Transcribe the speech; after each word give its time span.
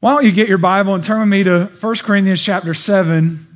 Why 0.00 0.12
don't 0.12 0.26
you 0.26 0.32
get 0.32 0.50
your 0.50 0.58
Bible 0.58 0.94
and 0.94 1.02
turn 1.02 1.20
with 1.20 1.28
me 1.30 1.42
to 1.44 1.70
1 1.80 1.94
Corinthians 2.00 2.42
chapter 2.42 2.74
7 2.74 3.46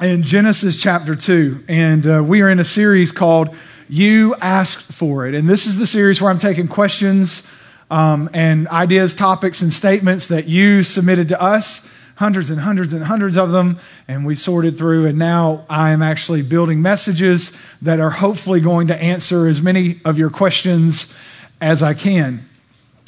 and 0.00 0.24
Genesis 0.24 0.76
chapter 0.76 1.14
2. 1.14 1.66
And 1.68 2.04
uh, 2.04 2.24
we 2.26 2.42
are 2.42 2.50
in 2.50 2.58
a 2.58 2.64
series 2.64 3.12
called 3.12 3.54
You 3.88 4.34
Asked 4.40 4.92
For 4.92 5.28
It. 5.28 5.36
And 5.36 5.48
this 5.48 5.66
is 5.66 5.76
the 5.78 5.86
series 5.86 6.20
where 6.20 6.32
I'm 6.32 6.40
taking 6.40 6.66
questions 6.66 7.44
um, 7.92 8.28
and 8.34 8.66
ideas, 8.66 9.14
topics, 9.14 9.62
and 9.62 9.72
statements 9.72 10.26
that 10.26 10.48
you 10.48 10.82
submitted 10.82 11.28
to 11.28 11.40
us, 11.40 11.88
hundreds 12.16 12.50
and 12.50 12.60
hundreds 12.60 12.92
and 12.92 13.04
hundreds 13.04 13.36
of 13.36 13.52
them, 13.52 13.78
and 14.08 14.26
we 14.26 14.34
sorted 14.34 14.76
through. 14.76 15.06
And 15.06 15.16
now 15.16 15.64
I 15.70 15.90
am 15.90 16.02
actually 16.02 16.42
building 16.42 16.82
messages 16.82 17.52
that 17.82 18.00
are 18.00 18.10
hopefully 18.10 18.60
going 18.60 18.88
to 18.88 19.00
answer 19.00 19.46
as 19.46 19.62
many 19.62 20.00
of 20.04 20.18
your 20.18 20.30
questions 20.30 21.14
as 21.60 21.84
I 21.84 21.94
can. 21.94 22.48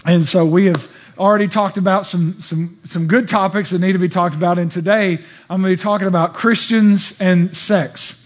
And 0.07 0.25
so 0.25 0.47
we 0.47 0.67
have 0.67 1.00
already 1.21 1.49
talked 1.49 1.77
about 1.77 2.07
some, 2.07 2.33
some, 2.41 2.79
some 2.85 3.07
good 3.07 3.29
topics 3.29 3.71
that 3.71 3.81
need 3.81 3.93
to 3.93 3.99
be 3.99 4.09
talked 4.09 4.35
about. 4.35 4.59
And 4.59 4.73
today 4.73 5.19
I'm 5.51 5.61
going 5.61 5.77
to 5.77 5.81
be 5.81 5.83
talking 5.83 6.09
about 6.09 6.33
Christians 6.33 7.21
and 7.21 7.55
sex. 7.55 8.17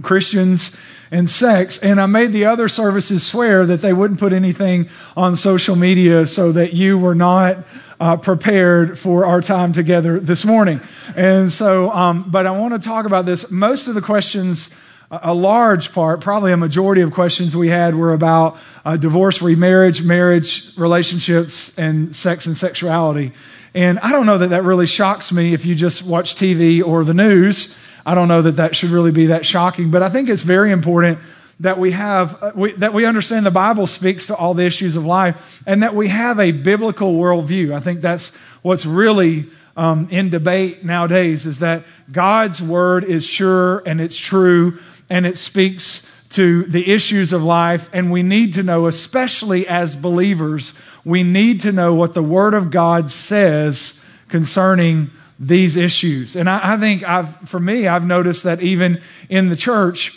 Christians 0.00 0.76
and 1.10 1.28
sex. 1.28 1.78
And 1.78 2.00
I 2.00 2.06
made 2.06 2.32
the 2.32 2.44
other 2.44 2.68
services 2.68 3.26
swear 3.26 3.66
that 3.66 3.82
they 3.82 3.92
wouldn't 3.92 4.20
put 4.20 4.32
anything 4.32 4.88
on 5.16 5.34
social 5.34 5.74
media 5.74 6.26
so 6.26 6.52
that 6.52 6.72
you 6.72 6.98
were 6.98 7.16
not 7.16 7.58
uh, 7.98 8.16
prepared 8.16 8.96
for 8.96 9.26
our 9.26 9.40
time 9.40 9.72
together 9.72 10.20
this 10.20 10.44
morning. 10.44 10.80
And 11.16 11.52
so, 11.52 11.90
um, 11.90 12.30
but 12.30 12.46
I 12.46 12.52
want 12.52 12.74
to 12.74 12.80
talk 12.80 13.06
about 13.06 13.26
this. 13.26 13.50
Most 13.50 13.88
of 13.88 13.94
the 13.94 14.00
questions 14.00 14.70
a 15.10 15.34
large 15.34 15.92
part, 15.92 16.20
probably 16.20 16.52
a 16.52 16.56
majority 16.56 17.00
of 17.00 17.12
questions 17.12 17.56
we 17.56 17.68
had 17.68 17.96
were 17.96 18.12
about 18.12 18.56
uh, 18.84 18.96
divorce, 18.96 19.42
remarriage, 19.42 20.04
marriage, 20.04 20.76
relationships, 20.78 21.76
and 21.76 22.14
sex 22.14 22.46
and 22.46 22.56
sexuality. 22.56 23.32
And 23.74 23.98
I 24.00 24.12
don't 24.12 24.26
know 24.26 24.38
that 24.38 24.50
that 24.50 24.62
really 24.62 24.86
shocks 24.86 25.32
me 25.32 25.52
if 25.52 25.66
you 25.66 25.74
just 25.74 26.04
watch 26.04 26.36
TV 26.36 26.82
or 26.84 27.04
the 27.04 27.14
news. 27.14 27.76
I 28.06 28.14
don't 28.14 28.28
know 28.28 28.42
that 28.42 28.56
that 28.56 28.76
should 28.76 28.90
really 28.90 29.10
be 29.10 29.26
that 29.26 29.44
shocking, 29.44 29.90
but 29.90 30.02
I 30.02 30.08
think 30.10 30.28
it's 30.28 30.42
very 30.42 30.70
important 30.70 31.18
that 31.58 31.76
we 31.76 31.90
have 31.90 32.42
uh, 32.42 32.52
we, 32.54 32.72
that 32.74 32.92
we 32.92 33.04
understand 33.04 33.44
the 33.44 33.50
Bible 33.50 33.86
speaks 33.86 34.28
to 34.28 34.36
all 34.36 34.54
the 34.54 34.64
issues 34.64 34.96
of 34.96 35.04
life, 35.04 35.62
and 35.66 35.82
that 35.82 35.94
we 35.94 36.08
have 36.08 36.38
a 36.38 36.52
biblical 36.52 37.14
worldview. 37.14 37.74
I 37.74 37.80
think 37.80 38.00
that's 38.00 38.32
what's 38.62 38.86
really 38.86 39.50
um, 39.76 40.08
in 40.10 40.30
debate 40.30 40.84
nowadays 40.84 41.46
is 41.46 41.60
that 41.60 41.84
God's 42.10 42.62
word 42.62 43.04
is 43.04 43.26
sure 43.26 43.82
and 43.86 44.00
it's 44.00 44.16
true 44.16 44.78
and 45.10 45.26
it 45.26 45.36
speaks 45.36 46.06
to 46.30 46.62
the 46.62 46.92
issues 46.92 47.32
of 47.32 47.42
life. 47.42 47.90
And 47.92 48.10
we 48.10 48.22
need 48.22 48.54
to 48.54 48.62
know, 48.62 48.86
especially 48.86 49.66
as 49.66 49.96
believers, 49.96 50.72
we 51.04 51.22
need 51.22 51.60
to 51.62 51.72
know 51.72 51.94
what 51.94 52.14
the 52.14 52.22
Word 52.22 52.54
of 52.54 52.70
God 52.70 53.10
says 53.10 54.00
concerning 54.28 55.10
these 55.38 55.76
issues. 55.76 56.36
And 56.36 56.48
I, 56.48 56.74
I 56.74 56.76
think 56.76 57.02
I've, 57.02 57.36
for 57.48 57.58
me, 57.58 57.88
I've 57.88 58.06
noticed 58.06 58.44
that 58.44 58.62
even 58.62 59.02
in 59.28 59.48
the 59.48 59.56
church, 59.56 60.16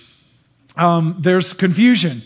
um, 0.77 1.17
there's 1.19 1.53
confusion. 1.53 2.21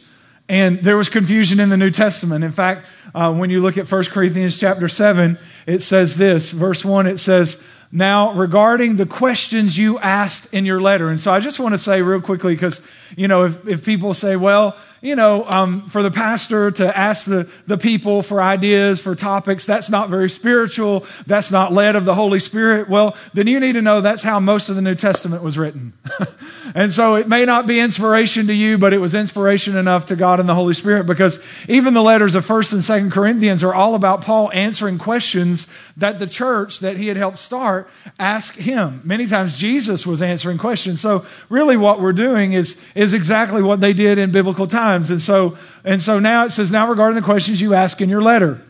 And 0.49 0.83
there 0.83 0.97
was 0.97 1.09
confusion 1.09 1.59
in 1.59 1.69
the 1.69 1.77
New 1.77 1.91
Testament. 1.91 2.43
In 2.43 2.51
fact, 2.51 2.85
uh, 3.13 3.33
when 3.33 3.49
you 3.49 3.61
look 3.61 3.77
at 3.77 3.89
1 3.89 4.05
Corinthians 4.05 4.57
chapter 4.57 4.87
7, 4.87 5.37
it 5.65 5.81
says 5.81 6.15
this, 6.15 6.51
verse 6.51 6.83
1, 6.83 7.07
it 7.07 7.19
says, 7.19 7.61
now, 7.91 8.33
regarding 8.33 8.97
the 8.97 9.05
questions 9.05 9.77
you 9.77 9.97
asked 9.99 10.53
in 10.53 10.65
your 10.65 10.81
letter. 10.81 11.09
And 11.09 11.19
so 11.19 11.31
I 11.31 11.39
just 11.39 11.59
want 11.59 11.73
to 11.73 11.77
say 11.77 12.01
real 12.01 12.21
quickly, 12.21 12.53
because, 12.53 12.81
you 13.15 13.27
know, 13.27 13.45
if, 13.45 13.65
if 13.67 13.85
people 13.85 14.13
say, 14.13 14.35
well, 14.35 14.75
you 15.01 15.15
know, 15.15 15.45
um, 15.45 15.87
for 15.89 16.01
the 16.01 16.09
pastor 16.09 16.71
to 16.71 16.97
ask 16.97 17.25
the, 17.25 17.49
the 17.67 17.77
people 17.77 18.23
for 18.23 18.41
ideas, 18.41 18.99
for 18.99 19.15
topics, 19.15 19.63
that's 19.65 19.89
not 19.89 20.09
very 20.09 20.29
spiritual. 20.29 21.05
That's 21.27 21.51
not 21.51 21.71
led 21.71 21.95
of 21.95 22.05
the 22.05 22.15
Holy 22.15 22.39
Spirit. 22.39 22.89
Well, 22.89 23.15
then 23.33 23.45
you 23.45 23.59
need 23.59 23.73
to 23.73 23.81
know 23.81 24.01
that's 24.01 24.23
how 24.23 24.39
most 24.39 24.69
of 24.69 24.75
the 24.75 24.81
New 24.81 24.95
Testament 24.95 25.43
was 25.43 25.57
written. 25.57 25.93
and 26.75 26.91
so 26.91 27.15
it 27.15 27.27
may 27.27 27.45
not 27.45 27.67
be 27.67 27.79
inspiration 27.79 28.47
to 28.47 28.53
you, 28.53 28.79
but 28.79 28.91
it 28.91 28.97
was 28.97 29.13
inspiration 29.13 29.75
enough 29.75 30.07
to 30.07 30.15
God 30.15 30.39
and 30.39 30.49
the 30.49 30.55
Holy 30.55 30.73
Spirit 30.73 31.05
because 31.05 31.39
even 31.67 31.93
the 31.93 32.01
letters 32.01 32.33
of 32.33 32.45
1st 32.45 32.73
and 32.73 32.81
2nd 32.81 33.11
Corinthians 33.11 33.63
are 33.63 33.75
all 33.75 33.93
about 33.93 34.21
Paul 34.21 34.51
answering 34.51 34.97
questions 34.97 35.67
that 35.95 36.17
the 36.17 36.27
church 36.27 36.79
that 36.79 36.97
he 36.97 37.07
had 37.07 37.17
helped 37.17 37.37
start 37.37 37.87
asked 38.17 38.57
him. 38.57 39.01
Many 39.03 39.27
times 39.27 39.59
Jesus 39.59 40.07
was 40.07 40.23
answering 40.23 40.57
questions. 40.57 41.01
So 41.01 41.25
really 41.49 41.77
what 41.77 42.01
we're 42.01 42.13
doing 42.13 42.53
is, 42.53 42.81
is 42.95 43.13
exactly 43.13 43.61
what 43.61 43.79
they 43.79 43.93
did 43.93 44.17
in 44.17 44.31
biblical 44.31 44.65
times 44.65 44.86
times. 44.87 45.09
And 45.09 45.21
so, 45.21 45.57
and 45.83 46.01
so 46.01 46.19
now 46.19 46.45
it 46.45 46.51
says, 46.51 46.71
now 46.71 46.89
regarding 46.89 47.15
the 47.15 47.25
questions 47.25 47.59
you 47.59 47.73
ask 47.73 47.99
in 48.01 48.09
your 48.09 48.21
letter. 48.21 48.61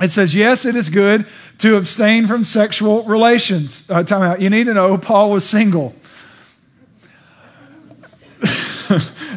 It 0.00 0.10
says, 0.10 0.34
yes, 0.34 0.64
it 0.64 0.74
is 0.74 0.88
good 0.88 1.26
to 1.58 1.76
abstain 1.76 2.26
from 2.26 2.42
sexual 2.44 3.04
relations. 3.04 3.88
Uh, 3.88 4.02
time 4.02 4.22
out. 4.22 4.40
You 4.40 4.50
need 4.50 4.64
to 4.64 4.74
know 4.74 4.98
Paul 4.98 5.30
was 5.30 5.48
single. 5.48 5.94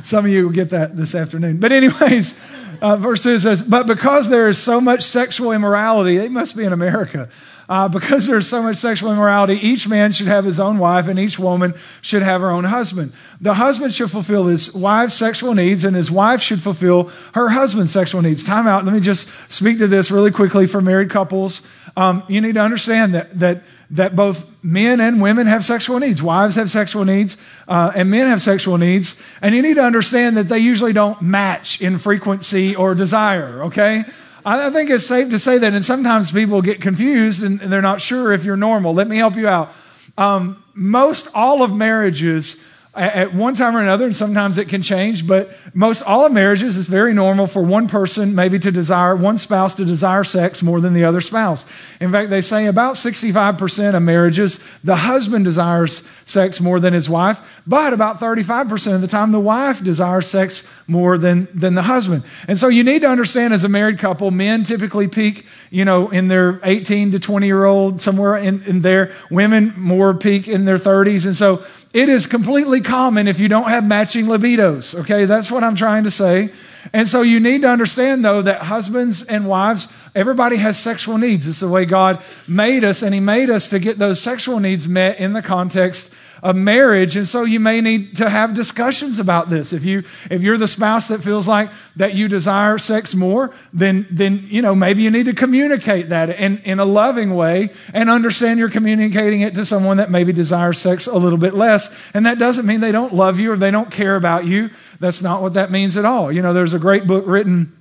Some 0.04 0.26
of 0.26 0.32
you 0.32 0.46
will 0.46 0.54
get 0.54 0.72
that 0.72 0.96
this 0.98 1.14
afternoon. 1.14 1.60
But, 1.60 1.72
anyways, 1.72 2.34
uh, 2.82 2.98
verse 2.98 3.22
2 3.24 3.40
says, 3.40 3.62
But 3.62 3.86
because 3.86 4.30
there 4.30 4.50
is 4.50 4.58
so 4.58 4.82
much 4.82 5.04
sexual 5.04 5.52
immorality, 5.52 6.18
it 6.18 6.32
must 6.32 6.56
be 6.56 6.64
in 6.64 6.74
America. 6.74 7.30
Uh, 7.68 7.88
because 7.88 8.28
there's 8.28 8.48
so 8.48 8.62
much 8.62 8.78
sexual 8.78 9.12
immorality, 9.12 9.56
each 9.56 9.88
man 9.88 10.12
should 10.12 10.28
have 10.28 10.46
his 10.46 10.60
own 10.60 10.78
wife 10.78 11.08
and 11.08 11.18
each 11.18 11.40
woman 11.40 11.74
should 12.02 12.22
have 12.22 12.42
her 12.42 12.50
own 12.50 12.64
husband. 12.64 13.12
The 13.42 13.56
husband 13.56 13.94
should 13.94 14.12
fulfill 14.12 14.46
his 14.46 14.74
wife's 14.74 15.16
sexual 15.16 15.56
needs 15.56 15.84
and 15.84 15.96
his 15.96 16.12
wife 16.12 16.42
should 16.42 16.62
fulfill 16.62 17.12
her 17.34 17.50
husband's 17.50 17.92
sexual 17.92 18.22
needs. 18.22 18.44
Time 18.44 18.68
out. 18.68 18.86
Let 18.86 18.94
me 18.94 19.00
just 19.00 19.28
speak 19.52 19.80
to 19.80 19.88
this 19.88 20.12
really 20.12 20.32
quickly 20.32 20.68
for 20.68 20.80
married 20.80 21.10
couples. 21.10 21.62
Um, 21.98 22.24
you 22.28 22.40
need 22.40 22.54
to 22.56 22.62
understand 22.62 23.16
that, 23.16 23.40
that, 23.40 23.64
that 23.92 24.16
both 24.16 24.46
men 24.64 25.00
and 25.02 25.22
women 25.22 25.48
have 25.48 25.66
sexual 25.66 26.00
needs. 26.00 26.22
Wives 26.22 26.56
have 26.56 26.70
sexual 26.70 27.04
needs 27.06 27.36
uh, 27.68 27.92
and 27.96 28.12
men 28.12 28.28
have 28.28 28.42
sexual 28.42 28.78
needs. 28.78 29.16
And 29.42 29.56
you 29.56 29.64
need 29.64 29.76
to 29.76 29.84
understand 29.84 30.38
that 30.38 30.50
they 30.50 30.60
usually 30.60 30.94
don't 30.94 31.20
match 31.22 31.82
in 31.82 31.98
frequency 31.98 32.76
or 32.76 32.94
desire, 32.94 33.64
okay? 33.64 34.04
I 34.46 34.70
think 34.70 34.92
it's 34.92 35.08
safe 35.08 35.32
to 35.32 35.40
say 35.40 35.58
that, 35.58 35.74
and 35.74 35.84
sometimes 35.84 36.32
people 36.32 36.62
get 36.62 36.80
confused 36.80 37.42
and, 37.42 37.60
they're 37.60 37.82
not 37.82 38.00
sure 38.00 38.32
if 38.32 38.46
you're 38.46 38.56
normal. 38.56 38.94
Let 38.94 39.08
me 39.08 39.18
help 39.18 39.36
you 39.36 39.48
out. 39.48 39.74
Um, 40.20 40.64
most 40.76 41.28
all 41.34 41.64
of 41.64 41.76
marriages 41.76 42.62
at 42.96 43.34
one 43.34 43.56
time 43.56 43.76
or 43.76 43.82
another, 43.82 44.06
and 44.06 44.16
sometimes 44.16 44.58
it 44.58 44.70
can 44.70 44.82
change, 44.82 45.28
but 45.28 45.52
most 45.74 46.02
all 46.04 46.26
of 46.26 46.32
marriages 46.32 46.78
is 46.78 46.88
very 46.88 47.14
normal 47.14 47.46
for 47.46 47.62
one 47.62 47.88
person 47.88 48.34
maybe 48.36 48.58
to 48.58 48.72
desire, 48.72 49.16
one 49.16 49.38
spouse 49.38 49.76
to 49.76 49.86
desire 49.86 50.24
sex 50.24 50.64
more 50.64 50.80
than 50.80 50.94
the 50.94 51.04
other 51.04 51.20
spouse. 51.20 51.66
In 52.00 52.12
fact, 52.12 52.30
they 52.30 52.42
say 52.42 52.68
about 52.68 52.96
65% 52.96 53.96
of 53.96 54.02
marriages, 54.02 54.60
the 54.84 54.96
husband 54.96 55.44
desires 55.44 56.08
sex 56.24 56.62
more 56.62 56.80
than 56.80 56.94
his 56.94 57.10
wife, 57.10 57.42
but 57.68 57.92
about 57.92 58.20
35% 58.20 58.96
of 58.96 59.02
the 59.02 59.08
time, 59.08 59.32
the 59.32 59.40
wife 59.40 59.84
desires 59.84 60.28
sex 60.28 60.66
more 60.88 61.18
than, 61.18 61.50
than 61.54 61.76
the 61.76 61.82
husband. 61.82 62.24
And 62.48 62.58
so 62.58 62.70
you 62.70 62.84
need 62.84 63.02
to 63.02 63.10
understand 63.10 63.54
as 63.54 63.66
a 63.66 63.70
married 63.70 64.00
couple, 64.00 64.32
men 64.32 64.64
typically 64.64 65.10
peak, 65.10 65.46
you 65.70 65.84
know, 65.84 66.10
in 66.10 66.30
their 66.30 66.62
18 66.64 67.12
to 67.12 67.20
20 67.20 67.46
year 67.46 67.66
old, 67.66 68.00
somewhere 68.00 68.38
in, 68.38 68.64
in 68.64 68.82
there. 68.82 69.12
Women 69.30 69.74
more 69.76 70.14
peak 70.14 70.48
in 70.48 70.64
their 70.64 70.78
30s. 70.78 71.26
And 71.26 71.36
so 71.36 71.64
it 71.96 72.10
is 72.10 72.26
completely 72.26 72.82
common 72.82 73.26
if 73.26 73.40
you 73.40 73.48
don't 73.48 73.70
have 73.70 73.86
matching 73.86 74.26
libidos. 74.26 75.00
Okay, 75.00 75.24
that's 75.24 75.50
what 75.50 75.64
I'm 75.64 75.76
trying 75.76 76.04
to 76.04 76.12
say. 76.12 76.52
And 76.92 77.08
so 77.08 77.22
you 77.22 77.40
need 77.40 77.62
to 77.62 77.70
understand, 77.70 78.26
though, 78.26 78.42
that 78.42 78.64
husbands 78.64 79.24
and 79.24 79.48
wives, 79.48 79.88
everybody 80.14 80.58
has 80.58 80.78
sexual 80.78 81.18
needs. 81.18 81.48
It's 81.48 81.62
the 81.62 81.70
way 81.70 81.86
God 81.86 82.22
made 82.50 82.84
us, 82.84 83.02
and 83.02 83.14
He 83.14 83.22
made 83.22 83.50
us 83.50 83.70
to 83.70 83.80
get 83.80 83.98
those 83.98 84.22
sexual 84.22 84.60
needs 84.60 84.90
met 84.90 85.20
in 85.20 85.32
the 85.32 85.42
context 85.42 86.14
of 86.46 86.56
marriage. 86.56 87.18
And 87.18 87.28
so 87.28 87.44
you 87.44 87.60
may 87.60 87.82
need 87.82 88.18
to 88.18 88.30
have 88.30 88.54
discussions 88.54 89.18
about 89.18 89.50
this. 89.50 89.74
If 89.74 89.84
you, 89.84 90.04
if 90.30 90.44
you're 90.44 90.60
the 90.60 90.68
spouse 90.68 91.08
that 91.08 91.24
feels 91.24 91.48
like 91.48 91.72
that 91.96 92.14
you 92.14 92.28
desire 92.28 92.78
sex 92.78 93.16
more, 93.16 93.52
then, 93.74 94.06
then, 94.12 94.46
you 94.52 94.62
know, 94.62 94.76
maybe 94.76 95.02
you 95.02 95.10
need 95.10 95.26
to 95.26 95.34
communicate 95.34 96.10
that 96.10 96.30
in, 96.30 96.60
in 96.60 96.78
a 96.78 96.86
loving 96.86 97.34
way 97.34 97.70
and 97.96 98.12
understand 98.12 98.60
you're 98.60 98.70
communicating 98.70 99.42
it 99.42 99.56
to 99.56 99.66
someone 99.66 99.98
that 99.98 100.12
maybe 100.12 100.32
desires 100.32 100.78
sex 100.78 101.08
a 101.08 101.18
little 101.18 101.40
bit 101.40 101.56
less. 101.56 101.92
And 102.14 102.28
that 102.28 102.38
doesn't 102.38 102.68
mean 102.68 102.80
they 102.80 102.92
don't 102.92 103.16
love 103.16 103.40
you 103.40 103.52
or 103.52 103.58
they 103.58 103.72
don't 103.72 103.90
care 103.90 104.16
about 104.16 104.46
you. 104.46 104.70
That's 105.00 105.24
not 105.24 105.42
what 105.42 105.56
that 105.56 105.72
means 105.72 105.98
at 105.98 106.06
all. 106.06 106.32
You 106.32 106.44
know, 106.44 106.54
there's 106.54 106.76
a 106.76 106.80
great 106.80 107.08
book 107.08 107.24
written 107.26 107.76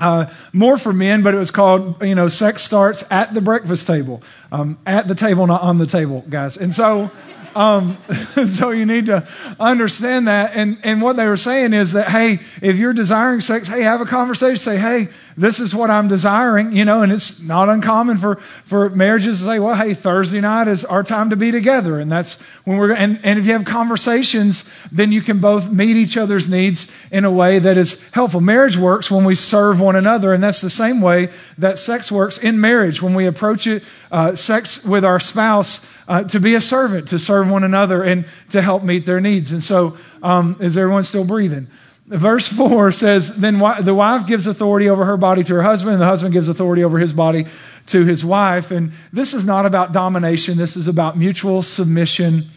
uh, 0.00 0.26
more 0.52 0.76
for 0.76 0.92
men, 0.92 1.22
but 1.22 1.34
it 1.34 1.38
was 1.38 1.52
called, 1.52 2.02
you 2.02 2.16
know, 2.16 2.26
sex 2.26 2.62
starts 2.62 3.04
at 3.12 3.32
the 3.32 3.40
breakfast 3.40 3.86
table. 3.86 4.24
Um, 4.50 4.76
at 4.86 5.06
the 5.06 5.14
table, 5.14 5.46
not 5.46 5.62
on 5.62 5.78
the 5.78 5.86
table, 5.86 6.24
guys. 6.28 6.56
And 6.56 6.74
so, 6.74 7.12
um, 7.58 7.98
so 8.46 8.70
you 8.70 8.86
need 8.86 9.06
to 9.06 9.28
understand 9.58 10.28
that. 10.28 10.52
And, 10.54 10.78
and 10.84 11.02
what 11.02 11.16
they 11.16 11.26
were 11.26 11.36
saying 11.36 11.72
is 11.72 11.92
that, 11.92 12.08
hey, 12.08 12.38
if 12.62 12.76
you're 12.76 12.92
desiring 12.92 13.40
sex, 13.40 13.66
hey, 13.66 13.82
have 13.82 14.00
a 14.00 14.06
conversation. 14.06 14.56
Say, 14.56 14.78
hey, 14.78 15.08
this 15.38 15.60
is 15.60 15.72
what 15.72 15.88
I'm 15.88 16.08
desiring, 16.08 16.72
you 16.72 16.84
know, 16.84 17.02
and 17.02 17.12
it's 17.12 17.40
not 17.40 17.68
uncommon 17.68 18.16
for, 18.16 18.36
for 18.64 18.90
marriages 18.90 19.38
to 19.38 19.46
say, 19.46 19.58
well, 19.60 19.76
hey, 19.76 19.94
Thursday 19.94 20.40
night 20.40 20.66
is 20.66 20.84
our 20.84 21.04
time 21.04 21.30
to 21.30 21.36
be 21.36 21.52
together. 21.52 22.00
And 22.00 22.10
that's 22.10 22.40
when 22.64 22.76
we're, 22.76 22.92
and, 22.92 23.20
and 23.22 23.38
if 23.38 23.46
you 23.46 23.52
have 23.52 23.64
conversations, 23.64 24.68
then 24.90 25.12
you 25.12 25.20
can 25.22 25.38
both 25.38 25.70
meet 25.70 25.96
each 25.96 26.16
other's 26.16 26.48
needs 26.48 26.90
in 27.12 27.24
a 27.24 27.30
way 27.30 27.60
that 27.60 27.76
is 27.76 28.02
helpful. 28.10 28.40
Marriage 28.40 28.76
works 28.76 29.12
when 29.12 29.24
we 29.24 29.36
serve 29.36 29.80
one 29.80 29.94
another. 29.94 30.32
And 30.32 30.42
that's 30.42 30.60
the 30.60 30.70
same 30.70 31.00
way 31.00 31.28
that 31.56 31.78
sex 31.78 32.10
works 32.10 32.38
in 32.38 32.60
marriage 32.60 33.00
when 33.00 33.14
we 33.14 33.26
approach 33.26 33.68
it, 33.68 33.84
uh, 34.10 34.34
sex 34.34 34.84
with 34.84 35.04
our 35.04 35.20
spouse, 35.20 35.86
uh, 36.08 36.24
to 36.24 36.40
be 36.40 36.56
a 36.56 36.60
servant, 36.60 37.06
to 37.08 37.18
serve 37.18 37.48
one 37.48 37.62
another 37.62 38.02
and 38.02 38.26
to 38.50 38.60
help 38.60 38.82
meet 38.82 39.06
their 39.06 39.20
needs. 39.20 39.52
And 39.52 39.62
so, 39.62 39.96
um, 40.20 40.56
is 40.58 40.76
everyone 40.76 41.04
still 41.04 41.24
breathing? 41.24 41.68
Verse 42.08 42.48
4 42.48 42.90
says, 42.92 43.36
Then 43.36 43.58
the 43.82 43.94
wife 43.94 44.26
gives 44.26 44.46
authority 44.46 44.88
over 44.88 45.04
her 45.04 45.18
body 45.18 45.44
to 45.44 45.54
her 45.54 45.62
husband, 45.62 45.92
and 45.92 46.00
the 46.00 46.06
husband 46.06 46.32
gives 46.32 46.48
authority 46.48 46.82
over 46.82 46.98
his 46.98 47.12
body 47.12 47.46
to 47.88 48.06
his 48.06 48.24
wife. 48.24 48.70
And 48.70 48.92
this 49.12 49.34
is 49.34 49.44
not 49.44 49.66
about 49.66 49.92
domination, 49.92 50.56
this 50.56 50.74
is 50.74 50.88
about 50.88 51.18
mutual 51.18 51.62
submission 51.62 52.48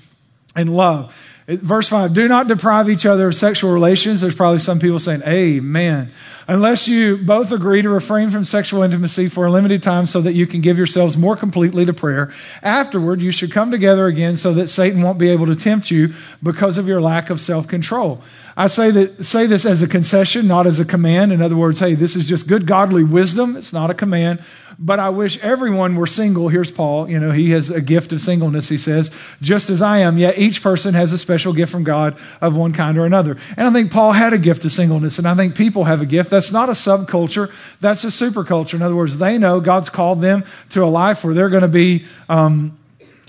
and 0.55 0.73
love. 0.73 1.13
Verse 1.47 1.89
5 1.89 2.13
Do 2.13 2.29
not 2.29 2.47
deprive 2.47 2.89
each 2.89 3.05
other 3.05 3.27
of 3.27 3.35
sexual 3.35 3.73
relations. 3.73 4.21
There's 4.21 4.35
probably 4.35 4.59
some 4.59 4.79
people 4.79 4.99
saying, 4.99 5.23
Amen. 5.23 6.11
Unless 6.47 6.87
you 6.87 7.17
both 7.17 7.51
agree 7.51 7.81
to 7.81 7.89
refrain 7.89 8.29
from 8.29 8.45
sexual 8.45 8.83
intimacy 8.83 9.27
for 9.27 9.45
a 9.45 9.51
limited 9.51 9.83
time 9.83 10.05
so 10.05 10.21
that 10.21 10.33
you 10.33 10.47
can 10.47 10.61
give 10.61 10.77
yourselves 10.77 11.17
more 11.17 11.35
completely 11.35 11.85
to 11.85 11.93
prayer. 11.93 12.33
Afterward, 12.63 13.21
you 13.21 13.31
should 13.31 13.51
come 13.51 13.71
together 13.71 14.07
again 14.07 14.37
so 14.37 14.53
that 14.53 14.69
Satan 14.69 15.01
won't 15.01 15.17
be 15.17 15.29
able 15.29 15.47
to 15.47 15.55
tempt 15.55 15.91
you 15.91 16.13
because 16.41 16.77
of 16.77 16.87
your 16.87 17.01
lack 17.01 17.29
of 17.29 17.41
self 17.41 17.67
control. 17.67 18.21
I 18.57 18.67
say 18.67 18.91
that 18.91 19.23
say 19.25 19.45
this 19.45 19.65
as 19.65 19.81
a 19.81 19.87
concession, 19.87 20.47
not 20.47 20.67
as 20.67 20.79
a 20.79 20.85
command. 20.85 21.31
In 21.31 21.41
other 21.41 21.55
words, 21.55 21.79
hey, 21.79 21.93
this 21.93 22.15
is 22.15 22.27
just 22.27 22.47
good 22.47 22.65
godly 22.65 23.03
wisdom. 23.03 23.55
It's 23.55 23.73
not 23.73 23.89
a 23.89 23.93
command. 23.93 24.43
But 24.79 24.99
I 24.99 25.09
wish 25.09 25.37
everyone 25.43 25.95
were 25.95 26.07
single. 26.07 26.47
Here's 26.47 26.71
Paul. 26.71 27.07
You 27.09 27.19
know, 27.19 27.31
he 27.31 27.51
has 27.51 27.69
a 27.69 27.81
gift 27.81 28.13
of 28.13 28.21
singleness, 28.21 28.67
he 28.67 28.77
says, 28.77 29.11
just 29.41 29.69
as 29.69 29.81
I 29.81 29.99
am. 29.99 30.17
Yet 30.17 30.39
each 30.39 30.63
person 30.63 30.95
has 30.95 31.11
a 31.13 31.17
special 31.17 31.53
gift 31.53 31.71
from 31.71 31.83
God 31.83 32.17
of 32.41 32.55
one 32.55 32.73
kind 32.73 32.97
or 32.97 33.05
another. 33.05 33.37
And 33.57 33.67
I 33.67 33.71
think 33.71 33.91
Paul 33.91 34.11
had 34.11 34.33
a 34.33 34.39
gift 34.39 34.65
of 34.65 34.71
singleness, 34.71 35.19
and 35.19 35.27
I 35.27 35.35
think 35.35 35.55
people 35.55 35.83
have 35.83 36.01
a 36.01 36.05
gift. 36.05 36.31
That's 36.31 36.51
not 36.51 36.69
a 36.69 36.73
subculture, 36.73 37.53
that's 37.79 38.03
a 38.03 38.07
superculture. 38.07 38.73
In 38.73 38.81
other 38.81 38.95
words, 38.95 39.17
they 39.17 39.37
know 39.37 39.59
God's 39.59 39.89
called 39.89 40.21
them 40.21 40.43
to 40.69 40.83
a 40.83 40.87
life 40.87 41.23
where 41.23 41.33
they're 41.35 41.49
going 41.49 41.61
to 41.61 41.67
be 41.67 42.05
um, 42.27 42.75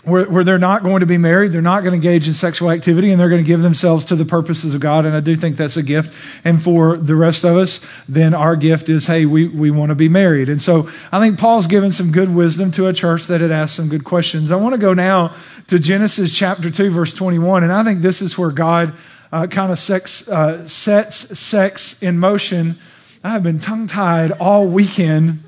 where, 0.05 0.29
where 0.29 0.43
they're 0.43 0.59
not 0.59 0.83
going 0.83 1.01
to 1.01 1.07
be 1.07 1.17
married, 1.17 1.53
they're 1.53 1.63
not 1.63 1.81
going 1.85 1.93
to 1.93 1.95
engage 1.95 2.27
in 2.27 2.35
sexual 2.35 2.71
activity, 2.71 3.13
and 3.13 3.21
they're 3.21 3.29
going 3.29 3.43
to 3.43 3.47
give 3.47 3.63
themselves 3.63 4.05
to 4.07 4.17
the 4.17 4.25
purposes 4.25 4.75
of 4.75 4.81
God. 4.81 5.07
And 5.07 5.15
I 5.15 5.21
do 5.21 5.37
think 5.37 5.57
that's 5.57 5.77
a 5.77 5.83
gift. 5.83 6.13
And 6.45 6.61
for 6.61 6.97
the 6.97 7.15
rest 7.15 7.45
of 7.45 7.57
us, 7.57 7.81
then 8.09 8.35
our 8.35 8.57
gift 8.57 8.89
is, 8.89 9.07
hey, 9.07 9.27
we, 9.27 9.47
we 9.47 9.71
want 9.71 9.91
to 9.91 9.95
be 9.95 10.09
married. 10.09 10.49
And 10.49 10.61
so 10.61 10.89
I 11.13 11.21
think 11.21 11.39
Paul's 11.39 11.69
given 11.69 11.93
some 11.93 12.11
good 12.11 12.35
wisdom 12.35 12.73
to 12.73 12.89
a 12.89 12.93
church 12.93 13.27
that 13.29 13.41
had 13.41 13.53
asked 13.53 13.77
some 13.77 13.89
good 13.89 14.03
questions. 14.03 14.51
I 14.51 14.57
want 14.57 14.75
to 14.75 14.81
go 14.81 14.93
now 14.93 15.37
to 15.69 15.79
Genesis 15.79 16.37
chapter 16.37 16.69
2, 16.69 16.91
verse 16.91 17.15
21. 17.15 17.63
And 17.63 17.73
I 17.73 17.85
think 17.85 18.01
this 18.01 18.21
is 18.21 18.37
where 18.37 18.51
God 18.51 18.95
uh, 19.31 19.47
kind 19.47 19.71
of 19.71 19.79
sex, 19.79 20.29
uh, 20.29 20.67
sets 20.67 21.39
sex 21.39 22.03
in 22.03 22.19
motion. 22.19 22.77
I 23.23 23.31
have 23.31 23.45
been 23.45 23.61
tongue 23.61 23.87
tied 23.87 24.33
all 24.33 24.67
weekend, 24.67 25.45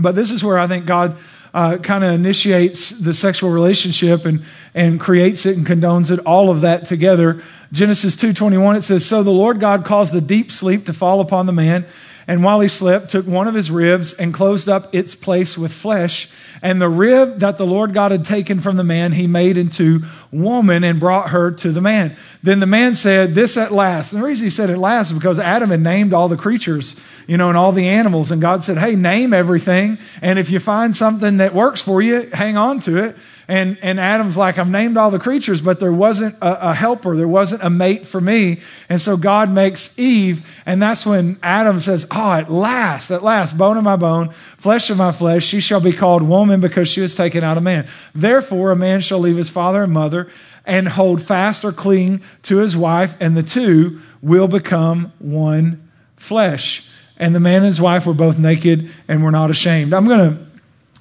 but 0.00 0.16
this 0.16 0.32
is 0.32 0.42
where 0.42 0.58
I 0.58 0.66
think 0.66 0.84
God 0.84 1.16
uh, 1.58 1.76
kind 1.76 2.04
of 2.04 2.12
initiates 2.12 2.90
the 2.90 3.12
sexual 3.12 3.50
relationship 3.50 4.24
and, 4.24 4.44
and 4.74 5.00
creates 5.00 5.44
it 5.44 5.56
and 5.56 5.66
condones 5.66 6.08
it, 6.12 6.20
all 6.20 6.52
of 6.52 6.60
that 6.60 6.86
together. 6.86 7.42
Genesis 7.72 8.14
2.21, 8.14 8.76
it 8.76 8.82
says, 8.82 9.04
So 9.04 9.24
the 9.24 9.32
Lord 9.32 9.58
God 9.58 9.84
caused 9.84 10.14
a 10.14 10.20
deep 10.20 10.52
sleep 10.52 10.86
to 10.86 10.92
fall 10.92 11.20
upon 11.20 11.46
the 11.46 11.52
man, 11.52 11.84
and 12.28 12.44
while 12.44 12.60
he 12.60 12.68
slept, 12.68 13.08
took 13.08 13.26
one 13.26 13.48
of 13.48 13.54
his 13.54 13.70
ribs 13.70 14.12
and 14.12 14.34
closed 14.34 14.68
up 14.68 14.94
its 14.94 15.14
place 15.14 15.56
with 15.56 15.72
flesh. 15.72 16.28
And 16.60 16.80
the 16.80 16.88
rib 16.88 17.38
that 17.38 17.56
the 17.56 17.66
Lord 17.66 17.94
God 17.94 18.12
had 18.12 18.26
taken 18.26 18.60
from 18.60 18.76
the 18.76 18.84
man, 18.84 19.12
he 19.12 19.26
made 19.26 19.56
into 19.56 20.02
woman 20.30 20.84
and 20.84 21.00
brought 21.00 21.30
her 21.30 21.50
to 21.52 21.72
the 21.72 21.80
man. 21.80 22.16
Then 22.42 22.60
the 22.60 22.66
man 22.66 22.94
said, 22.94 23.34
This 23.34 23.56
at 23.56 23.72
last. 23.72 24.12
And 24.12 24.20
the 24.20 24.26
reason 24.26 24.44
he 24.44 24.50
said 24.50 24.68
at 24.68 24.76
last 24.76 25.10
is 25.10 25.16
because 25.16 25.38
Adam 25.38 25.70
had 25.70 25.80
named 25.80 26.12
all 26.12 26.28
the 26.28 26.36
creatures, 26.36 26.94
you 27.26 27.38
know, 27.38 27.48
and 27.48 27.56
all 27.56 27.72
the 27.72 27.88
animals. 27.88 28.30
And 28.30 28.42
God 28.42 28.62
said, 28.62 28.76
Hey, 28.76 28.94
name 28.94 29.32
everything. 29.32 29.96
And 30.20 30.38
if 30.38 30.50
you 30.50 30.60
find 30.60 30.94
something 30.94 31.38
that 31.38 31.54
works 31.54 31.80
for 31.80 32.02
you, 32.02 32.28
hang 32.34 32.58
on 32.58 32.80
to 32.80 32.98
it. 32.98 33.16
And, 33.50 33.78
and 33.80 33.98
Adam's 33.98 34.36
like, 34.36 34.58
I've 34.58 34.68
named 34.68 34.98
all 34.98 35.10
the 35.10 35.18
creatures, 35.18 35.62
but 35.62 35.80
there 35.80 35.92
wasn't 35.92 36.34
a, 36.42 36.70
a, 36.70 36.74
helper. 36.74 37.16
There 37.16 37.26
wasn't 37.26 37.62
a 37.62 37.70
mate 37.70 38.04
for 38.04 38.20
me. 38.20 38.60
And 38.90 39.00
so 39.00 39.16
God 39.16 39.50
makes 39.50 39.98
Eve. 39.98 40.46
And 40.66 40.82
that's 40.82 41.06
when 41.06 41.38
Adam 41.42 41.80
says, 41.80 42.06
Oh, 42.10 42.32
at 42.32 42.50
last, 42.50 43.10
at 43.10 43.22
last, 43.22 43.56
bone 43.56 43.78
of 43.78 43.84
my 43.84 43.96
bone, 43.96 44.30
flesh 44.58 44.90
of 44.90 44.98
my 44.98 45.12
flesh, 45.12 45.46
she 45.46 45.60
shall 45.60 45.80
be 45.80 45.92
called 45.92 46.22
woman 46.22 46.60
because 46.60 46.90
she 46.90 47.00
was 47.00 47.14
taken 47.14 47.42
out 47.42 47.56
of 47.56 47.62
man. 47.62 47.88
Therefore, 48.14 48.70
a 48.70 48.76
man 48.76 49.00
shall 49.00 49.18
leave 49.18 49.38
his 49.38 49.48
father 49.48 49.82
and 49.82 49.92
mother 49.94 50.30
and 50.66 50.86
hold 50.86 51.22
fast 51.22 51.64
or 51.64 51.72
cling 51.72 52.20
to 52.42 52.58
his 52.58 52.76
wife, 52.76 53.16
and 53.18 53.34
the 53.34 53.42
two 53.42 54.02
will 54.20 54.46
become 54.48 55.10
one 55.18 55.88
flesh. 56.16 56.86
And 57.16 57.34
the 57.34 57.40
man 57.40 57.56
and 57.56 57.66
his 57.66 57.80
wife 57.80 58.06
were 58.06 58.12
both 58.12 58.38
naked 58.38 58.90
and 59.08 59.24
were 59.24 59.30
not 59.30 59.50
ashamed. 59.50 59.94
I'm 59.94 60.06
going 60.06 60.30
to 60.30 60.47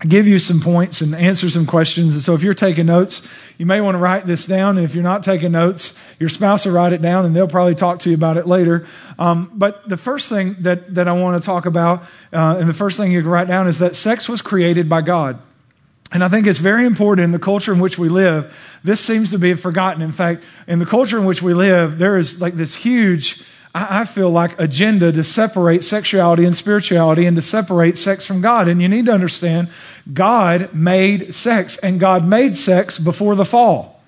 give 0.02 0.28
you 0.28 0.38
some 0.38 0.60
points 0.60 1.02
and 1.02 1.16
answer 1.16 1.50
some 1.50 1.66
questions. 1.66 2.14
And 2.14 2.22
so 2.22 2.36
if 2.36 2.44
you're 2.44 2.54
taking 2.54 2.86
notes, 2.86 3.28
you 3.58 3.66
may 3.66 3.82
want 3.82 3.96
to 3.96 4.00
write 4.00 4.28
this 4.28 4.46
down. 4.46 4.78
And 4.78 4.86
if 4.86 4.94
you're 4.94 5.04
not 5.04 5.24
taking 5.24 5.52
notes, 5.52 5.94
your 6.20 6.30
spouse 6.30 6.66
will 6.66 6.74
write 6.74 6.94
it 6.94 7.02
down 7.02 7.26
and 7.26 7.36
they'll 7.36 7.48
probably 7.48 7.74
talk 7.74 8.00
to 8.00 8.10
you 8.10 8.16
about 8.16 8.38
it 8.38 8.46
later. 8.46 8.86
Um, 9.18 9.52
but 9.56 9.90
the 9.90 9.98
first 9.98 10.30
thing 10.30 10.56
that, 10.60 10.94
that 10.94 11.08
I 11.08 11.14
want 11.14 11.42
to 11.42 11.46
talk 11.46 11.66
about, 11.66 12.04
uh, 12.32 12.58
and 12.60 12.70
the 12.70 12.76
first 12.76 12.98
thing 12.98 13.12
you 13.12 13.22
can 13.22 13.30
write 13.30 13.48
down 13.48 13.68
is 13.68 13.80
that 13.80 13.96
sex 13.96 14.30
was 14.30 14.44
created 14.44 14.88
by 14.88 15.02
God. 15.02 15.42
And 16.12 16.24
I 16.24 16.30
think 16.30 16.46
it's 16.46 16.60
very 16.60 16.86
important 16.86 17.26
in 17.26 17.32
the 17.32 17.40
culture 17.40 17.74
in 17.74 17.80
which 17.80 17.98
we 17.98 18.08
live. 18.08 18.56
This 18.84 19.02
seems 19.02 19.32
to 19.32 19.40
be 19.40 19.56
forgotten. 19.56 20.02
In 20.02 20.12
fact, 20.12 20.44
in 20.68 20.80
the 20.80 20.86
culture 20.86 21.18
in 21.18 21.26
which 21.26 21.42
we 21.42 21.54
live, 21.54 21.98
there 21.98 22.18
is 22.18 22.40
like 22.40 22.54
this 22.54 22.76
huge 22.76 23.44
I 23.90 24.06
feel 24.06 24.30
like, 24.30 24.60
agenda 24.60 25.12
to 25.12 25.24
separate 25.24 25.84
sexuality 25.84 26.46
and 26.46 26.56
spirituality 26.56 27.26
and 27.26 27.36
to 27.36 27.42
separate 27.42 27.98
sex 27.98 28.26
from 28.26 28.42
God. 28.42 28.68
And 28.68 28.82
you 28.82 28.88
need 28.88 29.06
to 29.08 29.12
understand 29.12 29.70
God 30.12 30.74
made 30.74 31.34
sex, 31.34 31.78
and 31.78 32.00
God 32.00 32.26
made 32.26 32.56
sex 32.56 32.98
before 32.98 33.36
the 33.36 33.46
fall. 33.46 34.02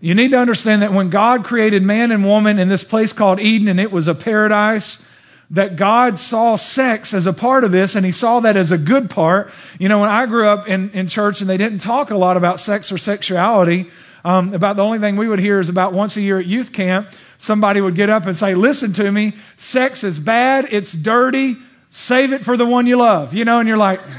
You 0.00 0.14
need 0.14 0.30
to 0.30 0.38
understand 0.38 0.82
that 0.82 0.92
when 0.92 1.10
God 1.10 1.44
created 1.44 1.82
man 1.82 2.12
and 2.12 2.24
woman 2.24 2.58
in 2.58 2.68
this 2.68 2.84
place 2.84 3.12
called 3.12 3.40
Eden, 3.40 3.68
and 3.68 3.80
it 3.80 3.90
was 3.90 4.06
a 4.06 4.14
paradise, 4.14 5.04
that 5.50 5.76
God 5.76 6.18
saw 6.18 6.56
sex 6.56 7.14
as 7.14 7.26
a 7.26 7.32
part 7.32 7.64
of 7.64 7.72
this, 7.72 7.94
and 7.94 8.06
He 8.06 8.12
saw 8.12 8.40
that 8.40 8.56
as 8.56 8.70
a 8.70 8.78
good 8.78 9.10
part. 9.10 9.50
You 9.78 9.88
know, 9.88 9.98
when 10.00 10.10
I 10.10 10.26
grew 10.26 10.46
up 10.46 10.68
in, 10.68 10.90
in 10.90 11.08
church 11.08 11.40
and 11.40 11.50
they 11.50 11.56
didn't 11.56 11.78
talk 11.78 12.10
a 12.10 12.16
lot 12.16 12.36
about 12.36 12.60
sex 12.60 12.92
or 12.92 12.98
sexuality, 12.98 13.90
um, 14.24 14.54
about 14.54 14.76
the 14.76 14.84
only 14.84 14.98
thing 14.98 15.16
we 15.16 15.28
would 15.28 15.38
hear 15.38 15.60
is 15.60 15.68
about 15.68 15.92
once 15.92 16.16
a 16.16 16.20
year 16.20 16.38
at 16.38 16.46
youth 16.46 16.72
camp 16.72 17.10
somebody 17.38 17.80
would 17.80 17.94
get 17.94 18.10
up 18.10 18.26
and 18.26 18.36
say, 18.36 18.54
Listen 18.54 18.92
to 18.94 19.10
me, 19.10 19.32
sex 19.56 20.04
is 20.04 20.20
bad, 20.20 20.68
it's 20.70 20.92
dirty, 20.92 21.56
save 21.88 22.32
it 22.32 22.44
for 22.44 22.56
the 22.56 22.66
one 22.66 22.86
you 22.86 22.96
love. 22.96 23.32
You 23.32 23.44
know, 23.44 23.60
and 23.60 23.68
you're 23.68 23.78
like, 23.78 24.00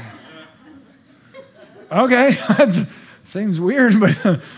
Okay, 1.92 2.36
seems 3.24 3.60
weird, 3.60 4.00
but. 4.00 4.42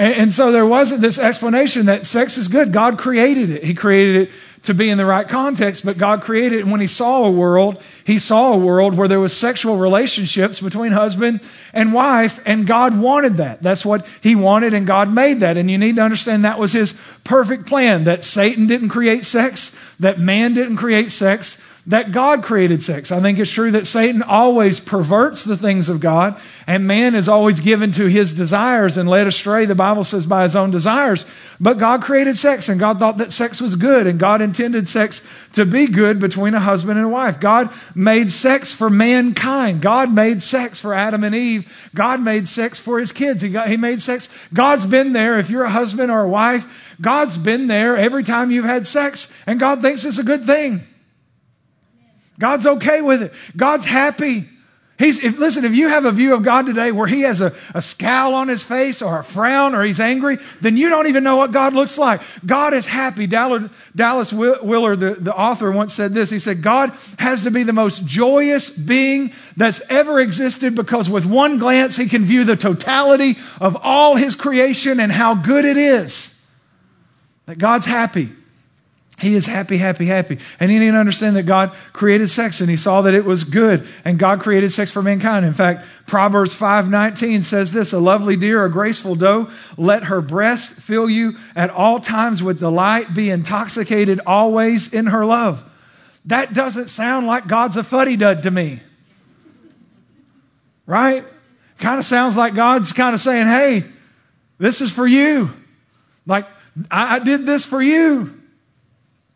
And, 0.00 0.32
so 0.32 0.52
there 0.52 0.64
wasn't 0.64 1.00
this 1.00 1.18
explanation 1.18 1.86
that 1.86 2.06
sex 2.06 2.38
is 2.38 2.46
good. 2.46 2.72
God 2.72 3.00
created 3.00 3.50
it. 3.50 3.64
He 3.64 3.74
created 3.74 4.28
it 4.28 4.34
to 4.62 4.74
be 4.74 4.90
in 4.90 4.98
the 4.98 5.04
right 5.06 5.28
context, 5.28 5.84
but 5.84 5.98
God 5.98 6.22
created. 6.22 6.60
And 6.60 6.70
when 6.70 6.80
He 6.80 6.86
saw 6.86 7.24
a 7.24 7.30
world, 7.30 7.82
He 8.04 8.18
saw 8.18 8.52
a 8.52 8.58
world 8.58 8.96
where 8.96 9.08
there 9.08 9.20
was 9.20 9.36
sexual 9.36 9.76
relationships 9.76 10.60
between 10.60 10.92
husband 10.92 11.40
and 11.72 11.92
wife, 11.92 12.40
and 12.44 12.66
God 12.66 12.98
wanted 12.98 13.36
that. 13.36 13.62
That's 13.62 13.84
what 13.84 14.06
He 14.20 14.34
wanted, 14.34 14.74
and 14.74 14.86
God 14.86 15.12
made 15.12 15.40
that. 15.40 15.56
And 15.56 15.70
you 15.70 15.78
need 15.78 15.96
to 15.96 16.02
understand 16.02 16.44
that 16.44 16.58
was 16.58 16.72
His 16.72 16.94
perfect 17.24 17.66
plan 17.66 18.04
that 18.04 18.24
Satan 18.24 18.66
didn't 18.66 18.88
create 18.88 19.24
sex, 19.24 19.76
that 20.00 20.18
man 20.18 20.54
didn't 20.54 20.76
create 20.76 21.12
sex, 21.12 21.60
that 21.88 22.12
God 22.12 22.42
created 22.42 22.82
sex. 22.82 23.10
I 23.10 23.20
think 23.20 23.38
it's 23.38 23.50
true 23.50 23.70
that 23.70 23.86
Satan 23.86 24.22
always 24.22 24.78
perverts 24.78 25.42
the 25.42 25.56
things 25.56 25.88
of 25.88 26.00
God, 26.00 26.38
and 26.66 26.86
man 26.86 27.14
is 27.14 27.28
always 27.28 27.60
given 27.60 27.92
to 27.92 28.06
his 28.06 28.34
desires 28.34 28.98
and 28.98 29.08
led 29.08 29.26
astray, 29.26 29.64
the 29.64 29.74
Bible 29.74 30.04
says, 30.04 30.26
by 30.26 30.42
his 30.42 30.54
own 30.54 30.70
desires. 30.70 31.24
But 31.58 31.78
God 31.78 32.02
created 32.02 32.36
sex, 32.36 32.68
and 32.68 32.78
God 32.78 32.98
thought 32.98 33.16
that 33.18 33.32
sex 33.32 33.58
was 33.58 33.74
good, 33.74 34.06
and 34.06 34.18
God 34.18 34.42
intended 34.42 34.86
sex 34.86 35.26
to 35.54 35.64
be 35.64 35.86
good 35.86 36.20
between 36.20 36.52
a 36.52 36.60
husband 36.60 36.98
and 36.98 37.06
a 37.06 37.10
wife. 37.10 37.40
God 37.40 37.70
made 37.94 38.30
sex 38.30 38.74
for 38.74 38.90
mankind. 38.90 39.80
God 39.80 40.12
made 40.12 40.42
sex 40.42 40.78
for 40.78 40.92
Adam 40.92 41.24
and 41.24 41.34
Eve. 41.34 41.90
God 41.94 42.20
made 42.20 42.46
sex 42.46 42.78
for 42.78 43.00
his 43.00 43.12
kids. 43.12 43.40
He, 43.40 43.48
got, 43.48 43.68
he 43.68 43.78
made 43.78 44.02
sex. 44.02 44.28
God's 44.52 44.84
been 44.84 45.14
there. 45.14 45.38
If 45.38 45.48
you're 45.48 45.64
a 45.64 45.70
husband 45.70 46.10
or 46.10 46.20
a 46.20 46.28
wife, 46.28 46.94
God's 47.00 47.38
been 47.38 47.66
there 47.66 47.96
every 47.96 48.24
time 48.24 48.50
you've 48.50 48.66
had 48.66 48.86
sex, 48.86 49.32
and 49.46 49.58
God 49.58 49.80
thinks 49.80 50.04
it's 50.04 50.18
a 50.18 50.22
good 50.22 50.44
thing. 50.44 50.82
God's 52.38 52.66
okay 52.66 53.00
with 53.02 53.22
it. 53.22 53.32
God's 53.56 53.84
happy. 53.84 54.46
He's, 54.98 55.22
if, 55.22 55.38
listen, 55.38 55.64
if 55.64 55.76
you 55.76 55.88
have 55.90 56.04
a 56.06 56.10
view 56.10 56.34
of 56.34 56.42
God 56.42 56.66
today 56.66 56.90
where 56.90 57.06
he 57.06 57.20
has 57.20 57.40
a, 57.40 57.54
a 57.72 57.80
scowl 57.80 58.34
on 58.34 58.48
his 58.48 58.64
face 58.64 59.00
or 59.00 59.20
a 59.20 59.22
frown 59.22 59.76
or 59.76 59.84
he's 59.84 60.00
angry, 60.00 60.38
then 60.60 60.76
you 60.76 60.88
don't 60.88 61.06
even 61.06 61.22
know 61.22 61.36
what 61.36 61.52
God 61.52 61.72
looks 61.72 61.98
like. 61.98 62.20
God 62.44 62.74
is 62.74 62.84
happy. 62.84 63.28
Dallas, 63.28 63.70
Dallas 63.94 64.32
Willard, 64.32 64.98
the, 64.98 65.14
the 65.14 65.32
author, 65.32 65.70
once 65.70 65.94
said 65.94 66.14
this. 66.14 66.30
He 66.30 66.40
said, 66.40 66.62
God 66.62 66.92
has 67.16 67.44
to 67.44 67.52
be 67.52 67.62
the 67.62 67.72
most 67.72 68.06
joyous 68.06 68.70
being 68.70 69.32
that's 69.56 69.80
ever 69.88 70.18
existed 70.18 70.74
because 70.74 71.08
with 71.08 71.24
one 71.24 71.58
glance 71.58 71.94
he 71.94 72.06
can 72.06 72.24
view 72.24 72.42
the 72.42 72.56
totality 72.56 73.36
of 73.60 73.76
all 73.80 74.16
his 74.16 74.34
creation 74.34 74.98
and 74.98 75.12
how 75.12 75.36
good 75.36 75.64
it 75.64 75.76
is. 75.76 76.34
That 77.46 77.58
God's 77.58 77.86
happy. 77.86 78.30
He 79.20 79.34
is 79.34 79.46
happy, 79.46 79.78
happy, 79.78 80.06
happy. 80.06 80.38
And 80.60 80.70
he 80.70 80.78
didn't 80.78 80.94
understand 80.94 81.34
that 81.34 81.42
God 81.42 81.72
created 81.92 82.28
sex 82.28 82.60
and 82.60 82.70
he 82.70 82.76
saw 82.76 83.02
that 83.02 83.14
it 83.14 83.24
was 83.24 83.42
good 83.42 83.86
and 84.04 84.16
God 84.16 84.40
created 84.40 84.70
sex 84.70 84.92
for 84.92 85.02
mankind. 85.02 85.44
In 85.44 85.54
fact, 85.54 85.86
Proverbs 86.06 86.54
5:19 86.54 87.42
says 87.42 87.72
this, 87.72 87.92
a 87.92 87.98
lovely 87.98 88.36
deer, 88.36 88.64
a 88.64 88.70
graceful 88.70 89.16
doe, 89.16 89.50
let 89.76 90.04
her 90.04 90.20
breast 90.20 90.74
fill 90.74 91.10
you 91.10 91.36
at 91.56 91.70
all 91.70 91.98
times 91.98 92.44
with 92.44 92.60
delight, 92.60 93.12
be 93.12 93.28
intoxicated 93.28 94.20
always 94.24 94.92
in 94.92 95.06
her 95.06 95.26
love. 95.26 95.64
That 96.26 96.54
doesn't 96.54 96.88
sound 96.88 97.26
like 97.26 97.48
God's 97.48 97.76
a 97.76 97.82
fuddy-dud 97.82 98.44
to 98.44 98.50
me. 98.52 98.82
Right? 100.86 101.24
Kind 101.78 101.98
of 101.98 102.04
sounds 102.04 102.36
like 102.36 102.54
God's 102.54 102.92
kind 102.92 103.14
of 103.14 103.20
saying, 103.20 103.46
hey, 103.46 103.84
this 104.58 104.80
is 104.80 104.92
for 104.92 105.06
you. 105.06 105.52
Like, 106.24 106.46
I, 106.90 107.16
I 107.16 107.18
did 107.18 107.46
this 107.46 107.66
for 107.66 107.82
you. 107.82 108.37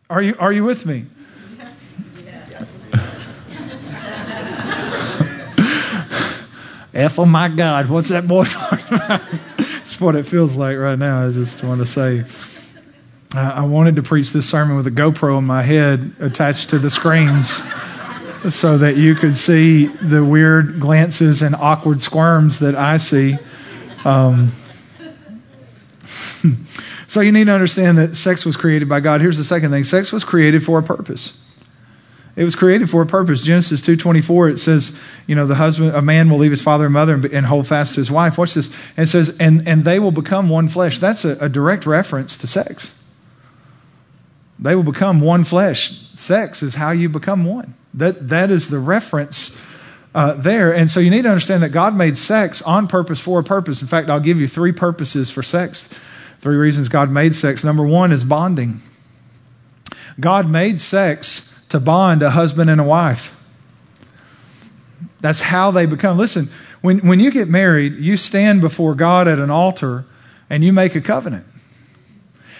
Are 0.09 0.21
you, 0.21 0.35
are 0.39 0.51
you 0.51 0.63
with 0.63 0.85
me? 0.85 1.05
F, 6.93 7.17
oh 7.17 7.25
my 7.25 7.47
God, 7.47 7.89
what's 7.89 8.09
that 8.09 8.27
boy 8.27 8.43
talking 8.47 8.97
about? 8.97 9.21
That's 9.57 9.99
what 9.99 10.15
it 10.15 10.27
feels 10.27 10.55
like 10.55 10.77
right 10.77 10.97
now. 10.97 11.27
I 11.27 11.31
just 11.31 11.63
want 11.63 11.81
to 11.81 11.87
say. 11.87 12.23
I 13.35 13.65
wanted 13.65 13.95
to 13.95 14.03
preach 14.03 14.31
this 14.31 14.47
sermon 14.47 14.77
with 14.77 14.85
a 14.85 14.91
GoPro 14.91 15.39
in 15.39 15.45
my 15.45 15.63
head 15.63 16.13
attached 16.19 16.69
to 16.69 16.77
the 16.77 16.91
screens 16.91 17.63
so 18.51 18.77
that 18.77 18.95
you 18.95 19.15
could 19.15 19.35
see 19.35 19.87
the 19.87 20.23
weird 20.23 20.79
glances 20.79 21.41
and 21.41 21.55
awkward 21.55 21.99
squirms 21.99 22.59
that 22.59 22.75
I 22.75 22.99
see. 22.99 23.37
Um, 24.05 24.51
so 27.13 27.21
you 27.21 27.31
need 27.31 27.45
to 27.45 27.53
understand 27.53 27.99
that 27.99 28.15
sex 28.15 28.43
was 28.43 28.57
created 28.57 28.89
by 28.89 28.99
God. 28.99 29.21
Here's 29.21 29.37
the 29.37 29.43
second 29.43 29.69
thing 29.69 29.83
sex 29.83 30.11
was 30.11 30.23
created 30.23 30.65
for 30.65 30.79
a 30.79 30.83
purpose. 30.83 31.39
It 32.35 32.43
was 32.43 32.55
created 32.55 32.89
for 32.89 33.03
a 33.03 33.05
purpose. 33.05 33.43
Genesis 33.43 33.81
2:24 33.81 34.53
it 34.53 34.57
says, 34.57 34.99
you 35.27 35.35
know, 35.35 35.45
the 35.45 35.53
husband 35.53 35.95
a 35.95 36.01
man 36.01 36.27
will 36.27 36.39
leave 36.39 36.49
his 36.49 36.63
father 36.63 36.85
and 36.85 36.93
mother 36.93 37.13
and, 37.13 37.45
hold 37.45 37.67
fast 37.67 37.93
to 37.93 37.99
his 37.99 38.09
wife. 38.09 38.39
Watch 38.39 38.55
this. 38.55 38.71
It 38.97 39.05
says 39.05 39.37
and 39.39 39.67
and 39.67 39.85
they 39.85 39.99
will 39.99 40.11
become 40.11 40.49
one 40.49 40.67
flesh. 40.67 40.97
That's 40.97 41.23
a, 41.23 41.37
a 41.39 41.49
direct 41.49 41.85
reference 41.85 42.35
to 42.37 42.47
sex. 42.47 42.99
They 44.57 44.73
will 44.73 44.81
become 44.81 45.21
one 45.21 45.43
flesh. 45.43 45.91
Sex 46.15 46.63
is 46.63 46.73
how 46.73 46.89
you 46.89 47.09
become 47.09 47.45
one. 47.45 47.75
That 47.93 48.29
that 48.29 48.49
is 48.49 48.69
the 48.69 48.79
reference 48.79 49.55
uh, 50.15 50.33
there. 50.33 50.73
And 50.73 50.89
so 50.89 50.99
you 50.99 51.11
need 51.11 51.25
to 51.25 51.29
understand 51.29 51.61
that 51.61 51.69
God 51.69 51.95
made 51.95 52.17
sex 52.17 52.63
on 52.63 52.87
purpose 52.87 53.19
for 53.19 53.39
a 53.39 53.43
purpose. 53.43 53.83
In 53.83 53.87
fact, 53.87 54.09
I'll 54.09 54.19
give 54.19 54.41
you 54.41 54.47
three 54.47 54.71
purposes 54.71 55.29
for 55.29 55.43
sex 55.43 55.89
Three 56.43 56.57
reasons 56.57 56.89
God 56.89 57.09
made 57.09 57.35
sex. 57.35 57.63
Number 57.63 57.85
one 57.85 58.11
is 58.11 58.25
bonding. 58.25 58.81
God 60.19 60.49
made 60.49 60.81
sex 60.81 61.65
to 61.69 61.79
bond 61.79 62.21
a 62.21 62.31
husband 62.31 62.69
and 62.69 62.81
a 62.81 62.83
wife. 62.83 63.33
That's 65.21 65.39
how 65.39 65.71
they 65.71 65.85
become. 65.85 66.17
Listen, 66.17 66.49
when, 66.81 66.99
when 67.07 67.21
you 67.21 67.31
get 67.31 67.47
married, 67.47 67.95
you 67.95 68.17
stand 68.17 68.59
before 68.59 68.93
God 68.93 69.29
at 69.29 69.39
an 69.39 69.49
altar 69.49 70.03
and 70.49 70.65
you 70.65 70.73
make 70.73 70.95
a 70.95 71.01
covenant. 71.01 71.47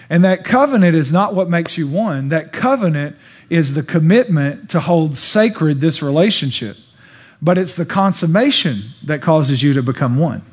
And 0.10 0.24
that 0.24 0.46
covenant 0.46 0.96
is 0.96 1.12
not 1.12 1.36
what 1.36 1.50
makes 1.50 1.78
you 1.78 1.86
one. 1.86 2.30
That 2.30 2.54
covenant 2.54 3.18
is 3.50 3.74
the 3.74 3.84
commitment 3.84 4.70
to 4.70 4.80
hold 4.80 5.18
sacred 5.18 5.82
this 5.82 6.02
relationship. 6.02 6.78
But 7.42 7.58
it's 7.58 7.74
the 7.74 7.86
consummation 7.86 8.78
that 9.04 9.22
causes 9.22 9.62
you 9.62 9.74
to 9.74 9.84
become 9.84 10.16
one. 10.16 10.46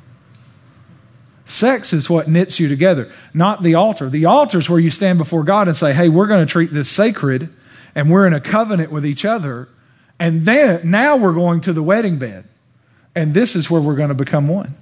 Sex 1.51 1.93
is 1.93 2.09
what 2.09 2.29
knits 2.29 2.61
you 2.61 2.69
together, 2.69 3.11
not 3.35 3.65
the 3.65 3.75
altar. 3.75 4.09
The 4.09 4.27
altar 4.27 4.59
is 4.59 4.71
where 4.71 4.79
you 4.79 4.89
stand 4.89 5.19
before 5.19 5.43
God 5.43 5.67
and 5.67 5.77
say, 5.77 5.93
hey, 5.93 6.09
we're 6.09 6.29
going 6.29 6.47
to 6.47 6.51
treat 6.51 6.71
this 6.71 6.89
sacred 6.89 7.49
and 7.97 8.09
we're 8.09 8.25
in 8.25 8.33
a 8.33 8.41
covenant 8.41 8.93
with 8.93 9.05
each 9.05 9.25
other. 9.25 9.69
And 10.21 10.45
then 10.45 10.89
now 10.89 11.17
we're 11.17 11.33
going 11.33 11.61
to 11.63 11.73
the 11.73 11.83
wedding 11.83 12.19
bed. 12.19 12.45
And 13.17 13.35
this 13.35 13.57
is 13.57 13.69
where 13.69 13.81
we're 13.81 13.97
going 13.97 14.11
to 14.11 14.15
become 14.15 14.47
one. 14.47 14.77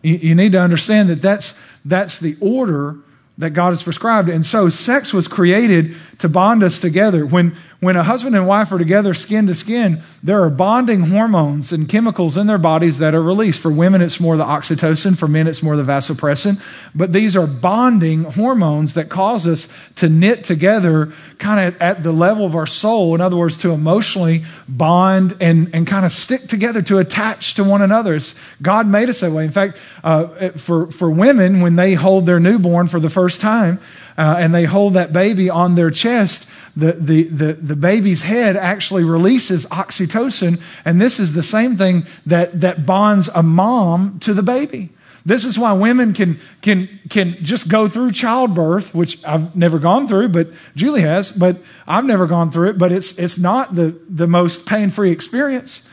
You, 0.00 0.14
you 0.14 0.34
need 0.36 0.52
to 0.52 0.60
understand 0.60 1.08
that 1.08 1.20
that's, 1.22 1.58
that's 1.84 2.20
the 2.20 2.36
order 2.40 2.96
that 3.38 3.50
God 3.50 3.70
has 3.70 3.82
prescribed. 3.82 4.28
And 4.28 4.46
so 4.46 4.68
sex 4.68 5.12
was 5.12 5.26
created 5.26 5.96
to 6.18 6.28
bond 6.28 6.62
us 6.62 6.80
together. 6.80 7.26
When, 7.26 7.54
when 7.80 7.96
a 7.96 8.02
husband 8.02 8.34
and 8.34 8.46
wife 8.46 8.72
are 8.72 8.78
together 8.78 9.12
skin 9.12 9.46
to 9.48 9.54
skin, 9.54 10.00
there 10.22 10.40
are 10.42 10.50
bonding 10.50 11.02
hormones 11.02 11.72
and 11.72 11.88
chemicals 11.88 12.36
in 12.36 12.46
their 12.46 12.58
bodies 12.58 12.98
that 12.98 13.14
are 13.14 13.22
released. 13.22 13.60
For 13.60 13.70
women, 13.70 14.00
it's 14.00 14.18
more 14.18 14.36
the 14.36 14.44
oxytocin. 14.44 15.16
For 15.18 15.28
men, 15.28 15.46
it's 15.46 15.62
more 15.62 15.76
the 15.76 15.82
vasopressin. 15.82 16.60
But 16.94 17.12
these 17.12 17.36
are 17.36 17.46
bonding 17.46 18.24
hormones 18.24 18.94
that 18.94 19.10
cause 19.10 19.46
us 19.46 19.68
to 19.96 20.08
knit 20.08 20.42
together 20.42 21.12
kind 21.38 21.68
of 21.68 21.80
at 21.82 22.02
the 22.02 22.12
level 22.12 22.46
of 22.46 22.56
our 22.56 22.66
soul. 22.66 23.14
In 23.14 23.20
other 23.20 23.36
words, 23.36 23.58
to 23.58 23.72
emotionally 23.72 24.44
bond 24.66 25.36
and, 25.40 25.74
and 25.74 25.86
kind 25.86 26.06
of 26.06 26.12
stick 26.12 26.42
together, 26.42 26.80
to 26.82 26.98
attach 26.98 27.54
to 27.54 27.64
one 27.64 27.82
another. 27.82 28.14
It's, 28.14 28.34
God 28.62 28.86
made 28.86 29.10
us 29.10 29.20
that 29.20 29.32
way. 29.32 29.44
In 29.44 29.50
fact, 29.50 29.76
uh, 30.02 30.50
for, 30.50 30.90
for 30.90 31.10
women, 31.10 31.60
when 31.60 31.76
they 31.76 31.92
hold 31.92 32.24
their 32.24 32.40
newborn 32.40 32.88
for 32.88 33.00
the 33.00 33.10
first 33.10 33.40
time, 33.42 33.80
uh, 34.18 34.36
and 34.38 34.54
they 34.54 34.64
hold 34.64 34.94
that 34.94 35.12
baby 35.12 35.50
on 35.50 35.74
their 35.74 35.90
chest, 35.90 36.48
the, 36.76 36.92
the, 36.92 37.24
the, 37.24 37.52
the 37.54 37.76
baby's 37.76 38.22
head 38.22 38.56
actually 38.56 39.04
releases 39.04 39.66
oxytocin. 39.66 40.60
And 40.84 41.00
this 41.00 41.18
is 41.18 41.32
the 41.32 41.42
same 41.42 41.76
thing 41.76 42.06
that, 42.26 42.60
that 42.60 42.86
bonds 42.86 43.28
a 43.34 43.42
mom 43.42 44.18
to 44.20 44.34
the 44.34 44.42
baby. 44.42 44.90
This 45.26 45.44
is 45.44 45.58
why 45.58 45.72
women 45.72 46.14
can, 46.14 46.38
can, 46.62 46.88
can 47.10 47.42
just 47.42 47.66
go 47.66 47.88
through 47.88 48.12
childbirth, 48.12 48.94
which 48.94 49.24
I've 49.24 49.56
never 49.56 49.80
gone 49.80 50.06
through, 50.06 50.28
but 50.28 50.50
Julie 50.76 51.00
has, 51.00 51.32
but 51.32 51.56
I've 51.84 52.04
never 52.04 52.28
gone 52.28 52.52
through 52.52 52.70
it, 52.70 52.78
but 52.78 52.92
it's, 52.92 53.18
it's 53.18 53.36
not 53.36 53.74
the, 53.74 53.98
the 54.08 54.28
most 54.28 54.66
pain 54.66 54.90
free 54.90 55.10
experience. 55.10 55.86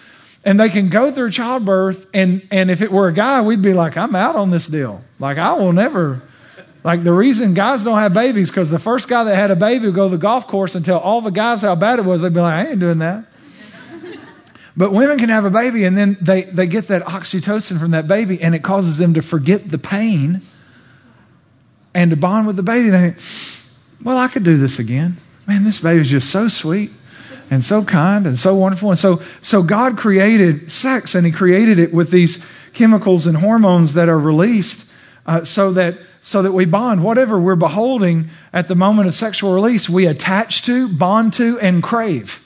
And 0.45 0.59
they 0.59 0.69
can 0.69 0.89
go 0.89 1.11
through 1.11 1.31
childbirth, 1.31 2.05
and, 2.13 2.47
and 2.51 2.69
if 2.69 2.81
it 2.81 2.91
were 2.91 3.07
a 3.07 3.13
guy, 3.13 3.41
we'd 3.41 3.63
be 3.63 3.73
like, 3.73 3.97
I'm 3.97 4.15
out 4.15 4.35
on 4.35 4.51
this 4.51 4.67
deal. 4.67 5.01
Like, 5.17 5.39
I 5.39 5.53
will 5.53 5.73
never, 5.73 6.21
like 6.83 7.03
the 7.03 7.13
reason 7.13 7.53
guys 7.53 7.83
don't 7.83 7.99
have 7.99 8.13
babies 8.13 8.49
because 8.49 8.69
the 8.69 8.79
first 8.79 9.07
guy 9.07 9.23
that 9.23 9.35
had 9.35 9.51
a 9.51 9.55
baby 9.55 9.85
would 9.85 9.95
go 9.95 10.09
to 10.09 10.17
the 10.17 10.21
golf 10.21 10.47
course 10.47 10.75
and 10.75 10.83
tell 10.83 10.99
all 10.99 11.21
the 11.21 11.31
guys 11.31 11.61
how 11.61 11.75
bad 11.75 11.99
it 11.99 12.05
was. 12.05 12.21
They'd 12.21 12.33
be 12.33 12.41
like, 12.41 12.67
I 12.67 12.71
ain't 12.71 12.79
doing 12.79 12.99
that. 12.99 13.25
but 14.77 14.91
women 14.91 15.17
can 15.17 15.29
have 15.29 15.45
a 15.45 15.49
baby 15.49 15.85
and 15.85 15.97
then 15.97 16.17
they, 16.19 16.43
they 16.43 16.67
get 16.67 16.89
that 16.89 17.03
oxytocin 17.03 17.79
from 17.79 17.91
that 17.91 18.07
baby 18.07 18.41
and 18.41 18.53
it 18.53 18.63
causes 18.63 18.97
them 18.97 19.13
to 19.13 19.21
forget 19.21 19.69
the 19.69 19.77
pain 19.77 20.41
and 21.93 22.11
to 22.11 22.17
bond 22.17 22.47
with 22.47 22.57
the 22.57 22.63
baby. 22.63 22.89
They 22.89 23.11
think, 23.11 23.17
well, 24.03 24.17
I 24.17 24.27
could 24.27 24.43
do 24.43 24.57
this 24.57 24.77
again. 24.77 25.17
Man, 25.47 25.63
this 25.63 25.79
baby's 25.79 26.09
just 26.09 26.29
so 26.29 26.49
sweet 26.49 26.91
and 27.49 27.63
so 27.63 27.83
kind 27.85 28.27
and 28.27 28.37
so 28.37 28.55
wonderful. 28.55 28.89
And 28.89 28.99
so, 28.99 29.21
so 29.41 29.63
God 29.63 29.97
created 29.97 30.69
sex 30.69 31.15
and 31.15 31.25
He 31.25 31.31
created 31.31 31.79
it 31.79 31.93
with 31.93 32.11
these 32.11 32.45
chemicals 32.73 33.25
and 33.25 33.37
hormones 33.37 33.93
that 33.93 34.09
are 34.09 34.19
released 34.19 34.89
uh, 35.25 35.45
so 35.45 35.71
that 35.71 35.95
so 36.23 36.41
that 36.41 36.53
we 36.53 36.63
bond. 36.65 37.03
Whatever 37.03 37.37
we're 37.37 37.57
beholding 37.57 38.29
at 38.53 38.69
the 38.69 38.75
moment 38.75 39.09
of 39.09 39.13
sexual 39.13 39.53
release, 39.53 39.89
we 39.89 40.07
attach 40.07 40.63
to, 40.63 40.87
bond 40.87 41.33
to, 41.33 41.59
and 41.59 41.83
crave. 41.83 42.39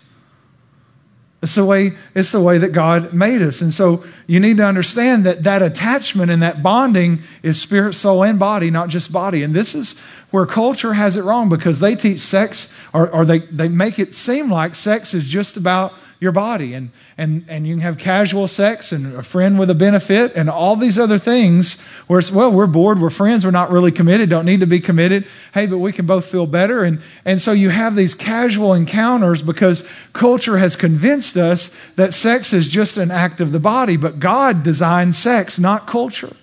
It's 1.43 1.53
the 1.53 1.63
way, 1.63 1.91
it's 2.15 2.31
the 2.31 2.41
way 2.41 2.57
that 2.57 2.69
God 2.69 3.13
made 3.13 3.43
us. 3.43 3.62
And 3.62 3.72
so 3.72 4.03
you 4.25 4.39
need 4.39 4.57
to 4.57 4.65
understand 4.65 5.27
that 5.27 5.43
that 5.43 5.62
attachment 5.62 6.31
and 6.31 6.41
that 6.41 6.63
bonding 6.63 7.22
is 7.43 7.62
spirit, 7.62 7.93
soul, 7.93 8.24
and 8.24 8.39
body, 8.39 8.72
not 8.72 8.89
just 8.89 9.12
body. 9.12 9.43
And 9.43 9.53
this 9.53 9.75
is 9.75 9.98
where 10.31 10.48
culture 10.48 10.93
has 10.93 11.15
it 11.15 11.24
wrong 11.24 11.48
because 11.48 11.79
they 11.79 11.96
teach 11.96 12.19
sex 12.22 12.75
or, 12.93 13.07
or 13.12 13.25
they, 13.25 13.39
they 13.39 13.67
make 13.67 14.00
it 14.00 14.15
seem 14.15 14.51
like 14.51 14.74
sex 14.74 15.13
is 15.13 15.27
just 15.27 15.55
about 15.55 15.93
your 16.19 16.31
body 16.31 16.74
and, 16.74 16.89
and, 17.17 17.45
and 17.47 17.67
you 17.67 17.75
can 17.75 17.81
have 17.81 17.97
casual 17.97 18.47
sex 18.47 18.91
and 18.91 19.15
a 19.15 19.21
friend 19.21 19.59
with 19.59 19.69
a 19.69 19.75
benefit 19.75 20.33
and 20.36 20.50
all 20.50 20.75
these 20.75 20.97
other 20.97 21.19
things 21.19 21.79
where 22.07 22.19
it's, 22.19 22.31
well, 22.31 22.51
we're 22.51 22.65
bored, 22.65 23.00
we're 23.00 23.12
friends, 23.12 23.45
we're 23.45 23.51
not 23.51 23.69
really 23.69 23.91
committed, 23.91 24.29
don't 24.29 24.45
need 24.45 24.62
to 24.62 24.67
be 24.67 24.79
committed. 24.79 25.27
Hey, 25.53 25.67
but 25.67 25.77
we 25.77 25.93
can 25.93 26.07
both 26.07 26.25
feel 26.25 26.47
better. 26.47 26.83
And, 26.83 27.01
and 27.24 27.39
so 27.39 27.51
you 27.51 27.69
have 27.69 27.95
these 27.95 28.15
casual 28.15 28.74
encounters 28.74 29.43
because 29.43 29.88
culture 30.13 30.57
has 30.57 30.75
convinced 30.75 31.38
us 31.38 31.69
that 31.95 32.15
sex 32.15 32.51
is 32.51 32.67
just 32.67 32.97
an 32.97 33.12
act 33.12 33.39
of 33.39 33.51
the 33.51 33.59
body, 33.59 33.95
but 33.95 34.19
God 34.19 34.63
designed 34.63 35.15
sex, 35.15 35.59
not 35.59 35.86
culture. 35.86 36.36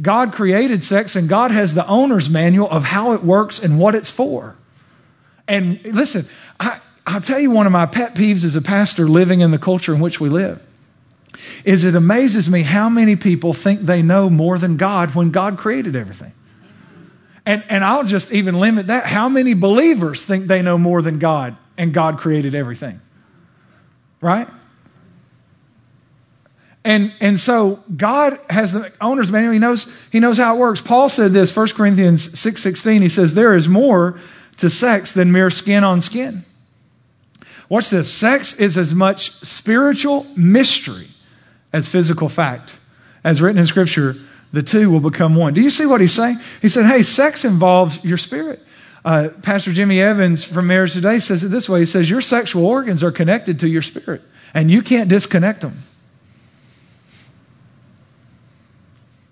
God 0.00 0.34
created 0.34 0.82
sex 0.82 1.16
and 1.16 1.26
God 1.26 1.52
has 1.52 1.72
the 1.72 1.86
owner's 1.86 2.28
manual 2.28 2.68
of 2.68 2.84
how 2.84 3.12
it 3.12 3.24
works 3.24 3.58
and 3.58 3.80
what 3.80 3.94
it's 3.94 4.10
for. 4.10 4.56
And 5.48 5.82
listen, 5.84 6.26
I'll 7.06 7.20
tell 7.20 7.38
you 7.38 7.52
one 7.52 7.66
of 7.66 7.72
my 7.72 7.86
pet 7.86 8.14
peeves 8.14 8.44
as 8.44 8.56
a 8.56 8.62
pastor 8.62 9.08
living 9.08 9.40
in 9.40 9.52
the 9.52 9.58
culture 9.58 9.94
in 9.94 10.00
which 10.00 10.20
we 10.20 10.28
live. 10.28 10.60
is 11.64 11.84
it 11.84 11.94
amazes 11.94 12.50
me 12.50 12.62
how 12.62 12.88
many 12.88 13.14
people 13.14 13.52
think 13.52 13.80
they 13.82 14.02
know 14.02 14.28
more 14.28 14.58
than 14.58 14.76
God 14.76 15.14
when 15.14 15.30
God 15.30 15.56
created 15.56 15.94
everything. 15.94 16.32
And, 17.44 17.62
and 17.68 17.84
I'll 17.84 18.04
just 18.04 18.32
even 18.32 18.58
limit 18.58 18.88
that. 18.88 19.06
How 19.06 19.28
many 19.28 19.54
believers 19.54 20.24
think 20.24 20.46
they 20.46 20.62
know 20.62 20.76
more 20.76 21.00
than 21.00 21.20
God 21.20 21.56
and 21.78 21.94
God 21.94 22.18
created 22.18 22.56
everything? 22.56 23.00
Right? 24.20 24.48
And, 26.84 27.12
and 27.20 27.38
so 27.38 27.84
God 27.96 28.38
has 28.50 28.72
the 28.72 28.92
owner's 29.00 29.30
manual. 29.30 29.52
He 29.52 29.60
knows, 29.60 29.92
he 30.10 30.18
knows 30.18 30.38
how 30.38 30.56
it 30.56 30.58
works. 30.58 30.80
Paul 30.80 31.08
said 31.08 31.32
this, 31.32 31.54
1 31.54 31.68
Corinthians 31.68 32.28
6.16. 32.28 33.02
He 33.02 33.08
says, 33.08 33.34
there 33.34 33.54
is 33.54 33.68
more 33.68 34.18
to 34.56 34.68
sex 34.68 35.12
than 35.12 35.30
mere 35.30 35.50
skin 35.50 35.84
on 35.84 36.00
skin. 36.00 36.44
Watch 37.68 37.90
this. 37.90 38.12
Sex 38.12 38.54
is 38.54 38.76
as 38.76 38.94
much 38.94 39.32
spiritual 39.42 40.26
mystery 40.36 41.08
as 41.72 41.88
physical 41.88 42.28
fact. 42.28 42.78
As 43.24 43.42
written 43.42 43.58
in 43.58 43.66
Scripture, 43.66 44.16
the 44.52 44.62
two 44.62 44.90
will 44.90 45.00
become 45.00 45.34
one. 45.34 45.52
Do 45.52 45.60
you 45.60 45.70
see 45.70 45.86
what 45.86 46.00
he's 46.00 46.14
saying? 46.14 46.38
He 46.62 46.68
said, 46.68 46.86
hey, 46.86 47.02
sex 47.02 47.44
involves 47.44 48.02
your 48.04 48.18
spirit. 48.18 48.62
Uh, 49.06 49.28
Pastor 49.42 49.72
Jimmy 49.72 50.00
Evans 50.00 50.42
from 50.42 50.66
Marriage 50.66 50.92
Today 50.92 51.20
says 51.20 51.44
it 51.44 51.48
this 51.48 51.68
way 51.68 51.78
He 51.78 51.86
says, 51.86 52.10
Your 52.10 52.20
sexual 52.20 52.66
organs 52.66 53.04
are 53.04 53.12
connected 53.12 53.60
to 53.60 53.68
your 53.68 53.82
spirit, 53.82 54.20
and 54.52 54.68
you 54.68 54.82
can't 54.82 55.08
disconnect 55.08 55.60
them. 55.60 55.84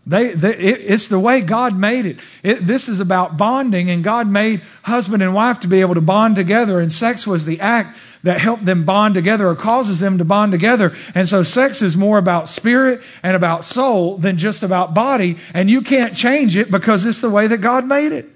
They, 0.07 0.29
they 0.29 0.55
it, 0.55 0.81
it's 0.81 1.09
the 1.09 1.19
way 1.19 1.41
God 1.41 1.77
made 1.77 2.07
it. 2.07 2.21
it. 2.45 2.65
This 2.65 2.89
is 2.89 3.01
about 3.01 3.37
bonding, 3.37 3.91
and 3.91 4.05
God 4.05 4.29
made 4.29 4.61
husband 4.85 5.25
and 5.25 5.35
wife 5.35 5.59
to 5.61 5.69
be 5.69 5.81
able 5.81 5.95
to 5.95 6.01
bond 6.01 6.37
together, 6.37 6.79
and 6.79 6.93
sex 6.93 7.27
was 7.27 7.45
the 7.45 7.61
act 7.61 7.97
that 8.25 8.41
help 8.41 8.61
them 8.61 8.85
bond 8.85 9.15
together 9.15 9.47
or 9.47 9.55
causes 9.55 10.01
them 10.01 10.19
to 10.19 10.25
bond 10.25 10.51
together. 10.51 10.95
And 11.15 11.29
so 11.29 11.43
sex 11.43 11.81
is 11.81 11.97
more 11.97 12.19
about 12.19 12.49
spirit 12.49 13.01
and 13.23 13.37
about 13.37 13.65
soul 13.65 14.17
than 14.19 14.37
just 14.37 14.63
about 14.63 14.95
body, 14.95 15.39
and 15.55 15.71
you 15.71 15.83
can't 15.83 16.17
change 16.17 16.57
it 16.57 16.71
because 16.71 17.05
it's 17.05 17.21
the 17.21 17.31
way 17.31 17.47
that 17.47 17.59
God 17.59 17.87
made 17.87 18.13
it. 18.13 18.27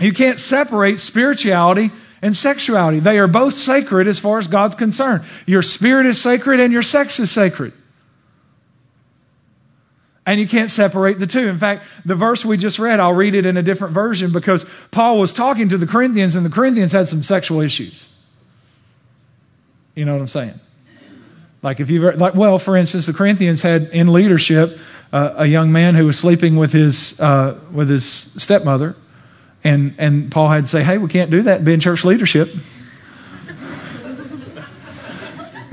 You 0.00 0.12
can't 0.12 0.38
separate 0.40 0.98
spirituality 0.98 1.90
and 2.22 2.34
sexuality. 2.34 3.00
They 3.00 3.18
are 3.18 3.28
both 3.28 3.54
sacred 3.54 4.08
as 4.08 4.18
far 4.18 4.38
as 4.38 4.46
God's 4.46 4.74
concerned. 4.74 5.24
Your 5.46 5.62
spirit 5.62 6.06
is 6.06 6.20
sacred 6.20 6.60
and 6.60 6.72
your 6.72 6.82
sex 6.82 7.18
is 7.20 7.30
sacred. 7.30 7.72
And 10.24 10.38
you 10.38 10.46
can't 10.46 10.70
separate 10.70 11.18
the 11.18 11.26
two. 11.26 11.48
In 11.48 11.58
fact, 11.58 11.84
the 12.04 12.14
verse 12.14 12.44
we 12.44 12.56
just 12.56 12.78
read, 12.78 13.00
I'll 13.00 13.14
read 13.14 13.34
it 13.34 13.46
in 13.46 13.56
a 13.56 13.62
different 13.62 13.94
version 13.94 14.30
because 14.30 14.64
Paul 14.90 15.18
was 15.18 15.32
talking 15.32 15.70
to 15.70 15.78
the 15.78 15.86
Corinthians, 15.86 16.34
and 16.34 16.44
the 16.44 16.50
Corinthians 16.50 16.92
had 16.92 17.08
some 17.08 17.22
sexual 17.22 17.60
issues. 17.60 18.07
You 19.98 20.04
know 20.04 20.12
what 20.12 20.20
I'm 20.20 20.28
saying? 20.28 20.60
Like 21.60 21.80
if 21.80 21.90
you 21.90 22.12
like, 22.12 22.36
well, 22.36 22.60
for 22.60 22.76
instance, 22.76 23.06
the 23.06 23.12
Corinthians 23.12 23.62
had 23.62 23.88
in 23.88 24.12
leadership 24.12 24.78
uh, 25.12 25.34
a 25.38 25.46
young 25.46 25.72
man 25.72 25.96
who 25.96 26.06
was 26.06 26.16
sleeping 26.16 26.54
with 26.54 26.72
his 26.72 27.20
uh, 27.20 27.58
with 27.72 27.90
his 27.90 28.06
stepmother, 28.06 28.94
and 29.64 29.96
and 29.98 30.30
Paul 30.30 30.50
had 30.50 30.62
to 30.64 30.70
say, 30.70 30.84
"Hey, 30.84 30.98
we 30.98 31.08
can't 31.08 31.32
do 31.32 31.42
that. 31.42 31.64
Be 31.64 31.72
in 31.72 31.80
church 31.80 32.04
leadership." 32.04 32.48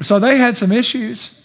so 0.02 0.18
they 0.18 0.38
had 0.38 0.58
some 0.58 0.72
issues 0.72 1.40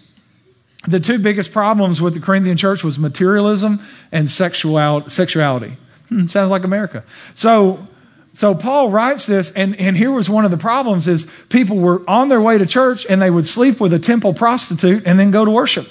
the 0.88 1.00
two 1.00 1.18
biggest 1.18 1.52
problems 1.52 2.00
with 2.00 2.14
the 2.14 2.20
Corinthian 2.20 2.56
church 2.56 2.82
was 2.82 2.98
materialism 2.98 3.84
and 4.12 4.30
sexual, 4.30 5.06
sexuality. 5.08 5.76
Hmm, 6.08 6.26
sounds 6.28 6.50
like 6.50 6.64
America. 6.64 7.04
So, 7.34 7.86
so 8.32 8.54
Paul 8.54 8.90
writes 8.90 9.26
this, 9.26 9.50
and, 9.50 9.78
and 9.80 9.96
here 9.96 10.12
was 10.12 10.30
one 10.30 10.44
of 10.44 10.50
the 10.50 10.56
problems 10.56 11.08
is 11.08 11.26
people 11.48 11.78
were 11.78 12.02
on 12.08 12.28
their 12.28 12.40
way 12.40 12.58
to 12.58 12.66
church 12.66 13.04
and 13.08 13.20
they 13.20 13.30
would 13.30 13.46
sleep 13.46 13.80
with 13.80 13.92
a 13.92 13.98
temple 13.98 14.34
prostitute 14.34 15.06
and 15.06 15.18
then 15.18 15.30
go 15.30 15.44
to 15.44 15.50
worship. 15.50 15.88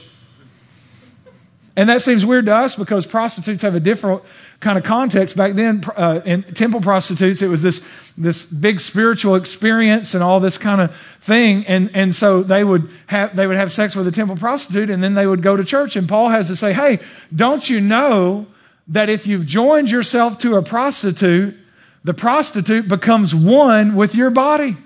And 1.75 1.87
that 1.87 2.01
seems 2.01 2.25
weird 2.25 2.45
to 2.47 2.55
us 2.55 2.75
because 2.75 3.05
prostitutes 3.05 3.61
have 3.61 3.75
a 3.75 3.79
different 3.79 4.23
kind 4.59 4.77
of 4.77 4.83
context. 4.83 5.37
Back 5.37 5.53
then, 5.53 5.81
uh, 5.95 6.21
in 6.25 6.43
temple 6.43 6.81
prostitutes, 6.81 7.41
it 7.41 7.47
was 7.47 7.61
this, 7.61 7.81
this 8.17 8.45
big 8.45 8.81
spiritual 8.81 9.35
experience 9.35 10.13
and 10.13 10.21
all 10.21 10.39
this 10.39 10.57
kind 10.57 10.81
of 10.81 10.95
thing. 11.21 11.65
And, 11.67 11.91
and 11.93 12.13
so 12.13 12.43
they 12.43 12.63
would, 12.63 12.89
have, 13.07 13.35
they 13.35 13.47
would 13.47 13.55
have 13.55 13.71
sex 13.71 13.95
with 13.95 14.07
a 14.07 14.11
temple 14.11 14.35
prostitute 14.35 14.89
and 14.89 15.01
then 15.01 15.13
they 15.13 15.25
would 15.25 15.41
go 15.41 15.55
to 15.55 15.63
church. 15.63 15.95
And 15.95 16.07
Paul 16.07 16.29
has 16.29 16.47
to 16.47 16.55
say, 16.55 16.73
hey, 16.73 16.99
don't 17.33 17.69
you 17.69 17.79
know 17.79 18.47
that 18.89 19.07
if 19.07 19.27
you've 19.27 19.45
joined 19.45 19.91
yourself 19.91 20.39
to 20.39 20.55
a 20.55 20.61
prostitute, 20.61 21.55
the 22.03 22.13
prostitute 22.13 22.87
becomes 22.87 23.33
one 23.35 23.95
with 23.95 24.15
your 24.15 24.29
body? 24.29 24.77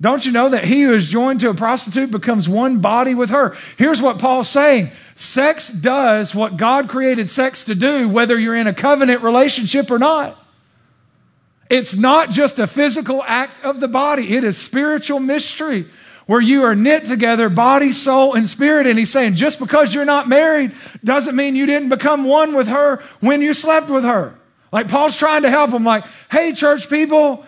Don't 0.00 0.26
you 0.26 0.32
know 0.32 0.48
that 0.48 0.64
he 0.64 0.82
who 0.82 0.92
is 0.92 1.08
joined 1.08 1.40
to 1.40 1.50
a 1.50 1.54
prostitute 1.54 2.10
becomes 2.10 2.48
one 2.48 2.80
body 2.80 3.14
with 3.14 3.30
her? 3.30 3.56
Here's 3.76 4.02
what 4.02 4.18
Paul's 4.18 4.48
saying 4.48 4.90
sex 5.14 5.68
does 5.68 6.34
what 6.34 6.56
God 6.56 6.88
created 6.88 7.28
sex 7.28 7.64
to 7.64 7.74
do, 7.74 8.08
whether 8.08 8.38
you're 8.38 8.56
in 8.56 8.66
a 8.66 8.74
covenant 8.74 9.22
relationship 9.22 9.90
or 9.90 9.98
not. 9.98 10.36
It's 11.70 11.94
not 11.94 12.30
just 12.30 12.58
a 12.58 12.66
physical 12.66 13.22
act 13.22 13.64
of 13.64 13.80
the 13.80 13.88
body, 13.88 14.34
it 14.34 14.44
is 14.44 14.58
spiritual 14.58 15.20
mystery 15.20 15.86
where 16.26 16.40
you 16.40 16.62
are 16.64 16.74
knit 16.74 17.06
together, 17.06 17.48
body, 17.48 17.92
soul, 17.92 18.34
and 18.34 18.48
spirit. 18.48 18.86
And 18.86 18.98
he's 18.98 19.10
saying, 19.10 19.34
just 19.34 19.58
because 19.58 19.94
you're 19.94 20.04
not 20.04 20.28
married 20.28 20.72
doesn't 21.02 21.36
mean 21.36 21.54
you 21.54 21.66
didn't 21.66 21.90
become 21.90 22.24
one 22.24 22.54
with 22.54 22.68
her 22.68 23.02
when 23.20 23.42
you 23.42 23.52
slept 23.52 23.90
with 23.90 24.04
her. 24.04 24.34
Like 24.74 24.88
Paul's 24.88 25.16
trying 25.16 25.42
to 25.42 25.50
help 25.50 25.70
them, 25.70 25.84
like, 25.84 26.04
hey, 26.32 26.52
church 26.52 26.90
people, 26.90 27.46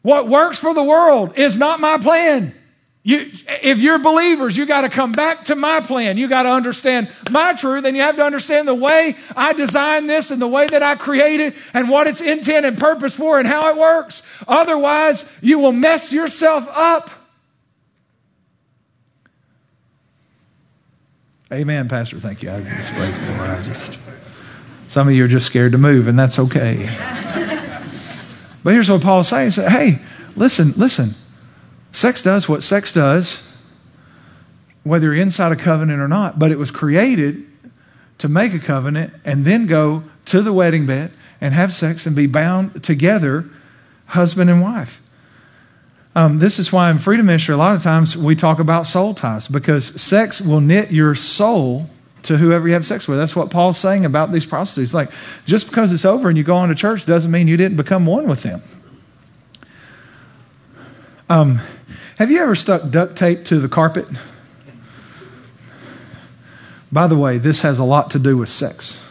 what 0.00 0.28
works 0.28 0.58
for 0.58 0.72
the 0.72 0.82
world 0.82 1.38
is 1.38 1.58
not 1.58 1.78
my 1.78 1.98
plan. 1.98 2.54
You, 3.02 3.30
if 3.62 3.78
you're 3.80 3.98
believers, 3.98 4.56
you 4.56 4.64
got 4.64 4.80
to 4.80 4.88
come 4.88 5.12
back 5.12 5.44
to 5.44 5.54
my 5.54 5.80
plan. 5.80 6.16
You 6.16 6.26
got 6.26 6.44
to 6.44 6.48
understand 6.48 7.10
my 7.30 7.52
truth, 7.52 7.84
and 7.84 7.94
you 7.94 8.02
have 8.02 8.16
to 8.16 8.24
understand 8.24 8.66
the 8.66 8.74
way 8.74 9.14
I 9.36 9.52
designed 9.52 10.08
this 10.08 10.30
and 10.30 10.40
the 10.40 10.48
way 10.48 10.66
that 10.68 10.82
I 10.82 10.94
created 10.94 11.52
and 11.74 11.90
what 11.90 12.06
its 12.06 12.22
intent 12.22 12.64
and 12.64 12.78
purpose 12.78 13.14
for 13.14 13.38
and 13.38 13.46
how 13.46 13.68
it 13.68 13.76
works. 13.76 14.22
Otherwise, 14.48 15.26
you 15.42 15.58
will 15.58 15.72
mess 15.72 16.14
yourself 16.14 16.66
up. 16.70 17.10
Amen, 21.52 21.90
Pastor. 21.90 22.18
Thank 22.18 22.42
you. 22.42 22.50
I 22.50 22.62
just 23.62 23.98
some 24.88 25.06
of 25.06 25.14
you 25.14 25.24
are 25.24 25.28
just 25.28 25.46
scared 25.46 25.72
to 25.72 25.78
move, 25.78 26.08
and 26.08 26.18
that's 26.18 26.38
okay. 26.38 26.88
But 28.64 28.72
here's 28.72 28.90
what 28.90 29.02
Paul's 29.02 29.28
saying. 29.28 29.46
He 29.46 29.50
said, 29.52 29.70
hey, 29.70 29.98
listen, 30.36 30.72
listen. 30.76 31.14
Sex 31.92 32.22
does 32.22 32.48
what 32.48 32.62
sex 32.62 32.92
does, 32.92 33.42
whether 34.82 35.06
you're 35.06 35.22
inside 35.22 35.52
a 35.52 35.56
covenant 35.56 36.00
or 36.00 36.08
not, 36.08 36.38
but 36.38 36.50
it 36.50 36.58
was 36.58 36.70
created 36.70 37.46
to 38.18 38.28
make 38.28 38.52
a 38.52 38.58
covenant 38.58 39.14
and 39.24 39.44
then 39.44 39.66
go 39.66 40.04
to 40.26 40.42
the 40.42 40.52
wedding 40.52 40.86
bed 40.86 41.12
and 41.40 41.54
have 41.54 41.72
sex 41.72 42.04
and 42.04 42.16
be 42.16 42.26
bound 42.26 42.82
together, 42.82 43.46
husband 44.06 44.50
and 44.50 44.60
wife. 44.60 45.00
Um, 46.14 46.38
this 46.38 46.58
is 46.58 46.72
why 46.72 46.90
in 46.90 46.98
Freedom 46.98 47.26
Ministry, 47.26 47.54
a 47.54 47.58
lot 47.58 47.76
of 47.76 47.82
times 47.82 48.16
we 48.16 48.34
talk 48.34 48.58
about 48.58 48.86
soul 48.86 49.14
ties 49.14 49.46
because 49.46 50.00
sex 50.00 50.40
will 50.40 50.60
knit 50.60 50.90
your 50.90 51.14
soul 51.14 51.88
to 52.24 52.36
whoever 52.36 52.66
you 52.66 52.74
have 52.74 52.84
sex 52.86 53.06
with. 53.06 53.18
That's 53.18 53.36
what 53.36 53.50
Paul's 53.50 53.78
saying 53.78 54.04
about 54.04 54.32
these 54.32 54.46
prostitutes. 54.46 54.94
Like, 54.94 55.10
just 55.44 55.68
because 55.68 55.92
it's 55.92 56.04
over 56.04 56.28
and 56.28 56.36
you 56.36 56.44
go 56.44 56.56
on 56.56 56.68
to 56.68 56.74
church 56.74 57.06
doesn't 57.06 57.30
mean 57.30 57.48
you 57.48 57.56
didn't 57.56 57.76
become 57.76 58.06
one 58.06 58.28
with 58.28 58.42
them. 58.42 58.62
Um, 61.30 61.60
have 62.16 62.30
you 62.30 62.40
ever 62.40 62.54
stuck 62.54 62.90
duct 62.90 63.16
tape 63.16 63.44
to 63.46 63.58
the 63.58 63.68
carpet? 63.68 64.06
By 66.90 67.06
the 67.06 67.16
way, 67.16 67.38
this 67.38 67.60
has 67.60 67.78
a 67.78 67.84
lot 67.84 68.10
to 68.12 68.18
do 68.18 68.36
with 68.38 68.48
sex. 68.48 69.04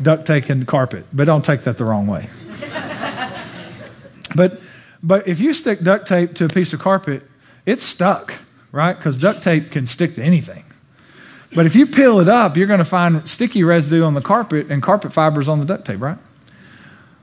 Duct 0.00 0.26
tape 0.26 0.48
and 0.48 0.66
carpet, 0.66 1.04
but 1.12 1.24
don't 1.24 1.44
take 1.44 1.62
that 1.62 1.76
the 1.76 1.84
wrong 1.84 2.06
way. 2.06 2.28
But, 4.32 4.60
but 5.02 5.26
if 5.26 5.40
you 5.40 5.52
stick 5.54 5.80
duct 5.80 6.06
tape 6.06 6.34
to 6.34 6.44
a 6.44 6.48
piece 6.48 6.72
of 6.72 6.78
carpet, 6.78 7.24
it's 7.66 7.82
stuck, 7.82 8.32
right? 8.70 8.96
Because 8.96 9.18
duct 9.18 9.42
tape 9.42 9.72
can 9.72 9.86
stick 9.86 10.14
to 10.14 10.22
anything. 10.22 10.62
But 11.54 11.66
if 11.66 11.74
you 11.74 11.86
peel 11.86 12.20
it 12.20 12.28
up, 12.28 12.56
you're 12.56 12.68
going 12.68 12.78
to 12.78 12.84
find 12.84 13.28
sticky 13.28 13.64
residue 13.64 14.04
on 14.04 14.14
the 14.14 14.20
carpet 14.20 14.70
and 14.70 14.82
carpet 14.82 15.12
fibers 15.12 15.48
on 15.48 15.58
the 15.58 15.64
duct 15.64 15.84
tape, 15.84 16.00
right? 16.00 16.18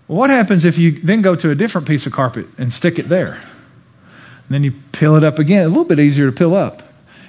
Well, 0.07 0.17
what 0.17 0.29
happens 0.29 0.65
if 0.65 0.77
you 0.77 0.91
then 0.91 1.21
go 1.21 1.35
to 1.35 1.49
a 1.49 1.55
different 1.55 1.87
piece 1.87 2.05
of 2.05 2.13
carpet 2.13 2.45
and 2.57 2.71
stick 2.71 2.99
it 2.99 3.09
there? 3.09 3.33
And 3.33 4.49
then 4.49 4.63
you 4.63 4.73
peel 4.91 5.15
it 5.15 5.23
up 5.23 5.39
again, 5.39 5.63
a 5.63 5.67
little 5.67 5.85
bit 5.85 5.99
easier 5.99 6.29
to 6.29 6.35
peel 6.35 6.55
up. 6.55 6.83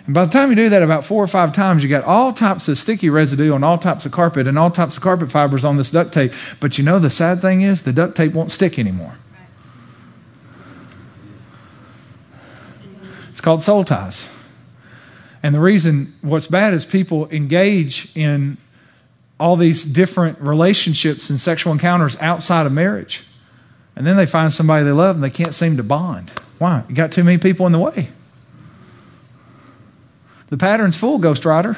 And 0.06 0.14
by 0.14 0.24
the 0.24 0.30
time 0.32 0.50
you 0.50 0.56
do 0.56 0.70
that 0.70 0.82
about 0.82 1.04
four 1.04 1.22
or 1.22 1.26
five 1.26 1.52
times, 1.52 1.82
you 1.82 1.88
got 1.88 2.02
all 2.04 2.32
types 2.32 2.66
of 2.66 2.78
sticky 2.78 3.11
residue 3.11 3.52
on 3.52 3.62
all 3.62 3.78
types 3.78 4.06
of 4.06 4.12
carpet 4.12 4.46
and 4.46 4.58
all 4.58 4.70
types 4.70 4.96
of 4.96 5.02
carpet 5.02 5.30
fibers 5.30 5.64
on 5.64 5.76
this 5.76 5.90
duct 5.90 6.12
tape. 6.12 6.32
But 6.61 6.78
you 6.78 6.84
know 6.84 6.98
the 6.98 7.11
sad 7.11 7.40
thing 7.40 7.61
is 7.61 7.82
the 7.82 7.92
duct 7.92 8.16
tape 8.16 8.32
won't 8.32 8.50
stick 8.50 8.78
anymore. 8.78 9.16
It's 13.28 13.40
called 13.40 13.62
soul 13.62 13.84
ties. 13.84 14.28
And 15.42 15.55
the 15.55 15.61
reason 15.61 16.14
what's 16.20 16.46
bad 16.46 16.74
is 16.74 16.85
people 16.85 17.29
engage 17.31 18.11
in 18.16 18.57
all 19.38 19.57
these 19.57 19.85
different 19.85 20.40
relationships 20.40 21.31
and 21.31 21.38
sexual 21.38 21.72
encounters 21.72 22.16
outside 22.20 22.66
of 22.66 22.72
marriage. 22.72 23.24
And 23.94 24.07
then 24.07 24.16
they 24.16 24.27
find 24.27 24.53
somebody 24.53 24.85
they 24.85 24.92
love 24.92 25.16
and 25.16 25.24
they 25.24 25.31
can't 25.31 25.55
seem 25.55 25.77
to 25.77 25.83
bond. 25.83 26.31
Why? 26.59 26.83
You 26.88 26.94
got 26.94 27.12
too 27.12 27.22
many 27.22 27.38
people 27.38 27.66
in 27.66 27.72
the 27.72 27.79
way. 27.79 28.09
The 30.48 30.57
pattern's 30.57 30.96
full, 30.96 31.18
Ghost 31.18 31.44
Rider. 31.44 31.77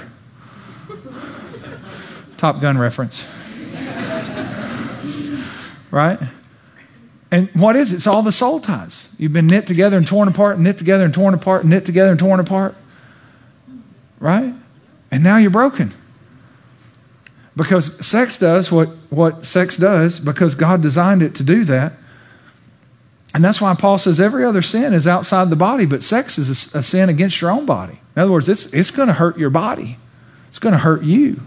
Top 2.37 2.61
Gun 2.61 2.79
reference. 2.79 3.27
right? 5.91 6.19
And 7.31 7.49
what 7.51 7.77
is 7.77 7.93
it? 7.93 7.97
It's 7.97 8.07
all 8.07 8.23
the 8.23 8.33
soul 8.33 8.61
ties. 8.61 9.15
You've 9.19 9.33
been 9.33 9.47
knit 9.47 9.67
together 9.67 9.97
and 9.97 10.07
torn 10.07 10.29
apart, 10.29 10.57
and 10.57 10.65
knit 10.65 10.79
together 10.79 11.05
and 11.05 11.13
torn 11.13 11.35
apart, 11.35 11.63
and 11.63 11.71
knit 11.71 11.85
together 11.85 12.11
and 12.11 12.19
torn 12.19 12.41
apart. 12.41 12.77
Right? 14.21 14.55
And 15.11 15.25
now 15.25 15.39
you're 15.39 15.51
broken. 15.51 15.93
Because 17.57 18.07
sex 18.07 18.39
does 18.39 18.71
what, 18.71 18.89
what 19.11 19.45
sex 19.45 19.77
does, 19.77 20.21
because 20.21 20.55
God 20.55 20.83
designed 20.83 21.23
it 21.23 21.35
to 21.37 21.43
do 21.43 21.65
that. 21.65 21.95
And 23.35 23.45
that's 23.45 23.61
why 23.61 23.75
Paul 23.75 23.99
says 23.99 24.21
every 24.21 24.45
other 24.45 24.63
sin 24.63 24.93
is 24.93 25.07
outside 25.07 25.51
the 25.51 25.57
body, 25.57 25.87
but 25.87 26.03
sex 26.03 26.39
is 26.39 26.75
a, 26.75 26.79
a 26.79 26.83
sin 26.83 27.09
against 27.09 27.41
your 27.41 27.51
own 27.51 27.67
body. 27.67 28.01
In 28.15 28.23
other 28.23 28.33
words, 28.33 28.49
it's, 28.49 28.67
it's 28.73 28.91
going 28.91 29.09
to 29.09 29.15
hurt 29.15 29.39
your 29.39 29.51
body, 29.51 29.99
it's 30.49 30.59
going 30.59 30.73
to 30.73 30.79
hurt 30.79 31.03
you. 31.03 31.41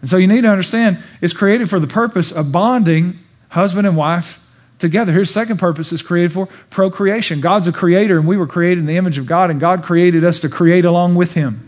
And 0.00 0.08
so 0.08 0.16
you 0.16 0.28
need 0.28 0.42
to 0.42 0.48
understand 0.48 1.02
it's 1.20 1.32
created 1.32 1.68
for 1.68 1.80
the 1.80 1.86
purpose 1.86 2.30
of 2.30 2.52
bonding 2.52 3.18
husband 3.48 3.86
and 3.86 3.96
wife 3.96 4.37
together. 4.78 5.12
Here's 5.12 5.30
second 5.30 5.58
purpose 5.58 5.92
is 5.92 6.02
created 6.02 6.32
for 6.32 6.46
procreation. 6.70 7.40
God's 7.40 7.66
a 7.66 7.72
creator, 7.72 8.18
and 8.18 8.26
we 8.26 8.36
were 8.36 8.46
created 8.46 8.78
in 8.78 8.86
the 8.86 8.96
image 8.96 9.18
of 9.18 9.26
God, 9.26 9.50
and 9.50 9.60
God 9.60 9.82
created 9.82 10.24
us 10.24 10.40
to 10.40 10.48
create 10.48 10.84
along 10.84 11.14
with 11.14 11.34
Him. 11.34 11.64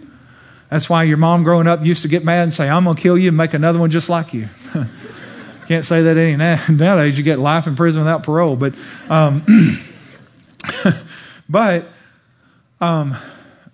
That's 0.70 0.88
why 0.88 1.02
your 1.02 1.16
mom 1.16 1.42
growing 1.42 1.66
up 1.66 1.84
used 1.84 2.02
to 2.02 2.08
get 2.08 2.24
mad 2.24 2.44
and 2.44 2.54
say, 2.54 2.68
I'm 2.68 2.84
going 2.84 2.96
to 2.96 3.02
kill 3.02 3.18
you 3.18 3.28
and 3.28 3.36
make 3.36 3.54
another 3.54 3.78
one 3.78 3.90
just 3.90 4.08
like 4.08 4.32
you. 4.32 4.48
Can't 5.66 5.84
say 5.84 6.02
that 6.02 6.16
any 6.16 6.36
now 6.36 6.64
nowadays. 6.68 7.18
You 7.18 7.24
get 7.24 7.38
life 7.38 7.66
in 7.66 7.76
prison 7.76 8.00
without 8.00 8.22
parole. 8.22 8.56
But, 8.56 8.74
um, 9.08 9.44
but, 11.48 11.84
um, 12.80 13.16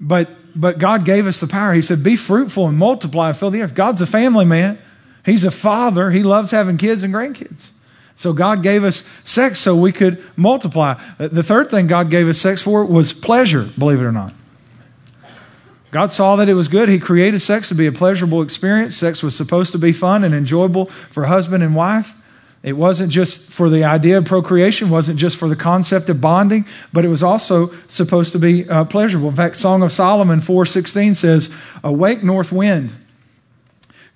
but, 0.00 0.34
but 0.54 0.78
God 0.78 1.04
gave 1.04 1.26
us 1.26 1.38
the 1.38 1.46
power. 1.46 1.74
He 1.74 1.82
said, 1.82 2.02
Be 2.02 2.16
fruitful 2.16 2.66
and 2.66 2.78
multiply 2.78 3.28
and 3.28 3.36
fill 3.36 3.50
the 3.50 3.62
earth. 3.62 3.74
God's 3.74 4.00
a 4.00 4.06
family 4.06 4.46
man. 4.46 4.78
He's 5.24 5.44
a 5.44 5.50
father. 5.50 6.10
He 6.10 6.22
loves 6.22 6.50
having 6.50 6.78
kids 6.78 7.02
and 7.02 7.12
grandkids. 7.12 7.70
So 8.16 8.32
God 8.32 8.62
gave 8.62 8.82
us 8.82 9.08
sex 9.24 9.58
so 9.58 9.76
we 9.76 9.92
could 9.92 10.24
multiply. 10.36 11.00
The 11.18 11.42
third 11.42 11.70
thing 11.70 11.86
God 11.86 12.10
gave 12.10 12.28
us 12.28 12.38
sex 12.38 12.62
for 12.62 12.84
was 12.84 13.12
pleasure, 13.12 13.68
believe 13.78 14.00
it 14.00 14.04
or 14.04 14.12
not. 14.12 14.32
God 15.90 16.10
saw 16.10 16.36
that 16.36 16.48
it 16.48 16.54
was 16.54 16.68
good. 16.68 16.88
He 16.88 16.98
created 16.98 17.40
sex 17.40 17.68
to 17.68 17.74
be 17.74 17.86
a 17.86 17.92
pleasurable 17.92 18.42
experience. 18.42 18.96
Sex 18.96 19.22
was 19.22 19.36
supposed 19.36 19.72
to 19.72 19.78
be 19.78 19.92
fun 19.92 20.24
and 20.24 20.34
enjoyable 20.34 20.86
for 21.10 21.24
husband 21.24 21.62
and 21.62 21.74
wife. 21.74 22.14
It 22.62 22.76
wasn't 22.76 23.12
just 23.12 23.50
for 23.52 23.70
the 23.70 23.84
idea 23.84 24.18
of 24.18 24.24
procreation, 24.24 24.90
wasn't 24.90 25.18
just 25.18 25.36
for 25.36 25.48
the 25.48 25.54
concept 25.54 26.08
of 26.08 26.20
bonding, 26.20 26.66
but 26.92 27.04
it 27.04 27.08
was 27.08 27.22
also 27.22 27.72
supposed 27.86 28.32
to 28.32 28.38
be 28.38 28.68
uh, 28.68 28.84
pleasurable. 28.84 29.28
In 29.28 29.36
fact, 29.36 29.56
Song 29.56 29.82
of 29.82 29.92
Solomon 29.92 30.40
4:16 30.40 31.14
says, 31.14 31.48
"Awake 31.84 32.24
north 32.24 32.50
wind, 32.50 32.90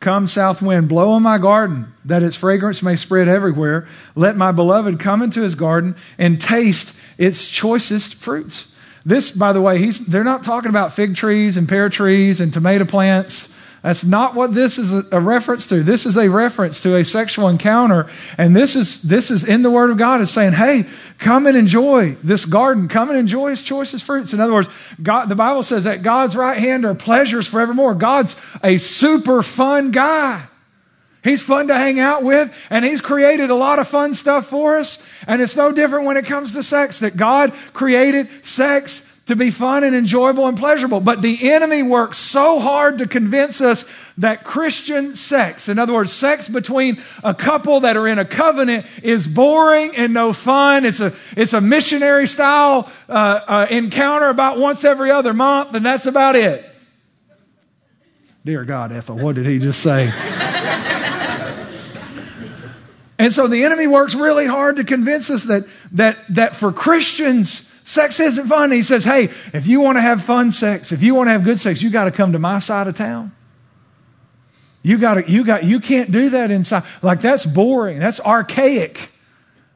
come 0.00 0.26
south 0.26 0.60
wind, 0.62 0.88
blow 0.88 1.12
on 1.12 1.22
my 1.22 1.38
garden, 1.38 1.92
that 2.04 2.22
its 2.22 2.36
fragrance 2.36 2.82
may 2.82 2.96
spread 2.96 3.28
everywhere. 3.28 3.86
Let 4.14 4.36
my 4.36 4.50
beloved 4.50 4.98
come 4.98 5.22
into 5.22 5.42
his 5.42 5.54
garden 5.54 5.94
and 6.18 6.40
taste 6.40 6.98
its 7.18 7.46
choicest 7.46 8.14
fruits." 8.14 8.72
This, 9.04 9.30
by 9.30 9.52
the 9.52 9.62
way, 9.62 9.90
they're 9.90 10.24
not 10.24 10.42
talking 10.42 10.68
about 10.68 10.92
fig 10.92 11.16
trees 11.16 11.56
and 11.56 11.68
pear 11.68 11.88
trees 11.88 12.40
and 12.40 12.52
tomato 12.52 12.84
plants. 12.84 13.54
That's 13.82 14.04
not 14.04 14.34
what 14.34 14.54
this 14.54 14.76
is 14.76 14.92
a, 14.92 15.04
a 15.12 15.20
reference 15.20 15.66
to. 15.68 15.82
This 15.82 16.04
is 16.04 16.18
a 16.18 16.28
reference 16.28 16.82
to 16.82 16.96
a 16.96 17.04
sexual 17.04 17.48
encounter. 17.48 18.10
And 18.36 18.54
this 18.54 18.76
is, 18.76 19.02
this 19.02 19.30
is 19.30 19.42
in 19.42 19.62
the 19.62 19.70
Word 19.70 19.90
of 19.90 19.96
God 19.96 20.20
is 20.20 20.30
saying, 20.30 20.52
hey, 20.52 20.84
come 21.20 21.46
and 21.46 21.56
enjoy 21.56 22.16
this 22.24 22.44
garden. 22.44 22.88
Come 22.88 23.10
and 23.10 23.18
enjoy 23.18 23.50
His 23.50 23.62
choicest 23.62 24.04
fruits. 24.04 24.32
In 24.32 24.40
other 24.40 24.52
words, 24.52 24.68
God, 25.00 25.28
the 25.28 25.36
Bible 25.36 25.62
says 25.62 25.84
that 25.84 26.02
God's 26.02 26.34
right 26.34 26.58
hand 26.58 26.84
are 26.84 26.94
pleasures 26.94 27.46
forevermore. 27.46 27.94
God's 27.94 28.34
a 28.64 28.78
super 28.78 29.42
fun 29.42 29.92
guy. 29.92 30.46
He's 31.22 31.42
fun 31.42 31.68
to 31.68 31.74
hang 31.74 32.00
out 32.00 32.22
with, 32.22 32.50
and 32.70 32.84
He's 32.84 33.02
created 33.02 33.50
a 33.50 33.54
lot 33.54 33.78
of 33.78 33.86
fun 33.86 34.14
stuff 34.14 34.46
for 34.46 34.78
us. 34.78 35.02
And 35.26 35.42
it's 35.42 35.54
no 35.54 35.70
different 35.70 36.06
when 36.06 36.16
it 36.16 36.24
comes 36.24 36.52
to 36.52 36.62
sex, 36.62 37.00
that 37.00 37.16
God 37.16 37.52
created 37.74 38.44
sex 38.44 39.09
to 39.30 39.36
be 39.36 39.50
fun 39.50 39.84
and 39.84 39.96
enjoyable 39.96 40.46
and 40.46 40.58
pleasurable. 40.58 41.00
But 41.00 41.22
the 41.22 41.50
enemy 41.52 41.82
works 41.82 42.18
so 42.18 42.60
hard 42.60 42.98
to 42.98 43.06
convince 43.06 43.60
us 43.60 43.84
that 44.18 44.44
Christian 44.44 45.16
sex, 45.16 45.68
in 45.68 45.78
other 45.78 45.94
words, 45.94 46.12
sex 46.12 46.48
between 46.48 47.00
a 47.22 47.32
couple 47.32 47.80
that 47.80 47.96
are 47.96 48.06
in 48.06 48.18
a 48.18 48.24
covenant, 48.24 48.86
is 49.02 49.26
boring 49.26 49.96
and 49.96 50.12
no 50.12 50.32
fun. 50.32 50.84
It's 50.84 51.00
a, 51.00 51.14
it's 51.36 51.52
a 51.52 51.60
missionary 51.60 52.26
style 52.26 52.90
uh, 53.08 53.12
uh, 53.46 53.66
encounter 53.70 54.28
about 54.28 54.58
once 54.58 54.84
every 54.84 55.10
other 55.10 55.32
month, 55.32 55.74
and 55.74 55.86
that's 55.86 56.06
about 56.06 56.34
it. 56.36 56.66
Dear 58.44 58.64
God, 58.64 58.90
Ethel, 58.90 59.16
what 59.16 59.36
did 59.36 59.46
he 59.46 59.58
just 59.58 59.80
say? 59.80 60.12
And 63.18 63.32
so 63.32 63.46
the 63.46 63.64
enemy 63.64 63.86
works 63.86 64.14
really 64.14 64.46
hard 64.46 64.76
to 64.76 64.84
convince 64.84 65.28
us 65.28 65.44
that, 65.44 65.66
that, 65.92 66.16
that 66.30 66.56
for 66.56 66.72
Christians, 66.72 67.69
sex 67.90 68.20
isn't 68.20 68.46
fun. 68.46 68.70
He 68.70 68.82
says, 68.82 69.04
hey, 69.04 69.24
if 69.52 69.66
you 69.66 69.80
want 69.80 69.98
to 69.98 70.02
have 70.02 70.22
fun 70.24 70.50
sex, 70.50 70.92
if 70.92 71.02
you 71.02 71.14
want 71.14 71.26
to 71.26 71.32
have 71.32 71.44
good 71.44 71.58
sex, 71.58 71.82
you 71.82 71.90
got 71.90 72.04
to 72.04 72.10
come 72.10 72.32
to 72.32 72.38
my 72.38 72.60
side 72.60 72.86
of 72.86 72.96
town. 72.96 73.32
You 74.82 74.96
got 74.96 75.14
to, 75.14 75.30
you 75.30 75.44
got, 75.44 75.64
you 75.64 75.80
can't 75.80 76.10
do 76.10 76.30
that 76.30 76.50
inside. 76.50 76.84
Like 77.02 77.20
that's 77.20 77.44
boring. 77.44 77.98
That's 77.98 78.20
archaic. 78.20 79.10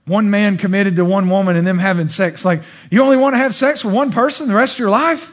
One 0.07 0.31
man 0.31 0.57
committed 0.57 0.97
to 0.97 1.05
one 1.05 1.29
woman 1.29 1.57
and 1.57 1.67
them 1.67 1.79
having 1.79 2.09
sex. 2.09 2.45
Like 2.45 2.61
you 2.91 3.03
only 3.03 3.17
want 3.17 3.35
to 3.35 3.39
have 3.39 3.55
sex 3.55 3.85
with 3.85 3.93
one 3.93 4.13
person 4.13 4.49
the 4.49 4.55
rest 4.55 4.77
of 4.77 4.79
your 4.79 4.91
life? 4.91 5.31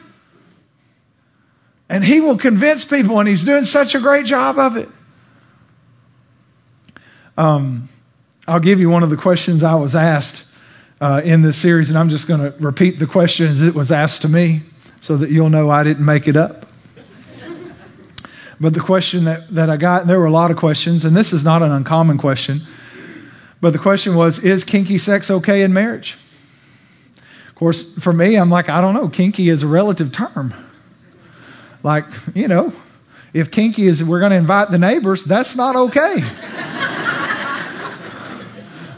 And 1.88 2.02
he 2.02 2.20
will 2.20 2.38
convince 2.38 2.86
people, 2.86 3.20
and 3.20 3.28
he's 3.28 3.44
doing 3.44 3.64
such 3.64 3.94
a 3.94 4.00
great 4.00 4.24
job 4.24 4.58
of 4.58 4.78
it. 4.78 4.88
Um, 7.36 7.90
I'll 8.48 8.60
give 8.60 8.80
you 8.80 8.88
one 8.88 9.02
of 9.02 9.10
the 9.10 9.16
questions 9.16 9.62
I 9.62 9.74
was 9.74 9.94
asked 9.94 10.46
uh, 11.02 11.20
in 11.24 11.42
this 11.42 11.58
series, 11.58 11.90
and 11.90 11.98
I'm 11.98 12.08
just 12.08 12.28
going 12.28 12.40
to 12.40 12.56
repeat 12.60 13.00
the 13.00 13.08
questions 13.08 13.60
it 13.60 13.74
was 13.74 13.90
asked 13.90 14.22
to 14.22 14.28
me 14.28 14.60
so 15.00 15.16
that 15.16 15.32
you'll 15.32 15.50
know 15.50 15.68
I 15.68 15.82
didn't 15.82 16.04
make 16.04 16.28
it 16.28 16.36
up. 16.36 16.64
But 18.60 18.72
the 18.72 18.80
question 18.80 19.24
that, 19.24 19.48
that 19.48 19.68
I 19.68 19.76
got, 19.76 20.06
there 20.06 20.20
were 20.20 20.26
a 20.26 20.30
lot 20.30 20.52
of 20.52 20.56
questions, 20.56 21.04
and 21.04 21.16
this 21.16 21.32
is 21.32 21.42
not 21.42 21.60
an 21.60 21.72
uncommon 21.72 22.18
question, 22.18 22.60
but 23.60 23.72
the 23.72 23.80
question 23.80 24.14
was 24.14 24.38
Is 24.38 24.62
kinky 24.62 24.96
sex 24.96 25.28
okay 25.28 25.62
in 25.62 25.72
marriage? 25.72 26.16
Of 27.48 27.56
course, 27.56 27.92
for 27.98 28.12
me, 28.12 28.36
I'm 28.36 28.50
like, 28.50 28.68
I 28.68 28.80
don't 28.80 28.94
know. 28.94 29.08
Kinky 29.08 29.48
is 29.48 29.64
a 29.64 29.66
relative 29.66 30.12
term. 30.12 30.54
Like, 31.82 32.04
you 32.32 32.46
know, 32.46 32.72
if 33.34 33.50
kinky 33.50 33.88
is 33.88 34.04
we're 34.04 34.20
going 34.20 34.30
to 34.30 34.36
invite 34.36 34.70
the 34.70 34.78
neighbors, 34.78 35.24
that's 35.24 35.56
not 35.56 35.74
okay. 35.74 36.18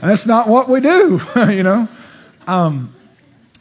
That's 0.04 0.26
not 0.26 0.48
what 0.48 0.68
we 0.68 0.80
do, 0.80 1.18
you 1.50 1.62
know. 1.62 1.88
Um, 2.46 2.94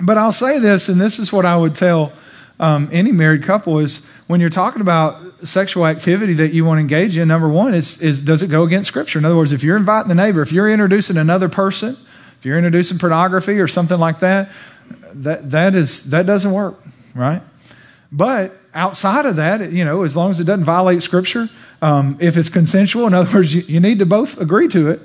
but 0.02 0.18
I'll 0.18 0.34
say 0.34 0.60
this, 0.60 0.90
and 0.90 1.00
this 1.00 1.18
is 1.18 1.32
what 1.32 1.46
I 1.46 1.56
would 1.56 1.74
tell 1.74 2.12
um, 2.60 2.90
any 2.92 3.14
married 3.14 3.44
couple: 3.44 3.80
is 3.80 4.06
when 4.28 4.42
you're 4.42 4.50
talking 4.50 4.82
about 4.82 5.48
sexual 5.48 5.88
activity 5.88 6.34
that 6.34 6.52
you 6.52 6.66
want 6.66 6.80
to 6.80 6.82
engage 6.82 7.16
in, 7.16 7.30
number 7.30 7.48
one 7.48 7.74
is, 7.74 8.02
is 8.02 8.22
does 8.22 8.42
it 8.42 8.48
go 8.48 8.64
against 8.64 8.90
Scripture? 8.90 9.20
In 9.20 9.26
other 9.26 9.38
words, 9.38 9.54
if 9.54 9.64
you're 9.64 9.78
inviting 9.78 10.10
the 10.10 10.16
neighbor, 10.16 10.42
if 10.42 10.52
you're 10.52 10.70
introducing 10.70 11.16
another 11.16 11.48
person, 11.48 11.96
if 12.40 12.46
you're 12.46 12.58
introducing 12.58 13.00
pornography 13.00 13.60
or 13.60 13.68
something 13.70 13.98
like 13.98 14.20
that, 14.20 14.52
that 15.14 15.52
that 15.52 15.76
is 15.76 16.10
that 16.10 16.26
doesn't 16.26 16.52
work, 16.52 16.84
right? 17.16 17.42
But 18.12 18.54
outside 18.74 19.26
of 19.26 19.38
that, 19.38 19.72
you 19.72 19.86
know, 19.86 20.04
as 20.04 20.18
long 20.18 20.32
as 20.32 20.42
it 20.42 20.44
doesn't 20.44 20.66
violate 20.66 21.04
Scripture, 21.04 21.48
um, 21.82 22.18
if 22.20 22.36
it's 22.36 22.50
consensual, 22.50 23.08
in 23.08 23.14
other 23.14 23.34
words, 23.34 23.56
you, 23.56 23.62
you 23.62 23.80
need 23.80 24.00
to 24.00 24.06
both 24.06 24.42
agree 24.42 24.68
to 24.68 24.90
it 24.90 25.00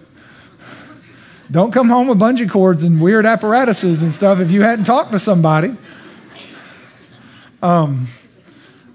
don't 1.50 1.72
come 1.72 1.88
home 1.88 2.08
with 2.08 2.18
bungee 2.18 2.48
cords 2.48 2.84
and 2.84 3.00
weird 3.00 3.24
apparatuses 3.24 4.02
and 4.02 4.12
stuff 4.12 4.40
if 4.40 4.50
you 4.50 4.62
hadn't 4.62 4.84
talked 4.84 5.12
to 5.12 5.18
somebody. 5.18 5.74
Um, 7.62 8.08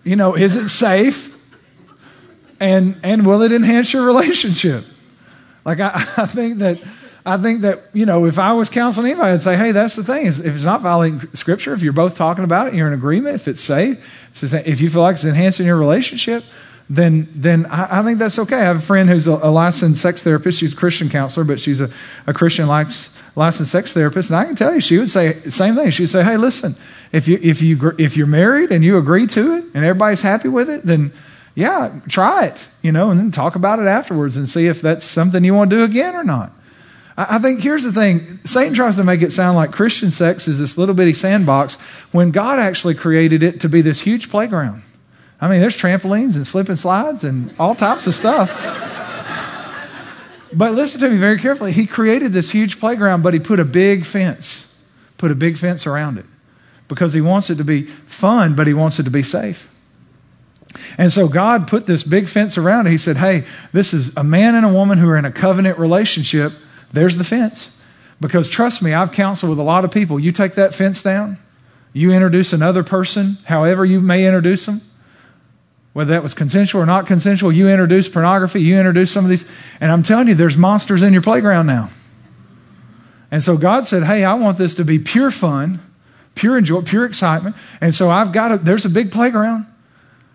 you 0.04 0.16
know, 0.16 0.36
is 0.36 0.56
it 0.56 0.70
safe? 0.70 1.32
And 2.60 3.00
and 3.04 3.26
will 3.26 3.42
it 3.42 3.52
enhance 3.52 3.92
your 3.92 4.06
relationship? 4.06 4.86
Like 5.66 5.80
I, 5.80 5.92
I 6.18 6.26
think 6.26 6.60
that 6.60 6.82
I 7.26 7.38
think 7.38 7.62
that, 7.62 7.84
you 7.94 8.06
know, 8.06 8.26
if 8.26 8.38
I 8.38 8.52
was 8.52 8.68
counseling 8.68 9.12
anybody, 9.12 9.32
I'd 9.32 9.42
say, 9.42 9.56
hey, 9.56 9.72
that's 9.72 9.96
the 9.96 10.04
thing. 10.04 10.28
If 10.28 10.46
it's 10.46 10.64
not 10.64 10.82
violating 10.82 11.22
scripture, 11.34 11.74
if 11.74 11.82
you're 11.82 11.94
both 11.94 12.16
talking 12.16 12.44
about 12.44 12.68
it, 12.68 12.74
you're 12.74 12.88
in 12.88 12.94
agreement, 12.94 13.36
if 13.36 13.48
it's 13.48 13.62
safe, 13.62 13.98
if 14.44 14.82
you 14.82 14.90
feel 14.90 15.02
like 15.02 15.14
it's 15.14 15.24
enhancing 15.24 15.66
your 15.66 15.78
relationship, 15.78 16.44
then 16.90 17.30
then 17.34 17.66
I, 17.68 18.00
I, 18.00 18.04
think 18.04 18.20
that's 18.20 18.38
okay. 18.40 18.58
I 18.58 18.64
have 18.64 18.78
a 18.78 18.82
friend 18.82 19.10
who's 19.10 19.28
a, 19.28 19.32
a, 19.32 19.50
licensed 19.50 20.02
sex 20.02 20.22
therapist. 20.22 20.60
She's 20.60 20.74
a 20.74 20.76
Christian 20.76 21.10
counselor, 21.10 21.46
but 21.46 21.60
she's 21.60 21.80
a, 21.80 21.90
a 22.28 22.34
Christian 22.34 22.68
licensed 22.68 23.72
sex 23.72 23.94
therapist. 23.94 24.30
And 24.30 24.38
I 24.38 24.46
can 24.46 24.56
tell 24.56 24.76
you, 24.76 24.82
she 24.82 24.98
would 24.98 25.10
say 25.10 25.34
the 25.34 25.52
same 25.52 25.76
thing. 25.76 25.92
She'd 25.92 26.08
say, 26.08 26.24
"Hey, 26.24 26.38
listen, 26.38 26.76
if 27.12 27.28
you 27.28 27.40
if 27.42 27.62
you 27.62 27.94
if 27.98 28.18
you're 28.18 28.28
married 28.28 28.72
and 28.72 28.84
you 28.84 28.98
agree 28.98 29.28
to 29.28 29.56
it 29.56 29.66
and 29.74 29.86
everybody's 29.86 30.22
happy 30.22 30.50
with 30.50 30.70
it, 30.70 30.86
then 30.86 31.14
yeah, 31.56 32.00
try 32.10 32.46
it, 32.46 32.68
you 32.82 32.92
know, 32.92 33.12
and 33.12 33.20
then 33.20 33.32
talk 33.32 33.56
about 33.56 33.80
it 33.80 33.86
afterwards 33.86 34.38
and 34.38 34.50
see 34.50 34.68
if 34.68 34.82
that's 34.82 35.06
something 35.06 35.44
you 35.44 35.54
want 35.54 35.70
to 35.70 35.78
do 35.78 35.84
again 35.84 36.16
or 36.16 36.24
not." 36.24 36.52
I 37.16 37.38
think 37.38 37.62
here's 37.62 37.84
the 37.84 37.94
thing 37.94 38.40
Satan 38.44 38.74
tries 38.74 38.96
to 38.96 39.04
make 39.04 39.22
it 39.22 39.32
sound 39.32 39.56
like 39.56 39.72
Christian 39.72 40.10
sex 40.10 40.48
is 40.48 40.58
this 40.58 40.80
little 40.80 40.96
bitty 40.96 41.14
sandbox 41.14 41.76
when 42.12 42.32
God 42.32 42.58
actually 42.58 42.96
created 42.96 43.44
it 43.44 43.62
to 43.62 43.70
be 43.70 43.82
this 43.82 44.02
huge 44.02 44.30
playground. 44.30 44.82
I 45.44 45.50
mean, 45.50 45.60
there's 45.60 45.76
trampolines 45.76 46.38
and 46.38 46.48
slip 46.48 46.70
and 46.70 46.80
slides 46.80 47.26
and 47.26 47.54
all 47.60 47.76
types 47.76 48.08
of 48.08 48.16
stuff. 48.16 48.50
but 50.54 50.74
listen 50.74 51.02
to 51.02 51.10
me 51.10 51.18
very 51.18 51.38
carefully. 51.38 51.74
He 51.74 51.86
created 51.86 52.32
this 52.32 52.50
huge 52.50 52.80
playground, 52.80 53.24
but 53.24 53.34
he 53.34 53.42
put 53.42 53.60
a 53.60 53.66
big 53.66 54.06
fence, 54.06 54.74
put 55.18 55.32
a 55.32 55.36
big 55.36 55.58
fence 55.58 55.86
around 55.86 56.18
it 56.18 56.26
because 56.88 57.12
he 57.12 57.20
wants 57.20 57.50
it 57.50 57.56
to 57.56 57.66
be 57.66 57.82
fun, 57.84 58.56
but 58.56 58.68
he 58.68 58.74
wants 58.74 59.00
it 59.00 59.04
to 59.04 59.12
be 59.12 59.22
safe. 59.22 59.70
And 60.98 61.12
so 61.12 61.28
God 61.28 61.68
put 61.68 61.88
this 61.88 62.06
big 62.06 62.30
fence 62.30 62.58
around 62.58 62.88
it. 62.88 62.92
He 62.92 62.98
said, 62.98 63.18
Hey, 63.18 63.44
this 63.74 63.94
is 63.94 64.16
a 64.16 64.24
man 64.24 64.56
and 64.56 64.66
a 64.66 64.72
woman 64.72 64.98
who 64.98 65.10
are 65.10 65.18
in 65.18 65.26
a 65.26 65.32
covenant 65.32 65.78
relationship. 65.78 66.54
There's 66.94 67.18
the 67.18 67.26
fence. 67.26 67.78
Because 68.22 68.48
trust 68.48 68.82
me, 68.82 68.94
I've 68.94 69.12
counseled 69.12 69.50
with 69.50 69.60
a 69.60 69.64
lot 69.64 69.84
of 69.84 69.92
people. 69.92 70.22
You 70.22 70.32
take 70.32 70.54
that 70.54 70.74
fence 70.74 71.04
down, 71.04 71.38
you 71.92 72.14
introduce 72.14 72.54
another 72.54 72.82
person, 72.82 73.40
however 73.44 73.84
you 73.84 74.00
may 74.00 74.26
introduce 74.26 74.66
them, 74.66 74.80
whether 75.94 76.12
that 76.12 76.24
was 76.24 76.34
consensual 76.34 76.82
or 76.82 76.86
not 76.86 77.08
consensual, 77.08 77.52
you 77.52 77.70
introduced 77.70 78.12
pornography, 78.12 78.62
you 78.62 78.78
introduced 78.78 79.14
some 79.14 79.24
of 79.24 79.30
these. 79.30 79.46
And 79.80 79.92
I'm 79.92 80.04
telling 80.04 80.28
you, 80.28 80.36
there's 80.36 80.58
monsters 80.58 81.04
in 81.04 81.14
your 81.14 81.22
playground 81.22 81.68
now. 81.68 81.90
And 83.32 83.44
so 83.44 83.58
God 83.58 83.86
said, 83.86 84.04
Hey, 84.04 84.24
I 84.24 84.34
want 84.34 84.58
this 84.58 84.76
to 84.76 84.86
be 84.86 85.00
pure 85.00 85.32
fun, 85.32 85.80
pure 86.36 86.58
enjoy, 86.58 86.82
pure 86.82 87.06
excitement. 87.06 87.56
And 87.80 87.94
so 87.94 88.10
I've 88.10 88.32
got 88.32 88.52
a, 88.52 88.58
there's 88.58 88.86
a 88.86 88.90
big 88.90 89.12
playground 89.12 89.68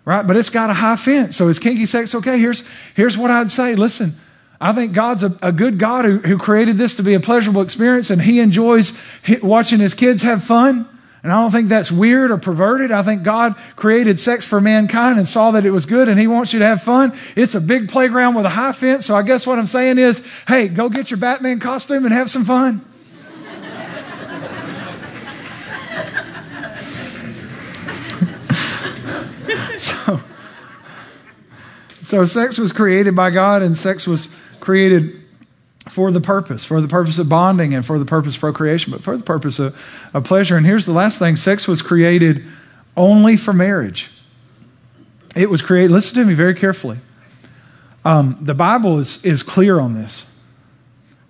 right? 0.09 0.25
But 0.25 0.37
it's 0.37 0.49
got 0.49 0.71
a 0.71 0.73
high 0.73 0.95
fence. 0.95 1.37
So 1.37 1.49
is 1.49 1.59
kinky 1.59 1.85
sex 1.85 2.15
okay? 2.15 2.39
Here's, 2.39 2.63
here's 2.95 3.15
what 3.15 3.29
I'd 3.29 3.51
say. 3.51 3.75
Listen, 3.75 4.13
I 4.59 4.73
think 4.73 4.93
God's 4.93 5.21
a, 5.21 5.37
a 5.43 5.51
good 5.51 5.77
God 5.77 6.03
who, 6.03 6.17
who 6.17 6.39
created 6.39 6.79
this 6.79 6.95
to 6.95 7.03
be 7.03 7.13
a 7.13 7.19
pleasurable 7.19 7.61
experience, 7.61 8.09
and 8.09 8.19
He 8.19 8.39
enjoys 8.39 8.99
watching 9.43 9.79
His 9.79 9.93
kids 9.93 10.23
have 10.23 10.43
fun. 10.43 10.87
And 11.21 11.33
I 11.33 11.41
don't 11.41 11.51
think 11.51 11.67
that's 11.67 11.91
weird 11.91 12.31
or 12.31 12.37
perverted. 12.37 12.91
I 12.91 13.01
think 13.01 13.23
God 13.23 13.55
created 13.75 14.17
sex 14.17 14.47
for 14.47 14.61
mankind 14.61 15.17
and 15.17 15.27
saw 15.27 15.51
that 15.51 15.65
it 15.65 15.71
was 15.71 15.85
good, 15.85 16.07
and 16.07 16.17
He 16.17 16.27
wants 16.27 16.53
you 16.53 16.59
to 16.59 16.65
have 16.65 16.81
fun. 16.81 17.17
It's 17.35 17.55
a 17.55 17.61
big 17.61 17.89
playground 17.89 18.35
with 18.35 18.45
a 18.45 18.49
high 18.49 18.71
fence. 18.71 19.05
So 19.05 19.15
I 19.15 19.23
guess 19.23 19.45
what 19.45 19.59
I'm 19.59 19.67
saying 19.67 19.97
is 19.97 20.23
hey, 20.47 20.69
go 20.69 20.87
get 20.87 21.11
your 21.11 21.17
Batman 21.19 21.59
costume 21.59 22.05
and 22.05 22.13
have 22.13 22.29
some 22.29 22.45
fun. 22.45 22.85
so, 29.77 30.21
so 32.01 32.25
sex 32.25 32.57
was 32.57 32.71
created 32.71 33.13
by 33.13 33.29
God, 33.29 33.61
and 33.61 33.75
sex 33.75 34.07
was 34.07 34.29
created 34.61 35.18
for 35.89 36.11
the 36.11 36.21
purpose, 36.21 36.65
for 36.65 36.81
the 36.81 36.87
purpose 36.87 37.17
of 37.17 37.27
bonding 37.27 37.73
and 37.73 37.85
for 37.85 37.99
the 37.99 38.05
purpose 38.05 38.35
of 38.35 38.41
procreation, 38.41 38.91
but 38.91 39.01
for 39.01 39.17
the 39.17 39.23
purpose 39.23 39.59
of, 39.59 39.79
of 40.13 40.23
pleasure. 40.23 40.55
And 40.55 40.65
here's 40.65 40.85
the 40.85 40.93
last 40.93 41.19
thing 41.19 41.35
sex 41.35 41.67
was 41.67 41.81
created 41.81 42.45
only 42.95 43.37
for 43.37 43.53
marriage. 43.53 44.09
It 45.35 45.49
was 45.49 45.61
created, 45.61 45.91
listen 45.91 46.15
to 46.15 46.25
me 46.25 46.33
very 46.33 46.55
carefully. 46.55 46.97
Um, 48.05 48.37
the 48.41 48.55
Bible 48.55 48.99
is, 48.99 49.23
is 49.25 49.43
clear 49.43 49.79
on 49.79 49.93
this. 49.93 50.25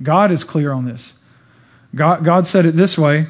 God 0.01 0.31
is 0.31 0.43
clear 0.43 0.71
on 0.71 0.85
this. 0.85 1.13
God, 1.95 2.23
God 2.23 2.45
said 2.45 2.65
it 2.65 2.75
this 2.75 2.97
way 2.97 3.27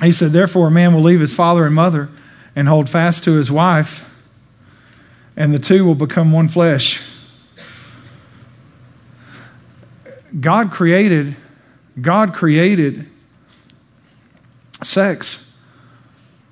He 0.00 0.12
said, 0.12 0.30
Therefore, 0.32 0.68
a 0.68 0.70
man 0.70 0.94
will 0.94 1.02
leave 1.02 1.20
his 1.20 1.34
father 1.34 1.66
and 1.66 1.74
mother 1.74 2.08
and 2.54 2.68
hold 2.68 2.88
fast 2.88 3.24
to 3.24 3.32
his 3.32 3.50
wife 3.50 4.10
and 5.36 5.52
the 5.52 5.58
two 5.58 5.84
will 5.84 5.94
become 5.94 6.32
one 6.32 6.48
flesh. 6.48 7.02
God 10.38 10.70
created 10.70 11.36
God 12.00 12.34
created 12.34 13.06
sex, 14.82 15.56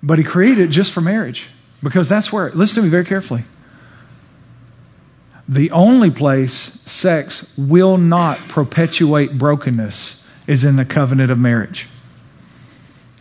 but 0.03 0.19
he 0.19 0.25
created 0.25 0.69
it 0.69 0.71
just 0.71 0.93
for 0.93 1.01
marriage 1.01 1.49
because 1.83 2.09
that's 2.09 2.33
where 2.33 2.51
listen 2.51 2.77
to 2.77 2.83
me 2.83 2.89
very 2.89 3.05
carefully. 3.05 3.43
The 5.49 5.71
only 5.73 6.11
place 6.11 6.53
sex 6.53 7.53
will 7.59 7.99
not 7.99 8.39
perpetuate 8.49 9.37
brokenness 9.37 10.27
is 10.47 10.65
in 10.65 10.77
the 10.77 10.85
covenant 10.85 11.31
of 11.31 11.39
marriage. 11.39 11.89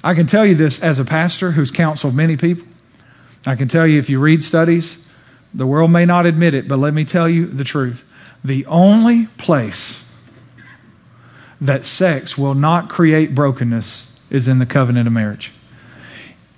I 0.03 0.13
can 0.13 0.27
tell 0.27 0.45
you 0.45 0.55
this 0.55 0.81
as 0.81 0.99
a 0.99 1.05
pastor 1.05 1.51
who's 1.51 1.71
counseled 1.71 2.15
many 2.15 2.37
people. 2.37 2.67
I 3.45 3.55
can 3.55 3.67
tell 3.67 3.87
you 3.87 3.99
if 3.99 4.09
you 4.09 4.19
read 4.19 4.43
studies, 4.43 5.07
the 5.53 5.67
world 5.67 5.91
may 5.91 6.05
not 6.05 6.25
admit 6.25 6.53
it, 6.53 6.67
but 6.67 6.77
let 6.77 6.93
me 6.93 7.03
tell 7.03 7.27
you 7.27 7.47
the 7.47 7.63
truth. 7.63 8.05
The 8.43 8.65
only 8.67 9.25
place 9.37 10.10
that 11.61 11.85
sex 11.85 12.37
will 12.37 12.55
not 12.55 12.89
create 12.89 13.35
brokenness 13.35 14.19
is 14.31 14.47
in 14.47 14.59
the 14.59 14.65
covenant 14.65 15.07
of 15.07 15.13
marriage. 15.13 15.51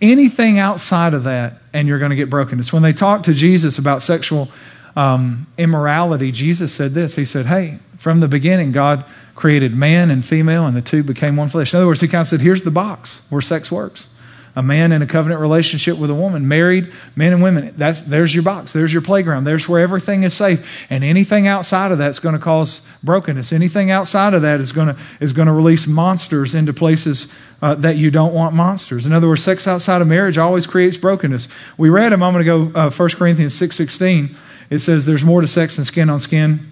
Anything 0.02 0.58
outside 0.58 1.14
of 1.14 1.26
that, 1.26 1.56
and 1.74 1.88
you're 1.88 2.00
going 2.00 2.12
to 2.12 2.16
get 2.16 2.30
brokenness. 2.30 2.72
When 2.72 2.84
they 2.84 2.94
talked 2.94 3.26
to 3.26 3.34
Jesus 3.34 3.78
about 3.78 4.02
sexual 4.02 4.50
um, 4.96 5.48
immorality, 5.58 6.32
Jesus 6.32 6.74
said 6.74 6.92
this 6.92 7.16
He 7.16 7.26
said, 7.26 7.46
Hey, 7.46 7.80
from 7.98 8.20
the 8.20 8.28
beginning, 8.28 8.72
God 8.72 9.06
created 9.36 9.76
man 9.76 10.12
and 10.12 10.26
female, 10.26 10.66
and 10.66 10.76
the 10.76 10.82
two 10.82 11.04
became 11.04 11.36
one 11.36 11.50
flesh. 11.50 11.74
In 11.74 11.78
other 11.78 11.88
words, 11.88 12.02
He 12.02 12.08
kind 12.08 12.22
of 12.22 12.28
said, 12.28 12.42
Here's 12.42 12.64
the 12.64 12.72
box 12.72 13.26
where 13.30 13.42
sex 13.42 13.72
works 13.72 14.08
a 14.56 14.62
man 14.62 14.92
in 14.92 15.02
a 15.02 15.08
covenant 15.08 15.42
relationship 15.42 15.98
with 15.98 16.10
a 16.10 16.14
woman, 16.14 16.48
married 16.48 16.92
men 17.16 17.34
and 17.34 17.42
women. 17.42 17.74
That's, 17.76 18.04
there's 18.04 18.36
your 18.36 18.44
box. 18.44 18.72
There's 18.72 18.94
your 18.94 19.02
playground. 19.02 19.46
There's 19.46 19.68
where 19.68 19.82
everything 19.82 20.24
is 20.24 20.34
safe. 20.34 20.86
And 20.90 21.04
anything 21.04 21.48
outside 21.48 21.92
of 21.92 21.98
that's 21.98 22.20
going 22.20 22.34
to 22.34 22.42
cause 22.42 22.82
brokenness. 23.04 23.52
Anything 23.52 23.90
outside 23.90 24.36
of 24.36 24.44
that 24.44 24.60
is 24.60 24.72
going 24.72 24.90
to, 24.90 24.98
is 25.20 25.34
going 25.34 25.48
to 25.48 25.54
release 25.54 25.88
monsters 25.88 26.54
into 26.54 26.72
places 26.72 27.28
uh, 27.64 27.76
that 27.76 27.98
you 27.98 28.12
don't 28.12 28.34
want 28.34 28.54
monsters. 28.54 29.08
In 29.08 29.14
other 29.14 29.28
words, 29.28 29.44
sex 29.44 29.68
outside 29.68 30.02
of 30.02 30.08
marriage 30.08 30.38
always 30.38 30.68
creates 30.68 30.98
brokenness. 30.98 31.48
We 31.78 31.90
read 31.90 32.14
a 32.14 32.18
moment 32.18 32.44
ago, 32.44 32.72
uh, 32.76 32.92
1 32.92 33.10
Corinthians 33.12 33.54
6.16. 33.60 34.36
It 34.70 34.80
says 34.80 35.06
there's 35.06 35.24
more 35.24 35.42
to 35.42 35.48
sex 35.48 35.78
than 35.78 35.86
skin 35.86 36.10
on 36.10 36.20
skin. 36.20 36.72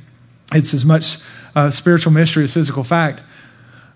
It's 0.54 0.74
as 0.74 0.86
much 0.86 1.18
uh, 1.56 1.72
spiritual 1.72 2.14
mystery 2.14 2.44
as 2.44 2.54
physical 2.54 2.84
fact. 2.84 3.24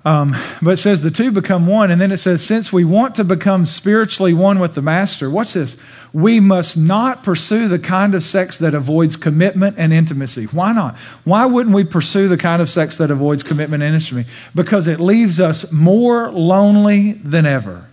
Um, 0.06 0.36
but 0.62 0.72
it 0.72 0.78
says 0.78 1.02
the 1.02 1.10
two 1.10 1.32
become 1.32 1.66
one. 1.66 1.90
And 1.90 2.00
then 2.00 2.12
it 2.12 2.18
says, 2.18 2.46
since 2.46 2.72
we 2.72 2.86
want 2.86 3.16
to 3.16 3.24
become 3.24 3.66
spiritually 3.66 4.36
one 4.36 4.60
with 4.60 4.76
the 4.76 4.84
Master, 4.84 5.32
what's 5.32 5.54
this? 5.54 5.76
We 6.14 6.40
must 6.40 6.78
not 6.78 7.24
pursue 7.24 7.68
the 7.68 7.80
kind 7.80 8.14
of 8.14 8.24
sex 8.24 8.58
that 8.58 8.76
avoids 8.76 9.16
commitment 9.16 9.78
and 9.80 9.92
intimacy. 9.92 10.46
Why 10.46 10.74
not? 10.74 10.96
Why 11.24 11.48
wouldn't 11.48 11.76
we 11.76 11.84
pursue 11.84 12.28
the 12.28 12.38
kind 12.38 12.62
of 12.62 12.70
sex 12.70 12.98
that 12.98 13.10
avoids 13.10 13.42
commitment 13.42 13.82
and 13.82 13.96
intimacy? 13.96 14.30
Because 14.54 14.88
it 14.88 15.00
leaves 15.00 15.40
us 15.40 15.72
more 15.72 16.32
lonely 16.32 17.14
than 17.14 17.48
ever. 17.48 17.88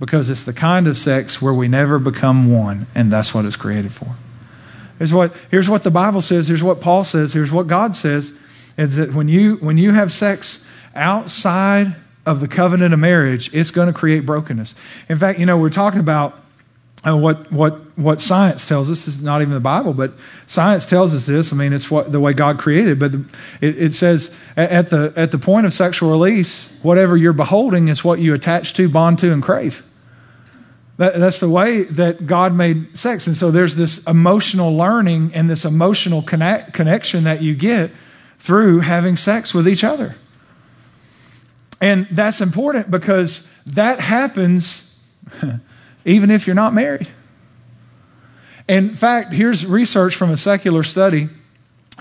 Because 0.00 0.30
it's 0.30 0.44
the 0.44 0.54
kind 0.54 0.88
of 0.88 0.96
sex 0.96 1.42
where 1.42 1.52
we 1.52 1.68
never 1.68 1.98
become 1.98 2.50
one, 2.50 2.86
and 2.94 3.12
that's 3.12 3.34
what 3.34 3.44
it's 3.44 3.56
created 3.56 3.92
for. 3.92 4.14
Here's 4.96 5.12
what, 5.12 5.34
here's 5.50 5.68
what 5.68 5.82
the 5.82 5.90
Bible 5.90 6.22
says, 6.22 6.48
here's 6.48 6.62
what 6.62 6.80
Paul 6.80 7.04
says, 7.04 7.34
here's 7.34 7.52
what 7.52 7.66
God 7.66 7.94
says, 7.94 8.32
is 8.78 8.96
that 8.96 9.12
when 9.12 9.28
you, 9.28 9.56
when 9.56 9.76
you 9.76 9.92
have 9.92 10.12
sex, 10.12 10.64
outside 10.94 11.94
of 12.26 12.40
the 12.40 12.48
covenant 12.48 12.92
of 12.92 13.00
marriage, 13.00 13.52
it's 13.54 13.70
going 13.70 13.86
to 13.86 13.98
create 13.98 14.26
brokenness. 14.26 14.74
In 15.08 15.18
fact, 15.18 15.38
you 15.38 15.46
know, 15.46 15.58
we're 15.58 15.70
talking 15.70 16.00
about 16.00 16.38
uh, 17.06 17.16
what, 17.16 17.50
what, 17.52 17.80
what 17.96 18.20
science 18.20 18.66
tells 18.66 18.90
us. 18.90 19.04
This 19.04 19.16
is 19.16 19.22
not 19.22 19.40
even 19.40 19.54
the 19.54 19.60
Bible, 19.60 19.94
but 19.94 20.12
science 20.46 20.84
tells 20.84 21.14
us 21.14 21.26
this. 21.26 21.52
I 21.52 21.56
mean, 21.56 21.72
it's 21.72 21.90
what, 21.90 22.10
the 22.10 22.20
way 22.20 22.32
God 22.32 22.58
created. 22.58 22.98
But 22.98 23.12
the, 23.12 23.24
it, 23.60 23.80
it, 23.80 23.92
says 23.94 24.34
at 24.56 24.90
the, 24.90 25.12
at 25.16 25.30
the 25.30 25.38
point 25.38 25.66
of 25.66 25.72
sexual 25.72 26.10
release, 26.10 26.76
whatever 26.82 27.16
you're 27.16 27.32
beholding 27.32 27.88
is 27.88 28.02
what 28.02 28.18
you 28.18 28.34
attach 28.34 28.74
to, 28.74 28.88
bond 28.88 29.20
to, 29.20 29.32
and 29.32 29.42
crave. 29.42 29.84
That, 30.96 31.14
that's 31.14 31.38
the 31.38 31.48
way 31.48 31.84
that 31.84 32.26
God 32.26 32.54
made 32.54 32.98
sex. 32.98 33.28
And 33.28 33.36
so 33.36 33.52
there's 33.52 33.76
this 33.76 34.04
emotional 34.06 34.76
learning 34.76 35.30
and 35.34 35.48
this 35.48 35.64
emotional 35.64 36.22
connect, 36.22 36.74
connection 36.74 37.24
that 37.24 37.40
you 37.40 37.54
get 37.54 37.90
through 38.40 38.80
having 38.80 39.16
sex 39.16 39.54
with 39.54 39.68
each 39.68 39.84
other. 39.84 40.16
And 41.80 42.06
that's 42.10 42.40
important 42.40 42.90
because 42.90 43.48
that 43.66 44.00
happens 44.00 44.98
even 46.04 46.30
if 46.30 46.46
you're 46.46 46.56
not 46.56 46.74
married. 46.74 47.08
In 48.68 48.94
fact, 48.94 49.32
here's 49.32 49.64
research 49.64 50.14
from 50.14 50.30
a 50.30 50.36
secular 50.36 50.82
study. 50.82 51.28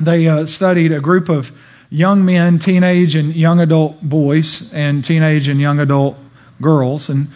They 0.02 0.28
uh, 0.28 0.46
studied 0.46 0.92
a 0.92 1.00
group 1.00 1.30
of 1.30 1.52
young 1.90 2.26
men, 2.26 2.60
teenage 2.60 3.16
and 3.16 3.34
young 3.36 3.60
adult 3.60 4.02
boys, 4.02 4.74
and 4.74 5.04
teenage 5.04 5.48
and 5.48 5.60
young 5.60 5.80
adult 5.80 6.18
girls, 6.62 7.10
and 7.10 7.28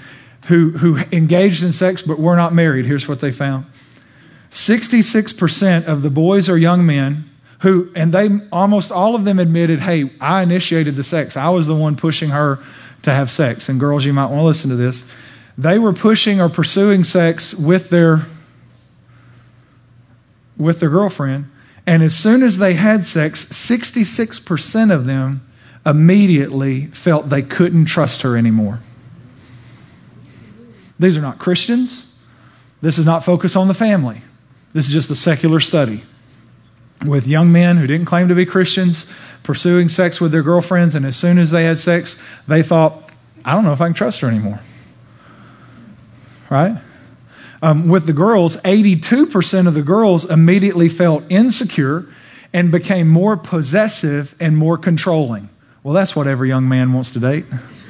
who, 0.48 0.72
who 0.72 0.98
engaged 1.12 1.64
in 1.64 1.72
sex 1.72 2.02
but 2.02 2.20
were 2.20 2.36
not 2.36 2.54
married. 2.54 2.86
Here's 2.86 3.08
what 3.08 3.22
they 3.22 3.32
found 3.32 3.66
66% 4.50 5.86
of 5.86 6.02
the 6.02 6.10
boys 6.10 6.50
or 6.50 6.58
young 6.58 6.86
men 6.86 7.31
who, 7.62 7.91
and 7.95 8.12
they 8.12 8.30
almost 8.52 8.91
all 8.91 9.15
of 9.15 9.24
them 9.24 9.38
admitted, 9.38 9.80
hey, 9.80 10.12
I 10.19 10.41
initiated 10.41 10.95
the 10.95 11.04
sex. 11.04 11.38
I 11.38 11.50
was 11.50 11.67
the 11.67 11.76
one 11.76 11.95
pushing 11.95 12.30
her 12.30 12.58
to 13.04 13.12
have 13.12 13.30
sex. 13.30 13.69
And 13.69 13.80
girls, 13.80 14.04
you 14.04 14.13
might 14.13 14.26
want 14.26 14.39
to 14.39 14.43
listen 14.43 14.69
to 14.71 14.76
this. 14.76 15.04
They 15.58 15.78
were 15.78 15.93
pushing 15.93 16.41
or 16.41 16.50
pursuing 16.50 17.04
sex 17.04 17.54
with 17.54 17.89
their 17.89 18.26
with 20.58 20.80
their 20.80 20.89
girlfriend, 20.89 21.45
and 21.88 22.04
as 22.04 22.15
soon 22.15 22.43
as 22.43 22.60
they 22.60 22.76
had 22.76 23.04
sex, 23.04 23.45
66% 23.45 24.93
of 24.93 25.08
them 25.08 25.41
immediately 25.84 26.86
felt 26.88 27.30
they 27.30 27.41
couldn't 27.41 27.86
trust 27.86 28.21
her 28.21 28.38
anymore. 28.38 28.80
These 31.00 31.17
are 31.17 31.21
not 31.21 31.39
Christians. 31.39 32.15
This 32.80 33.00
is 33.00 33.06
not 33.08 33.24
Focus 33.24 33.56
on 33.56 33.67
the 33.67 33.74
Family. 33.74 34.21
This 34.74 34.86
is 34.86 34.93
just 34.93 35.10
a 35.10 35.15
secular 35.15 35.60
study 35.60 36.04
with 37.06 37.28
young 37.28 37.52
men 37.52 37.78
who 37.78 37.88
didn't 37.88 38.06
claim 38.06 38.28
to 38.28 38.36
be 38.36 38.46
Christians 38.46 39.06
pursuing 39.44 39.90
sex 39.90 40.22
with 40.22 40.32
their 40.32 40.44
girlfriends, 40.44 40.96
and 40.96 41.06
as 41.06 41.16
soon 41.16 41.38
as 41.38 41.52
they 41.52 41.64
had 41.64 41.78
sex, 41.80 42.16
they 42.48 42.62
thought, 42.64 43.10
I 43.44 43.54
don't 43.54 43.64
know 43.64 43.74
if 43.74 43.82
I 43.82 43.88
can 43.88 43.94
trust 43.94 44.22
her 44.22 44.28
anymore. 44.28 44.60
Right? 46.50 46.78
Um, 47.62 47.88
with 47.88 48.06
the 48.06 48.14
girls, 48.14 48.58
82% 48.58 49.68
of 49.68 49.74
the 49.74 49.82
girls 49.82 50.30
immediately 50.30 50.90
felt 50.90 51.24
insecure 51.30 52.08
and 52.54 52.72
became 52.72 53.08
more 53.08 53.38
possessive 53.38 54.36
and 54.40 54.58
more 54.58 54.78
controlling. 54.78 55.50
Well, 55.84 55.94
that's 55.94 56.16
what 56.16 56.28
every 56.28 56.50
young 56.50 56.68
man 56.68 56.94
wants 56.94 57.12
to 57.12 57.20
date. 57.20 57.46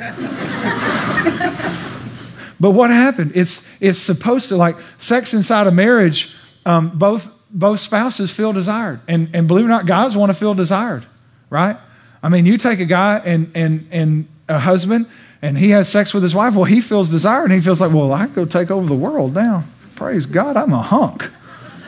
but 2.59 2.71
what 2.71 2.89
happened? 2.89 3.31
It's, 3.35 3.67
it's 3.81 3.99
supposed 3.99 4.49
to, 4.49 4.57
like, 4.57 4.77
sex 4.97 5.33
inside 5.33 5.67
of 5.67 5.73
marriage, 5.73 6.35
um, 6.65 6.89
both, 6.89 7.31
both 7.53 7.79
spouses 7.79 8.31
feel 8.31 8.53
desired. 8.53 9.01
And, 9.07 9.29
and 9.33 9.47
believe 9.47 9.65
it 9.65 9.67
or 9.67 9.71
not, 9.71 9.85
guys 9.85 10.15
want 10.15 10.29
to 10.29 10.33
feel 10.33 10.53
desired, 10.53 11.05
right? 11.49 11.77
I 12.23 12.29
mean, 12.29 12.45
you 12.45 12.57
take 12.57 12.79
a 12.79 12.85
guy 12.85 13.21
and, 13.25 13.51
and, 13.55 13.87
and 13.91 14.27
a 14.47 14.59
husband, 14.59 15.07
and 15.41 15.57
he 15.57 15.71
has 15.71 15.89
sex 15.89 16.13
with 16.13 16.23
his 16.23 16.35
wife. 16.35 16.55
Well, 16.55 16.65
he 16.65 16.81
feels 16.81 17.09
desired, 17.09 17.45
and 17.45 17.53
he 17.53 17.59
feels 17.59 17.81
like, 17.81 17.91
well, 17.91 18.13
I 18.13 18.25
can 18.25 18.33
go 18.33 18.45
take 18.45 18.69
over 18.71 18.87
the 18.87 18.95
world 18.95 19.33
now. 19.33 19.63
Praise 19.95 20.25
God, 20.25 20.57
I'm 20.57 20.73
a 20.73 20.81
hunk, 20.81 21.29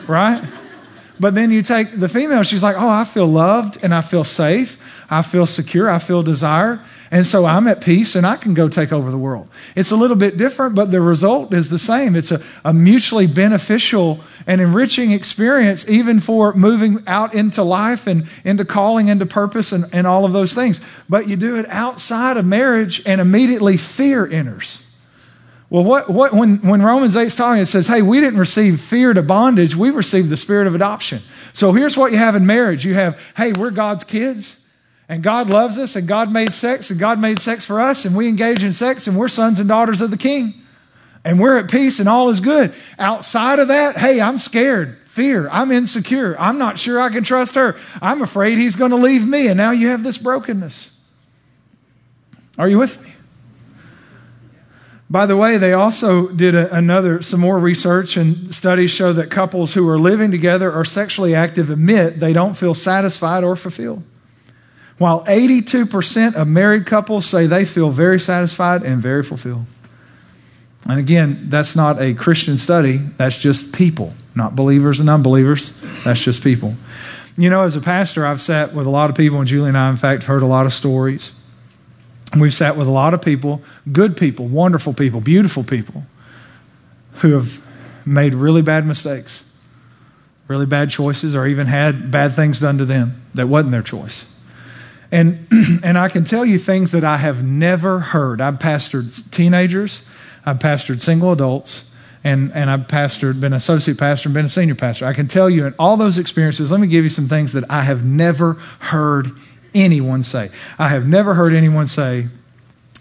right? 0.06 0.42
But 1.20 1.34
then 1.34 1.52
you 1.52 1.62
take 1.62 1.98
the 1.98 2.08
female, 2.08 2.42
she's 2.42 2.62
like, 2.62 2.76
oh, 2.76 2.88
I 2.88 3.04
feel 3.04 3.26
loved 3.26 3.82
and 3.84 3.94
I 3.94 4.00
feel 4.00 4.24
safe. 4.24 4.78
I 5.08 5.22
feel 5.22 5.46
secure. 5.46 5.88
I 5.88 6.00
feel 6.00 6.22
desired. 6.22 6.80
And 7.10 7.24
so 7.24 7.44
I'm 7.44 7.68
at 7.68 7.80
peace 7.80 8.16
and 8.16 8.26
I 8.26 8.36
can 8.36 8.54
go 8.54 8.68
take 8.68 8.92
over 8.92 9.10
the 9.12 9.18
world. 9.18 9.48
It's 9.76 9.92
a 9.92 9.96
little 9.96 10.16
bit 10.16 10.36
different, 10.36 10.74
but 10.74 10.90
the 10.90 11.00
result 11.00 11.54
is 11.54 11.68
the 11.68 11.78
same. 11.78 12.16
It's 12.16 12.32
a, 12.32 12.42
a 12.64 12.74
mutually 12.74 13.28
beneficial 13.28 14.24
and 14.46 14.60
enriching 14.60 15.10
experience, 15.12 15.88
even 15.88 16.20
for 16.20 16.52
moving 16.54 17.02
out 17.06 17.34
into 17.34 17.62
life 17.62 18.06
and 18.06 18.26
into 18.44 18.64
calling, 18.64 19.08
into 19.08 19.26
purpose, 19.26 19.72
and, 19.72 19.84
and 19.92 20.06
all 20.06 20.24
of 20.24 20.32
those 20.32 20.52
things. 20.52 20.80
But 21.08 21.28
you 21.28 21.36
do 21.36 21.56
it 21.56 21.66
outside 21.68 22.36
of 22.36 22.44
marriage, 22.44 23.02
and 23.06 23.20
immediately 23.20 23.76
fear 23.76 24.26
enters. 24.26 24.82
Well, 25.70 25.82
what, 25.82 26.10
what, 26.10 26.32
when, 26.32 26.58
when 26.58 26.82
Romans 26.82 27.16
8 27.16 27.26
is 27.26 27.34
talking, 27.34 27.62
it 27.62 27.66
says, 27.66 27.86
hey, 27.86 28.02
we 28.02 28.20
didn't 28.20 28.38
receive 28.38 28.80
fear 28.80 29.14
to 29.14 29.22
bondage, 29.22 29.74
we 29.74 29.90
received 29.90 30.28
the 30.28 30.36
spirit 30.36 30.66
of 30.66 30.74
adoption. 30.74 31.20
So 31.52 31.72
here's 31.72 31.96
what 31.96 32.12
you 32.12 32.18
have 32.18 32.36
in 32.36 32.46
marriage 32.46 32.84
you 32.84 32.94
have, 32.94 33.18
hey, 33.36 33.52
we're 33.52 33.70
God's 33.70 34.04
kids, 34.04 34.60
and 35.08 35.22
God 35.22 35.48
loves 35.48 35.78
us, 35.78 35.96
and 35.96 36.06
God 36.06 36.32
made 36.32 36.52
sex, 36.52 36.90
and 36.90 37.00
God 37.00 37.18
made 37.18 37.38
sex 37.38 37.64
for 37.64 37.80
us, 37.80 38.04
and 38.04 38.14
we 38.14 38.28
engage 38.28 38.62
in 38.62 38.72
sex, 38.72 39.06
and 39.06 39.16
we're 39.16 39.28
sons 39.28 39.58
and 39.58 39.68
daughters 39.68 40.00
of 40.00 40.10
the 40.10 40.16
King. 40.16 40.54
And 41.24 41.40
we're 41.40 41.56
at 41.58 41.70
peace, 41.70 42.00
and 42.00 42.08
all 42.08 42.28
is 42.28 42.40
good. 42.40 42.74
Outside 42.98 43.58
of 43.58 43.68
that, 43.68 43.96
hey, 43.96 44.20
I'm 44.20 44.36
scared, 44.36 44.98
fear, 45.04 45.48
I'm 45.48 45.72
insecure, 45.72 46.36
I'm 46.38 46.58
not 46.58 46.78
sure 46.78 47.00
I 47.00 47.08
can 47.08 47.24
trust 47.24 47.54
her, 47.54 47.76
I'm 48.02 48.20
afraid 48.20 48.58
he's 48.58 48.76
going 48.76 48.90
to 48.90 48.96
leave 48.98 49.26
me, 49.26 49.48
and 49.48 49.56
now 49.56 49.70
you 49.70 49.88
have 49.88 50.02
this 50.02 50.18
brokenness. 50.18 50.90
Are 52.58 52.68
you 52.68 52.78
with 52.78 53.02
me? 53.02 53.14
By 55.08 55.26
the 55.26 55.36
way, 55.36 55.58
they 55.58 55.72
also 55.72 56.28
did 56.28 56.54
a, 56.54 56.74
another, 56.74 57.22
some 57.22 57.40
more 57.40 57.58
research, 57.58 58.16
and 58.16 58.54
studies 58.54 58.90
show 58.90 59.12
that 59.12 59.30
couples 59.30 59.72
who 59.72 59.88
are 59.88 59.98
living 59.98 60.30
together 60.30 60.72
or 60.72 60.84
sexually 60.84 61.34
active 61.34 61.70
admit 61.70 62.20
they 62.20 62.32
don't 62.32 62.54
feel 62.54 62.74
satisfied 62.74 63.44
or 63.44 63.56
fulfilled. 63.56 64.02
While 64.98 65.24
82% 65.24 66.34
of 66.34 66.48
married 66.48 66.86
couples 66.86 67.26
say 67.26 67.46
they 67.46 67.64
feel 67.64 67.90
very 67.90 68.20
satisfied 68.20 68.82
and 68.82 69.00
very 69.02 69.22
fulfilled. 69.22 69.66
And 70.88 71.00
again, 71.00 71.46
that's 71.48 71.74
not 71.74 72.00
a 72.00 72.14
Christian 72.14 72.56
study, 72.56 72.96
that's 72.96 73.40
just 73.40 73.74
people, 73.74 74.12
not 74.34 74.54
believers 74.54 75.00
and 75.00 75.08
unbelievers. 75.08 75.72
That's 76.04 76.22
just 76.22 76.42
people. 76.42 76.74
You 77.36 77.50
know, 77.50 77.62
as 77.62 77.74
a 77.74 77.80
pastor, 77.80 78.26
I've 78.26 78.40
sat 78.40 78.74
with 78.74 78.86
a 78.86 78.90
lot 78.90 79.10
of 79.10 79.16
people, 79.16 79.38
and 79.38 79.48
Julie 79.48 79.68
and 79.68 79.78
I, 79.78 79.90
in 79.90 79.96
fact, 79.96 80.24
heard 80.24 80.42
a 80.42 80.46
lot 80.46 80.66
of 80.66 80.74
stories 80.74 81.32
We've 82.36 82.54
sat 82.54 82.76
with 82.76 82.88
a 82.88 82.90
lot 82.90 83.14
of 83.14 83.22
people, 83.22 83.62
good 83.90 84.16
people, 84.16 84.46
wonderful 84.46 84.92
people, 84.92 85.20
beautiful 85.20 85.62
people, 85.62 86.04
who 87.16 87.32
have 87.32 87.62
made 88.04 88.34
really 88.34 88.62
bad 88.62 88.86
mistakes, 88.86 89.44
really 90.48 90.66
bad 90.66 90.90
choices, 90.90 91.34
or 91.34 91.46
even 91.46 91.66
had 91.66 92.10
bad 92.10 92.34
things 92.34 92.60
done 92.60 92.78
to 92.78 92.84
them 92.84 93.22
that 93.34 93.46
wasn't 93.46 93.70
their 93.70 93.82
choice. 93.82 94.30
And, 95.12 95.46
and 95.84 95.96
I 95.96 96.08
can 96.08 96.24
tell 96.24 96.44
you 96.44 96.58
things 96.58 96.92
that 96.92 97.04
I 97.04 97.18
have 97.18 97.44
never 97.44 98.00
heard. 98.00 98.40
I've 98.40 98.58
pastored 98.58 99.30
teenagers, 99.30 100.04
I've 100.46 100.58
pastored 100.58 101.00
single 101.00 101.32
adults, 101.32 101.90
and, 102.22 102.52
and 102.52 102.70
I've 102.70 102.86
pastored, 102.86 103.40
been 103.40 103.52
associate 103.52 103.98
pastor, 103.98 104.28
and 104.28 104.34
been 104.34 104.46
a 104.46 104.48
senior 104.48 104.74
pastor. 104.74 105.06
I 105.06 105.12
can 105.12 105.28
tell 105.28 105.48
you 105.48 105.66
in 105.66 105.74
all 105.78 105.96
those 105.96 106.18
experiences, 106.18 106.70
let 106.70 106.80
me 106.80 106.86
give 106.86 107.04
you 107.04 107.10
some 107.10 107.28
things 107.28 107.52
that 107.52 107.70
I 107.70 107.82
have 107.82 108.04
never 108.04 108.54
heard 108.80 109.30
anyone 109.74 110.22
say. 110.22 110.50
I 110.78 110.88
have 110.88 111.06
never 111.06 111.34
heard 111.34 111.52
anyone 111.52 111.86
say, 111.86 112.28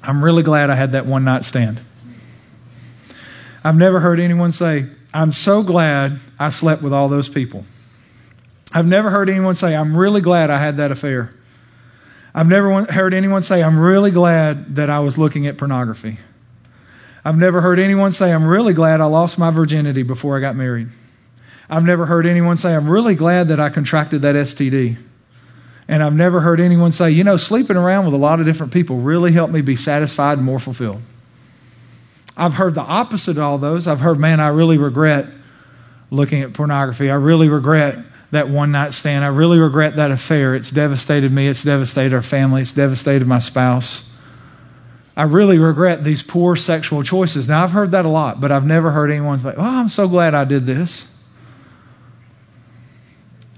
I'm 0.02 0.24
really 0.24 0.44
glad 0.44 0.70
I 0.70 0.76
had 0.76 0.92
that 0.94 1.06
one 1.06 1.24
night 1.24 1.46
stand. 1.46 1.80
I've 3.64 3.78
never 3.78 4.02
heard 4.02 4.20
anyone 4.20 4.52
say, 4.52 4.88
I'm 5.14 5.32
so 5.32 5.64
glad 5.64 6.20
I 6.38 6.50
slept 6.50 6.82
with 6.82 6.92
all 6.92 7.08
those 7.08 7.30
people. 7.30 7.66
I've 8.74 8.88
never 8.88 9.10
heard 9.10 9.30
anyone 9.30 9.56
say, 9.56 9.76
I'm 9.76 9.96
really 9.96 10.20
glad 10.20 10.50
I 10.50 10.58
had 10.58 10.78
that 10.78 10.92
affair. 10.92 11.34
I've 12.36 12.48
never 12.48 12.84
heard 12.86 13.14
anyone 13.14 13.44
say, 13.44 13.64
I'm 13.64 13.80
really 13.80 14.12
glad 14.12 14.76
that 14.76 14.90
I 14.90 15.00
was 15.00 15.18
looking 15.18 15.46
at 15.48 15.58
pornography. 15.58 16.18
I've 17.26 17.38
never 17.38 17.62
heard 17.62 17.80
anyone 17.80 18.12
say, 18.12 18.34
I'm 18.34 18.46
really 18.46 18.74
glad 18.74 19.00
I 19.00 19.06
lost 19.06 19.40
my 19.40 19.50
virginity 19.50 20.04
before 20.04 20.38
I 20.38 20.42
got 20.42 20.56
married. 20.56 20.90
I've 21.70 21.84
never 21.84 22.06
heard 22.06 22.26
anyone 22.26 22.58
say, 22.58 22.76
I'm 22.76 22.90
really 22.90 23.16
glad 23.16 23.48
that 23.48 23.60
I 23.60 23.70
contracted 23.70 24.24
that 24.24 24.36
STD. 24.36 24.98
And 25.88 26.04
I've 26.04 26.16
never 26.16 26.42
heard 26.42 26.60
anyone 26.60 26.92
say, 26.92 27.12
you 27.12 27.24
know, 27.24 27.38
sleeping 27.38 27.78
around 27.78 28.06
with 28.06 28.14
a 28.14 28.18
lot 28.18 28.40
of 28.40 28.46
different 28.46 28.74
people 28.74 28.98
really 28.98 29.32
helped 29.32 29.54
me 29.54 29.62
be 29.62 29.76
satisfied 29.76 30.38
and 30.38 30.46
more 30.46 30.60
fulfilled. 30.60 31.02
I've 32.36 32.56
heard 32.56 32.76
the 32.76 32.82
opposite 32.82 33.38
of 33.38 33.44
all 33.44 33.58
those. 33.58 33.88
I've 33.88 34.00
heard, 34.00 34.20
man, 34.20 34.40
I 34.40 34.48
really 34.50 34.78
regret 34.78 35.28
looking 36.10 36.42
at 36.42 36.54
pornography. 36.54 37.10
I 37.10 37.16
really 37.16 37.50
regret 37.50 38.00
that 38.32 38.50
one 38.50 38.72
night 38.72 38.94
stand. 38.94 39.24
I 39.24 39.28
really 39.28 39.60
regret 39.60 39.98
that 39.98 40.12
affair. 40.12 40.56
It's 40.56 40.72
devastated 40.72 41.32
me. 41.32 41.48
It's 41.48 41.64
devastated 41.64 42.16
our 42.16 42.22
family. 42.22 42.64
It's 42.64 42.74
devastated 42.74 43.28
my 43.28 43.40
spouse. 43.40 44.13
I 45.16 45.24
really 45.24 45.60
regret 45.60 46.04
these 46.04 46.24
poor 46.24 46.56
sexual 46.56 47.04
choices. 47.04 47.48
Now, 47.48 47.64
I've 47.64 47.72
heard 47.72 47.92
that 47.92 48.06
a 48.06 48.10
lot, 48.10 48.42
but 48.42 48.52
I've 48.52 48.66
never 48.66 48.92
heard 48.92 49.12
anyone 49.12 49.38
say, 49.38 49.54
oh, 49.56 49.62
I'm 49.62 49.90
so 49.90 50.08
glad 50.08 50.34
I 50.34 50.44
did 50.44 50.66
this. 50.66 51.10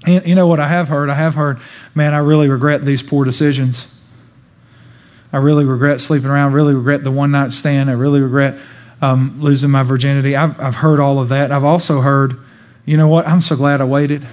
You 0.06 0.34
know 0.34 0.46
what 0.46 0.60
I 0.60 0.68
have 0.68 0.88
heard? 0.88 1.08
I 1.10 1.14
have 1.14 1.34
heard, 1.34 1.58
man, 1.94 2.14
I 2.14 2.18
really 2.18 2.48
regret 2.48 2.84
these 2.84 3.02
poor 3.02 3.24
decisions. 3.24 3.88
I 5.32 5.38
really 5.38 5.64
regret 5.64 6.00
sleeping 6.00 6.28
around, 6.28 6.52
really 6.52 6.74
regret 6.74 7.02
the 7.02 7.10
one 7.10 7.32
night 7.32 7.52
stand. 7.52 7.90
I 7.90 7.94
really 7.94 8.20
regret 8.20 8.58
um, 9.02 9.40
losing 9.40 9.70
my 9.70 9.82
virginity. 9.82 10.36
I've, 10.36 10.60
I've 10.60 10.76
heard 10.76 11.00
all 11.00 11.18
of 11.18 11.30
that. 11.30 11.50
I've 11.50 11.64
also 11.64 12.02
heard, 12.02 12.38
you 12.84 12.96
know 12.96 13.08
what? 13.08 13.26
I'm 13.26 13.40
so 13.40 13.56
glad 13.56 13.80
I 13.80 13.84
waited. 13.84 14.24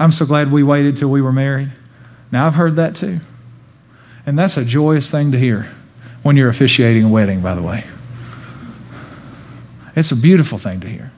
I'm 0.00 0.12
so 0.12 0.26
glad 0.26 0.50
we 0.50 0.62
waited 0.62 0.96
till 0.96 1.10
we 1.10 1.22
were 1.22 1.32
married. 1.32 1.70
Now, 2.32 2.46
I've 2.46 2.54
heard 2.54 2.76
that 2.76 2.96
too. 2.96 3.18
And 4.26 4.38
that's 4.38 4.56
a 4.56 4.64
joyous 4.64 5.10
thing 5.10 5.30
to 5.32 5.38
hear 5.38 5.68
when 6.22 6.36
you're 6.36 6.48
officiating 6.48 7.04
a 7.04 7.08
wedding, 7.08 7.40
by 7.40 7.54
the 7.54 7.62
way. 7.62 7.84
It's 9.96 10.12
a 10.12 10.16
beautiful 10.16 10.58
thing 10.58 10.80
to 10.80 10.88
hear. 10.88 11.12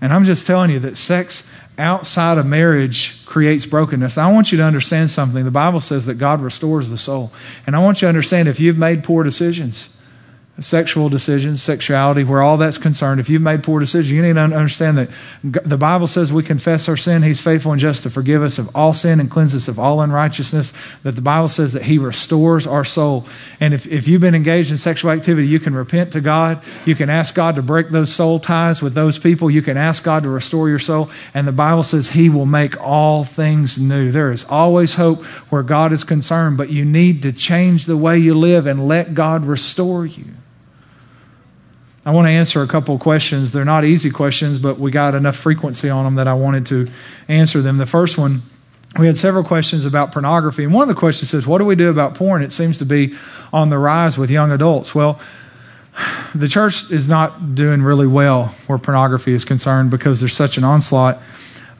And 0.00 0.12
I'm 0.12 0.24
just 0.24 0.46
telling 0.46 0.70
you 0.70 0.78
that 0.80 0.96
sex 0.96 1.48
outside 1.78 2.38
of 2.38 2.46
marriage 2.46 3.24
creates 3.26 3.66
brokenness. 3.66 4.18
I 4.18 4.32
want 4.32 4.52
you 4.52 4.58
to 4.58 4.64
understand 4.64 5.10
something. 5.10 5.44
The 5.44 5.50
Bible 5.50 5.80
says 5.80 6.06
that 6.06 6.14
God 6.14 6.40
restores 6.40 6.90
the 6.90 6.98
soul. 6.98 7.32
And 7.66 7.76
I 7.76 7.82
want 7.82 8.00
you 8.00 8.06
to 8.06 8.08
understand 8.08 8.48
if 8.48 8.60
you've 8.60 8.78
made 8.78 9.04
poor 9.04 9.22
decisions, 9.22 9.94
sexual 10.58 11.10
decisions, 11.10 11.62
sexuality, 11.62 12.24
where 12.24 12.40
all 12.40 12.56
that's 12.56 12.78
concerned, 12.78 13.20
if 13.20 13.28
you've 13.28 13.42
made 13.42 13.62
poor 13.62 13.78
decisions, 13.78 14.10
you 14.10 14.22
need 14.22 14.34
to 14.34 14.40
understand 14.40 14.96
that 14.96 15.10
the 15.42 15.76
Bible 15.76 16.06
says 16.06 16.32
we 16.32 16.42
confess 16.42 16.88
our 16.88 16.96
sin. 16.96 17.22
He's 17.22 17.42
faithful 17.42 17.72
and 17.72 17.80
just 17.80 18.04
to 18.04 18.10
forgive 18.10 18.42
us 18.42 18.58
of 18.58 18.74
all 18.74 18.94
sin 18.94 19.20
and 19.20 19.30
cleanse 19.30 19.54
us 19.54 19.68
of 19.68 19.78
all 19.78 20.00
unrighteousness. 20.00 20.72
That 21.02 21.12
the 21.14 21.20
Bible 21.20 21.48
says 21.48 21.74
that 21.74 21.82
He 21.82 21.98
restores 21.98 22.66
our 22.66 22.86
soul. 22.86 23.26
And 23.60 23.74
if, 23.74 23.86
if 23.86 24.08
you've 24.08 24.22
been 24.22 24.34
engaged 24.34 24.70
in 24.70 24.78
sexual 24.78 25.10
activity, 25.10 25.46
you 25.46 25.60
can 25.60 25.74
repent 25.74 26.12
to 26.12 26.22
God. 26.22 26.62
You 26.86 26.94
can 26.94 27.10
ask 27.10 27.34
God 27.34 27.56
to 27.56 27.62
break 27.62 27.90
those 27.90 28.12
soul 28.12 28.40
ties 28.40 28.80
with 28.80 28.94
those 28.94 29.18
people. 29.18 29.50
You 29.50 29.62
can 29.62 29.76
ask 29.76 30.02
God 30.02 30.22
to 30.22 30.30
restore 30.30 30.70
your 30.70 30.78
soul. 30.78 31.10
And 31.34 31.46
the 31.46 31.52
Bible 31.52 31.82
says 31.82 32.08
He 32.08 32.30
will 32.30 32.46
make 32.46 32.80
all 32.80 33.24
things 33.24 33.78
new. 33.78 34.10
There 34.10 34.32
is 34.32 34.44
always 34.44 34.94
hope 34.94 35.22
where 35.50 35.62
God 35.62 35.92
is 35.92 36.02
concerned, 36.02 36.56
but 36.56 36.70
you 36.70 36.86
need 36.86 37.22
to 37.22 37.32
change 37.32 37.84
the 37.84 37.96
way 37.96 38.16
you 38.16 38.34
live 38.34 38.66
and 38.66 38.88
let 38.88 39.12
God 39.12 39.44
restore 39.44 40.06
you. 40.06 40.24
I 42.06 42.12
want 42.12 42.26
to 42.26 42.30
answer 42.30 42.62
a 42.62 42.68
couple 42.68 42.96
questions. 42.98 43.50
They're 43.50 43.64
not 43.64 43.84
easy 43.84 44.10
questions, 44.10 44.60
but 44.60 44.78
we 44.78 44.92
got 44.92 45.16
enough 45.16 45.34
frequency 45.36 45.90
on 45.90 46.04
them 46.04 46.14
that 46.14 46.28
I 46.28 46.34
wanted 46.34 46.64
to 46.66 46.88
answer 47.26 47.60
them. 47.60 47.78
The 47.78 47.86
first 47.86 48.16
one 48.16 48.42
we 48.98 49.06
had 49.06 49.16
several 49.16 49.44
questions 49.44 49.84
about 49.84 50.12
pornography. 50.12 50.64
And 50.64 50.72
one 50.72 50.88
of 50.88 50.94
the 50.94 50.98
questions 50.98 51.30
says, 51.30 51.46
What 51.46 51.58
do 51.58 51.64
we 51.64 51.74
do 51.74 51.90
about 51.90 52.14
porn? 52.14 52.42
It 52.42 52.52
seems 52.52 52.78
to 52.78 52.86
be 52.86 53.14
on 53.52 53.68
the 53.68 53.78
rise 53.78 54.16
with 54.16 54.30
young 54.30 54.52
adults. 54.52 54.94
Well, 54.94 55.20
the 56.34 56.48
church 56.48 56.90
is 56.90 57.08
not 57.08 57.54
doing 57.54 57.82
really 57.82 58.06
well 58.06 58.46
where 58.66 58.78
pornography 58.78 59.32
is 59.32 59.44
concerned 59.44 59.90
because 59.90 60.20
there's 60.20 60.34
such 60.34 60.56
an 60.56 60.64
onslaught 60.64 61.20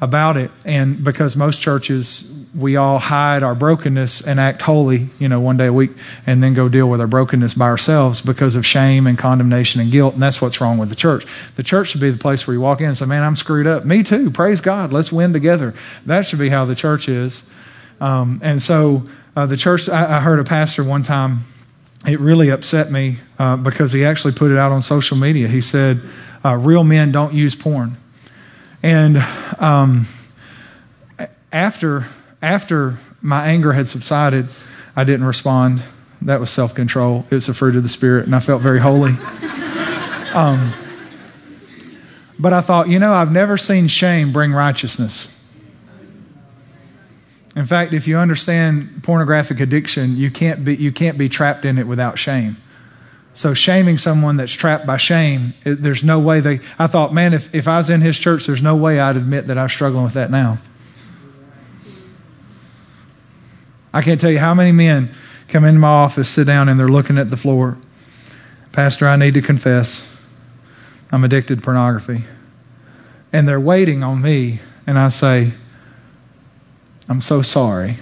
about 0.00 0.36
it. 0.36 0.50
And 0.64 1.02
because 1.02 1.36
most 1.36 1.62
churches, 1.62 2.22
we 2.56 2.76
all 2.76 2.98
hide 2.98 3.42
our 3.42 3.54
brokenness 3.54 4.22
and 4.22 4.40
act 4.40 4.62
holy, 4.62 5.08
you 5.18 5.28
know, 5.28 5.40
one 5.40 5.56
day 5.56 5.66
a 5.66 5.72
week 5.72 5.90
and 6.26 6.42
then 6.42 6.54
go 6.54 6.68
deal 6.68 6.88
with 6.88 7.00
our 7.00 7.06
brokenness 7.06 7.54
by 7.54 7.66
ourselves 7.66 8.22
because 8.22 8.56
of 8.56 8.64
shame 8.64 9.06
and 9.06 9.18
condemnation 9.18 9.80
and 9.80 9.92
guilt. 9.92 10.14
And 10.14 10.22
that's 10.22 10.40
what's 10.40 10.60
wrong 10.60 10.78
with 10.78 10.88
the 10.88 10.96
church. 10.96 11.26
The 11.56 11.62
church 11.62 11.88
should 11.88 12.00
be 12.00 12.10
the 12.10 12.18
place 12.18 12.46
where 12.46 12.54
you 12.54 12.60
walk 12.60 12.80
in 12.80 12.86
and 12.86 12.96
say, 12.96 13.04
man, 13.04 13.22
I'm 13.22 13.36
screwed 13.36 13.66
up. 13.66 13.84
Me 13.84 14.02
too. 14.02 14.30
Praise 14.30 14.60
God. 14.60 14.92
Let's 14.92 15.12
win 15.12 15.32
together. 15.34 15.74
That 16.06 16.24
should 16.24 16.38
be 16.38 16.48
how 16.48 16.64
the 16.64 16.74
church 16.74 17.08
is. 17.08 17.42
Um, 18.00 18.40
and 18.42 18.60
so 18.60 19.02
uh, 19.36 19.44
the 19.46 19.56
church, 19.56 19.88
I, 19.88 20.16
I 20.16 20.20
heard 20.20 20.38
a 20.38 20.44
pastor 20.44 20.82
one 20.82 21.02
time 21.02 21.40
it 22.06 22.20
really 22.20 22.50
upset 22.50 22.90
me 22.90 23.16
uh, 23.38 23.56
because 23.56 23.92
he 23.92 24.04
actually 24.04 24.32
put 24.32 24.50
it 24.50 24.58
out 24.58 24.72
on 24.72 24.82
social 24.82 25.16
media. 25.16 25.48
He 25.48 25.60
said, 25.60 26.00
uh, 26.44 26.56
Real 26.56 26.84
men 26.84 27.12
don't 27.12 27.34
use 27.34 27.54
porn. 27.54 27.96
And 28.82 29.18
um, 29.58 30.06
after, 31.52 32.06
after 32.42 32.98
my 33.22 33.46
anger 33.46 33.72
had 33.72 33.86
subsided, 33.86 34.48
I 34.94 35.04
didn't 35.04 35.26
respond. 35.26 35.82
That 36.22 36.40
was 36.40 36.50
self 36.50 36.74
control. 36.74 37.24
It 37.30 37.34
was 37.34 37.48
a 37.48 37.54
fruit 37.54 37.76
of 37.76 37.82
the 37.82 37.88
Spirit, 37.88 38.26
and 38.26 38.34
I 38.34 38.40
felt 38.40 38.62
very 38.62 38.80
holy. 38.80 39.12
um, 40.34 40.72
but 42.38 42.52
I 42.52 42.60
thought, 42.60 42.88
you 42.88 42.98
know, 42.98 43.12
I've 43.12 43.32
never 43.32 43.56
seen 43.56 43.88
shame 43.88 44.32
bring 44.32 44.52
righteousness. 44.52 45.32
In 47.54 47.64
fact, 47.64 47.94
if 47.94 48.06
you 48.06 48.18
understand 48.18 49.02
pornographic 49.02 49.60
addiction, 49.60 50.16
you 50.16 50.30
can't 50.30 50.62
be, 50.64 50.76
you 50.76 50.92
can't 50.92 51.16
be 51.16 51.30
trapped 51.30 51.64
in 51.64 51.78
it 51.78 51.86
without 51.86 52.18
shame. 52.18 52.58
So 53.32 53.54
shaming 53.54 53.98
someone 53.98 54.36
that's 54.36 54.52
trapped 54.52 54.86
by 54.86 54.98
shame, 54.98 55.54
it, 55.64 55.82
there's 55.82 56.04
no 56.04 56.18
way 56.18 56.40
they. 56.40 56.60
I 56.78 56.86
thought, 56.86 57.14
man, 57.14 57.32
if, 57.32 57.54
if 57.54 57.66
I 57.66 57.78
was 57.78 57.88
in 57.88 58.02
his 58.02 58.18
church, 58.18 58.46
there's 58.46 58.62
no 58.62 58.76
way 58.76 59.00
I'd 59.00 59.16
admit 59.16 59.46
that 59.46 59.58
I'm 59.58 59.68
struggling 59.68 60.04
with 60.04 60.14
that 60.14 60.30
now. 60.30 60.58
I 63.96 64.02
can't 64.02 64.20
tell 64.20 64.30
you 64.30 64.38
how 64.38 64.52
many 64.52 64.72
men 64.72 65.08
come 65.48 65.64
into 65.64 65.80
my 65.80 65.88
office, 65.88 66.28
sit 66.28 66.46
down, 66.46 66.68
and 66.68 66.78
they're 66.78 66.86
looking 66.86 67.16
at 67.16 67.30
the 67.30 67.36
floor. 67.38 67.78
Pastor, 68.72 69.08
I 69.08 69.16
need 69.16 69.32
to 69.32 69.40
confess. 69.40 70.20
I'm 71.10 71.24
addicted 71.24 71.56
to 71.56 71.62
pornography. 71.62 72.24
And 73.32 73.48
they're 73.48 73.58
waiting 73.58 74.02
on 74.02 74.20
me, 74.20 74.60
and 74.86 74.98
I 74.98 75.08
say, 75.08 75.52
I'm 77.08 77.22
so 77.22 77.40
sorry. 77.40 77.96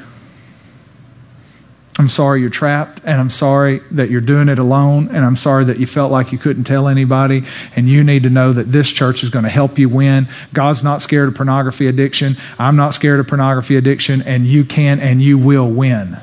I'm 1.96 2.08
sorry 2.08 2.40
you're 2.40 2.50
trapped, 2.50 3.02
and 3.04 3.20
I'm 3.20 3.30
sorry 3.30 3.78
that 3.92 4.10
you're 4.10 4.20
doing 4.20 4.48
it 4.48 4.58
alone, 4.58 5.08
and 5.08 5.24
I'm 5.24 5.36
sorry 5.36 5.64
that 5.66 5.78
you 5.78 5.86
felt 5.86 6.10
like 6.10 6.32
you 6.32 6.38
couldn't 6.38 6.64
tell 6.64 6.88
anybody. 6.88 7.44
And 7.76 7.88
you 7.88 8.02
need 8.02 8.24
to 8.24 8.30
know 8.30 8.52
that 8.52 8.64
this 8.64 8.90
church 8.90 9.22
is 9.22 9.30
going 9.30 9.44
to 9.44 9.48
help 9.48 9.78
you 9.78 9.88
win. 9.88 10.26
God's 10.52 10.82
not 10.82 11.02
scared 11.02 11.28
of 11.28 11.36
pornography 11.36 11.86
addiction. 11.86 12.36
I'm 12.58 12.74
not 12.74 12.94
scared 12.94 13.20
of 13.20 13.28
pornography 13.28 13.76
addiction, 13.76 14.22
and 14.22 14.44
you 14.44 14.64
can 14.64 14.98
and 14.98 15.22
you 15.22 15.38
will 15.38 15.70
win. 15.70 16.16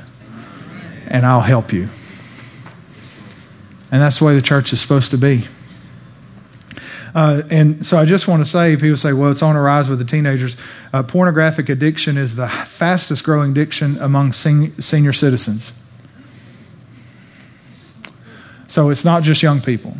And 1.08 1.24
I'll 1.24 1.40
help 1.40 1.72
you. 1.72 1.88
And 3.90 4.00
that's 4.00 4.18
the 4.18 4.26
way 4.26 4.34
the 4.34 4.42
church 4.42 4.74
is 4.74 4.80
supposed 4.80 5.10
to 5.12 5.18
be. 5.18 5.46
Uh, 7.14 7.42
and 7.50 7.84
so 7.84 7.98
I 7.98 8.04
just 8.04 8.26
want 8.26 8.42
to 8.42 8.50
say, 8.50 8.76
people 8.76 8.96
say, 8.96 9.12
well, 9.12 9.30
it's 9.30 9.42
on 9.42 9.54
a 9.54 9.60
rise 9.60 9.88
with 9.88 9.98
the 9.98 10.04
teenagers. 10.04 10.56
Uh, 10.92 11.02
pornographic 11.02 11.68
addiction 11.68 12.16
is 12.16 12.34
the 12.34 12.48
fastest 12.48 13.22
growing 13.24 13.50
addiction 13.50 13.98
among 13.98 14.32
sen- 14.32 14.72
senior 14.80 15.12
citizens. 15.12 15.72
So 18.66 18.88
it's 18.88 19.04
not 19.04 19.22
just 19.22 19.42
young 19.42 19.60
people. 19.60 19.94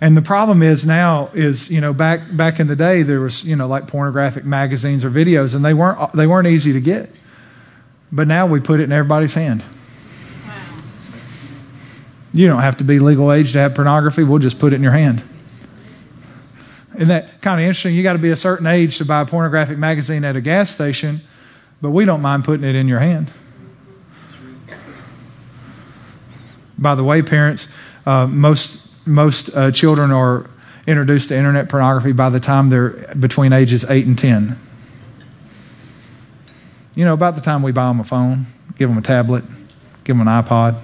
And 0.00 0.16
the 0.16 0.22
problem 0.22 0.62
is 0.62 0.84
now 0.84 1.30
is 1.32 1.70
you 1.70 1.80
know 1.80 1.94
back 1.94 2.20
back 2.36 2.58
in 2.58 2.66
the 2.66 2.74
day 2.74 3.02
there 3.02 3.20
was 3.20 3.44
you 3.44 3.54
know 3.54 3.68
like 3.68 3.86
pornographic 3.86 4.44
magazines 4.44 5.04
or 5.04 5.10
videos 5.10 5.54
and 5.54 5.64
they 5.64 5.72
weren't 5.72 6.12
they 6.12 6.26
weren't 6.26 6.48
easy 6.48 6.72
to 6.72 6.80
get. 6.80 7.12
But 8.10 8.26
now 8.26 8.46
we 8.46 8.58
put 8.58 8.80
it 8.80 8.84
in 8.84 8.92
everybody's 8.92 9.34
hand. 9.34 9.62
You 12.32 12.48
don't 12.48 12.62
have 12.62 12.78
to 12.78 12.84
be 12.84 12.98
legal 12.98 13.32
age 13.32 13.52
to 13.52 13.58
have 13.60 13.76
pornography. 13.76 14.24
We'll 14.24 14.40
just 14.40 14.58
put 14.58 14.72
it 14.72 14.76
in 14.76 14.82
your 14.82 14.92
hand. 14.92 15.22
Isn't 16.94 17.08
that 17.08 17.40
kind 17.40 17.60
of 17.60 17.66
interesting? 17.66 17.94
You 17.94 18.02
got 18.02 18.12
to 18.12 18.18
be 18.20 18.30
a 18.30 18.36
certain 18.36 18.66
age 18.66 18.98
to 18.98 19.04
buy 19.04 19.20
a 19.22 19.26
pornographic 19.26 19.78
magazine 19.78 20.24
at 20.24 20.36
a 20.36 20.40
gas 20.40 20.70
station, 20.70 21.20
but 21.82 21.90
we 21.90 22.04
don't 22.04 22.22
mind 22.22 22.44
putting 22.44 22.64
it 22.64 22.76
in 22.76 22.86
your 22.86 23.00
hand. 23.00 23.30
By 26.78 26.94
the 26.94 27.04
way, 27.04 27.22
parents, 27.22 27.66
uh, 28.06 28.26
most 28.26 29.06
most 29.06 29.50
uh, 29.54 29.70
children 29.70 30.10
are 30.10 30.48
introduced 30.86 31.28
to 31.28 31.36
internet 31.36 31.68
pornography 31.68 32.12
by 32.12 32.30
the 32.30 32.40
time 32.40 32.70
they're 32.70 32.90
between 33.18 33.52
ages 33.52 33.84
eight 33.88 34.06
and 34.06 34.18
ten. 34.18 34.56
You 36.94 37.04
know, 37.04 37.14
about 37.14 37.34
the 37.34 37.40
time 37.40 37.62
we 37.62 37.72
buy 37.72 37.88
them 37.88 38.00
a 38.00 38.04
phone, 38.04 38.46
give 38.76 38.88
them 38.88 38.98
a 38.98 39.02
tablet, 39.02 39.44
give 40.04 40.16
them 40.16 40.26
an 40.26 40.42
iPod. 40.42 40.80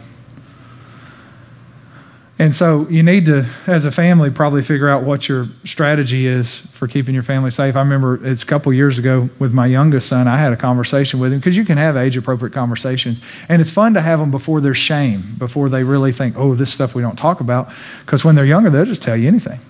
And 2.41 2.55
so 2.55 2.89
you 2.89 3.03
need 3.03 3.27
to, 3.27 3.47
as 3.67 3.85
a 3.85 3.93
family, 3.93 4.31
probably 4.31 4.63
figure 4.63 4.89
out 4.89 5.03
what 5.03 5.29
your 5.29 5.47
strategy 5.67 6.27
is 6.27 6.57
for 6.57 6.89
keeping 6.89 7.13
your 7.13 7.23
family 7.23 7.51
safe. 7.51 7.77
I 7.77 7.81
remember 7.81 8.19
it's 8.27 8.43
a 8.43 8.47
couple 8.47 8.73
years 8.73 8.99
ago 8.99 9.29
with 9.39 9.53
my 9.53 9.67
youngest 9.67 10.09
son, 10.09 10.27
I 10.27 10.39
had 10.39 10.51
a 10.51 10.57
conversation 10.57 11.21
with 11.21 11.35
him 11.35 11.39
because 11.39 11.55
you 11.55 11.67
can 11.67 11.77
have 11.77 11.99
age 11.99 12.17
appropriate 12.17 12.55
conversations. 12.55 13.21
And 13.51 13.61
it's 13.61 13.69
fun 13.69 13.93
to 13.93 14.01
have 14.01 14.21
them 14.21 14.31
before 14.31 14.63
there's 14.63 14.79
shame, 14.79 15.35
before 15.37 15.69
they 15.69 15.85
really 15.85 16.13
think, 16.13 16.35
oh, 16.39 16.55
this 16.55 16.73
stuff 16.73 16.95
we 16.95 17.03
don't 17.03 17.19
talk 17.19 17.43
about. 17.43 17.71
Because 18.07 18.25
when 18.25 18.37
they're 18.37 18.47
younger, 18.47 18.71
they'll 18.71 18.87
just 18.87 19.03
tell 19.03 19.19
you 19.19 19.29
anything. 19.29 19.61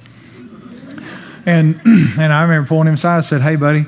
And, 1.47 1.81
and 2.21 2.33
I 2.33 2.43
remember 2.43 2.69
pulling 2.69 2.87
him 2.87 2.95
aside 2.95 3.17
and 3.17 3.25
said, 3.25 3.41
hey, 3.41 3.57
buddy, 3.57 3.85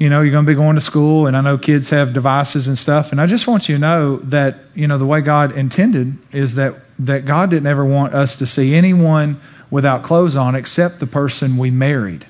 you 0.00 0.08
know, 0.08 0.22
you're 0.22 0.32
going 0.32 0.46
to 0.46 0.50
be 0.50 0.56
going 0.56 0.76
to 0.76 0.80
school, 0.80 1.26
and 1.26 1.36
I 1.36 1.42
know 1.42 1.58
kids 1.58 1.90
have 1.90 2.14
devices 2.14 2.66
and 2.66 2.78
stuff. 2.78 3.12
And 3.12 3.20
I 3.20 3.26
just 3.26 3.46
want 3.46 3.68
you 3.68 3.74
to 3.74 3.78
know 3.78 4.16
that, 4.16 4.58
you 4.74 4.88
know, 4.88 4.96
the 4.96 5.04
way 5.04 5.20
God 5.20 5.54
intended 5.54 6.16
is 6.32 6.54
that, 6.54 6.76
that 7.00 7.26
God 7.26 7.50
didn't 7.50 7.66
ever 7.66 7.84
want 7.84 8.14
us 8.14 8.36
to 8.36 8.46
see 8.46 8.74
anyone 8.74 9.38
without 9.70 10.02
clothes 10.02 10.36
on 10.36 10.54
except 10.54 11.00
the 11.00 11.06
person 11.06 11.58
we 11.58 11.70
married. 11.70 12.26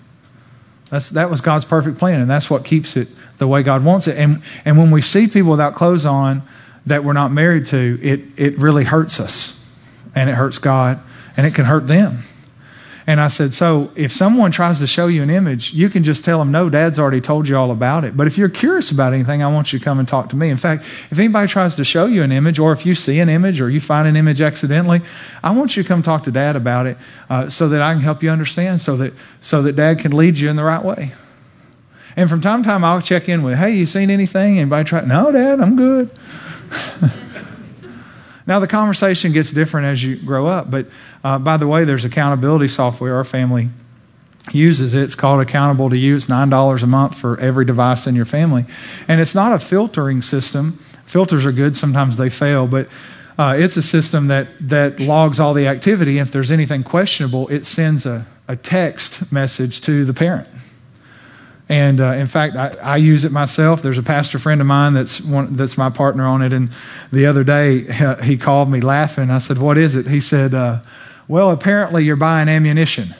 That's, 0.90 1.10
that 1.10 1.30
was 1.30 1.40
God's 1.40 1.64
perfect 1.64 1.96
plan, 1.96 2.20
and 2.20 2.28
that's 2.28 2.50
what 2.50 2.64
keeps 2.64 2.96
it 2.96 3.06
the 3.38 3.46
way 3.46 3.62
God 3.62 3.84
wants 3.84 4.08
it. 4.08 4.18
And, 4.18 4.42
and 4.64 4.76
when 4.76 4.90
we 4.90 5.00
see 5.00 5.28
people 5.28 5.52
without 5.52 5.76
clothes 5.76 6.04
on 6.04 6.42
that 6.86 7.04
we're 7.04 7.12
not 7.12 7.30
married 7.30 7.66
to, 7.66 8.00
it, 8.02 8.20
it 8.36 8.58
really 8.58 8.82
hurts 8.82 9.20
us, 9.20 9.64
and 10.16 10.28
it 10.28 10.34
hurts 10.34 10.58
God, 10.58 10.98
and 11.36 11.46
it 11.46 11.54
can 11.54 11.66
hurt 11.66 11.86
them. 11.86 12.18
And 13.10 13.20
I 13.20 13.26
said, 13.26 13.52
So 13.52 13.90
if 13.96 14.12
someone 14.12 14.52
tries 14.52 14.78
to 14.78 14.86
show 14.86 15.08
you 15.08 15.20
an 15.24 15.30
image, 15.30 15.72
you 15.72 15.88
can 15.88 16.04
just 16.04 16.24
tell 16.24 16.38
them, 16.38 16.52
No, 16.52 16.70
dad's 16.70 16.96
already 16.96 17.20
told 17.20 17.48
you 17.48 17.56
all 17.56 17.72
about 17.72 18.04
it. 18.04 18.16
But 18.16 18.28
if 18.28 18.38
you're 18.38 18.48
curious 18.48 18.92
about 18.92 19.12
anything, 19.12 19.42
I 19.42 19.52
want 19.52 19.72
you 19.72 19.80
to 19.80 19.84
come 19.84 19.98
and 19.98 20.06
talk 20.06 20.28
to 20.28 20.36
me. 20.36 20.48
In 20.48 20.56
fact, 20.56 20.84
if 21.10 21.18
anybody 21.18 21.48
tries 21.48 21.74
to 21.74 21.84
show 21.84 22.06
you 22.06 22.22
an 22.22 22.30
image, 22.30 22.60
or 22.60 22.72
if 22.72 22.86
you 22.86 22.94
see 22.94 23.18
an 23.18 23.28
image, 23.28 23.60
or 23.60 23.68
you 23.68 23.80
find 23.80 24.06
an 24.06 24.14
image 24.14 24.40
accidentally, 24.40 25.00
I 25.42 25.50
want 25.50 25.76
you 25.76 25.82
to 25.82 25.88
come 25.88 26.04
talk 26.04 26.22
to 26.22 26.30
dad 26.30 26.54
about 26.54 26.86
it 26.86 26.96
uh, 27.28 27.48
so 27.48 27.68
that 27.70 27.82
I 27.82 27.94
can 27.94 28.02
help 28.02 28.22
you 28.22 28.30
understand, 28.30 28.80
so 28.80 28.96
that, 28.98 29.12
so 29.40 29.60
that 29.62 29.74
dad 29.74 29.98
can 29.98 30.12
lead 30.12 30.38
you 30.38 30.48
in 30.48 30.54
the 30.54 30.62
right 30.62 30.84
way. 30.84 31.12
And 32.14 32.30
from 32.30 32.40
time 32.40 32.62
to 32.62 32.68
time, 32.68 32.84
I'll 32.84 33.02
check 33.02 33.28
in 33.28 33.42
with, 33.42 33.58
Hey, 33.58 33.72
you 33.72 33.86
seen 33.86 34.10
anything? 34.10 34.60
Anybody 34.60 34.88
try? 34.88 35.00
No, 35.00 35.32
dad, 35.32 35.58
I'm 35.58 35.74
good. 35.74 36.12
Now, 38.46 38.58
the 38.58 38.66
conversation 38.66 39.32
gets 39.32 39.50
different 39.50 39.86
as 39.86 40.02
you 40.02 40.16
grow 40.16 40.46
up, 40.46 40.70
but 40.70 40.88
uh, 41.22 41.38
by 41.38 41.56
the 41.56 41.66
way, 41.66 41.84
there's 41.84 42.04
accountability 42.04 42.68
software 42.68 43.16
our 43.16 43.24
family 43.24 43.68
uses 44.52 44.94
it. 44.94 45.02
It's 45.02 45.14
called 45.14 45.46
Accountable2You. 45.46 46.16
It's 46.16 46.26
$9 46.26 46.82
a 46.82 46.86
month 46.86 47.16
for 47.16 47.38
every 47.38 47.64
device 47.64 48.06
in 48.06 48.14
your 48.14 48.24
family. 48.24 48.64
And 49.06 49.20
it's 49.20 49.34
not 49.34 49.52
a 49.52 49.58
filtering 49.58 50.22
system. 50.22 50.72
Filters 51.06 51.44
are 51.44 51.52
good, 51.52 51.74
sometimes 51.76 52.16
they 52.16 52.30
fail, 52.30 52.66
but 52.66 52.88
uh, 53.38 53.56
it's 53.58 53.76
a 53.76 53.82
system 53.82 54.28
that, 54.28 54.48
that 54.60 55.00
logs 55.00 55.40
all 55.40 55.54
the 55.54 55.66
activity. 55.66 56.18
If 56.18 56.30
there's 56.30 56.50
anything 56.50 56.82
questionable, 56.84 57.48
it 57.48 57.64
sends 57.64 58.06
a, 58.06 58.26
a 58.48 58.56
text 58.56 59.32
message 59.32 59.80
to 59.82 60.04
the 60.04 60.14
parent. 60.14 60.48
And 61.70 62.00
uh, 62.00 62.14
in 62.14 62.26
fact, 62.26 62.56
I, 62.56 62.76
I, 62.82 62.96
use 62.96 63.24
it 63.24 63.30
myself. 63.30 63.80
There's 63.80 63.96
a 63.96 64.02
pastor 64.02 64.40
friend 64.40 64.60
of 64.60 64.66
mine 64.66 64.92
that's 64.92 65.20
one, 65.20 65.54
that's 65.54 65.78
my 65.78 65.88
partner 65.88 66.26
on 66.26 66.42
it. 66.42 66.52
And 66.52 66.70
the 67.12 67.26
other 67.26 67.44
day, 67.44 67.82
he 68.24 68.36
called 68.36 68.68
me 68.68 68.80
laughing. 68.80 69.30
I 69.30 69.38
said, 69.38 69.56
"What 69.56 69.78
is 69.78 69.94
it?" 69.94 70.08
He 70.08 70.20
said, 70.20 70.52
uh, 70.52 70.80
"Well, 71.28 71.52
apparently 71.52 72.02
you're 72.02 72.16
buying 72.16 72.48
ammunition." 72.48 73.14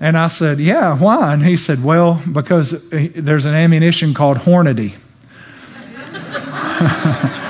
And 0.00 0.16
I 0.16 0.28
said, 0.28 0.60
"Yeah, 0.60 0.96
why?" 0.96 1.34
And 1.34 1.44
he 1.44 1.58
said, 1.58 1.84
"Well, 1.84 2.22
because 2.32 2.88
there's 2.88 3.44
an 3.44 3.52
ammunition 3.54 4.14
called 4.14 4.38
Hornady." 4.38 4.94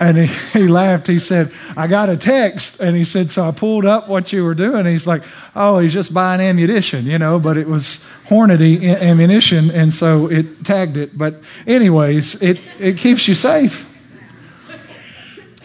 And 0.00 0.16
he, 0.16 0.26
he 0.58 0.66
laughed. 0.66 1.06
He 1.06 1.18
said, 1.18 1.52
I 1.76 1.86
got 1.86 2.08
a 2.08 2.16
text. 2.16 2.80
And 2.80 2.96
he 2.96 3.04
said, 3.04 3.30
So 3.30 3.46
I 3.46 3.52
pulled 3.52 3.84
up 3.84 4.08
what 4.08 4.32
you 4.32 4.44
were 4.44 4.54
doing. 4.54 4.86
He's 4.86 5.06
like, 5.06 5.22
Oh, 5.54 5.78
he's 5.78 5.92
just 5.92 6.12
buying 6.12 6.40
ammunition, 6.40 7.06
you 7.06 7.18
know, 7.18 7.38
but 7.38 7.56
it 7.56 7.68
was 7.68 8.04
Hornady 8.26 8.82
ammunition. 8.82 9.70
And 9.70 9.92
so 9.92 10.28
it 10.28 10.64
tagged 10.64 10.96
it. 10.96 11.16
But, 11.16 11.36
anyways, 11.66 12.42
it, 12.42 12.60
it 12.80 12.96
keeps 12.96 13.28
you 13.28 13.34
safe. 13.34 13.86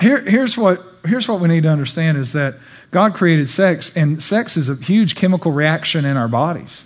Here, 0.02 0.22
here's, 0.22 0.58
what, 0.58 0.84
here's 1.06 1.28
what 1.28 1.40
we 1.40 1.48
need 1.48 1.64
to 1.64 1.70
understand 1.70 2.18
is 2.18 2.34
that 2.34 2.56
God 2.92 3.14
created 3.14 3.50
sex, 3.50 3.96
and 3.96 4.22
sex 4.22 4.58
is 4.58 4.68
a 4.68 4.76
huge 4.76 5.16
chemical 5.16 5.52
reaction 5.52 6.04
in 6.06 6.18
our 6.18 6.28
bodies. 6.28 6.84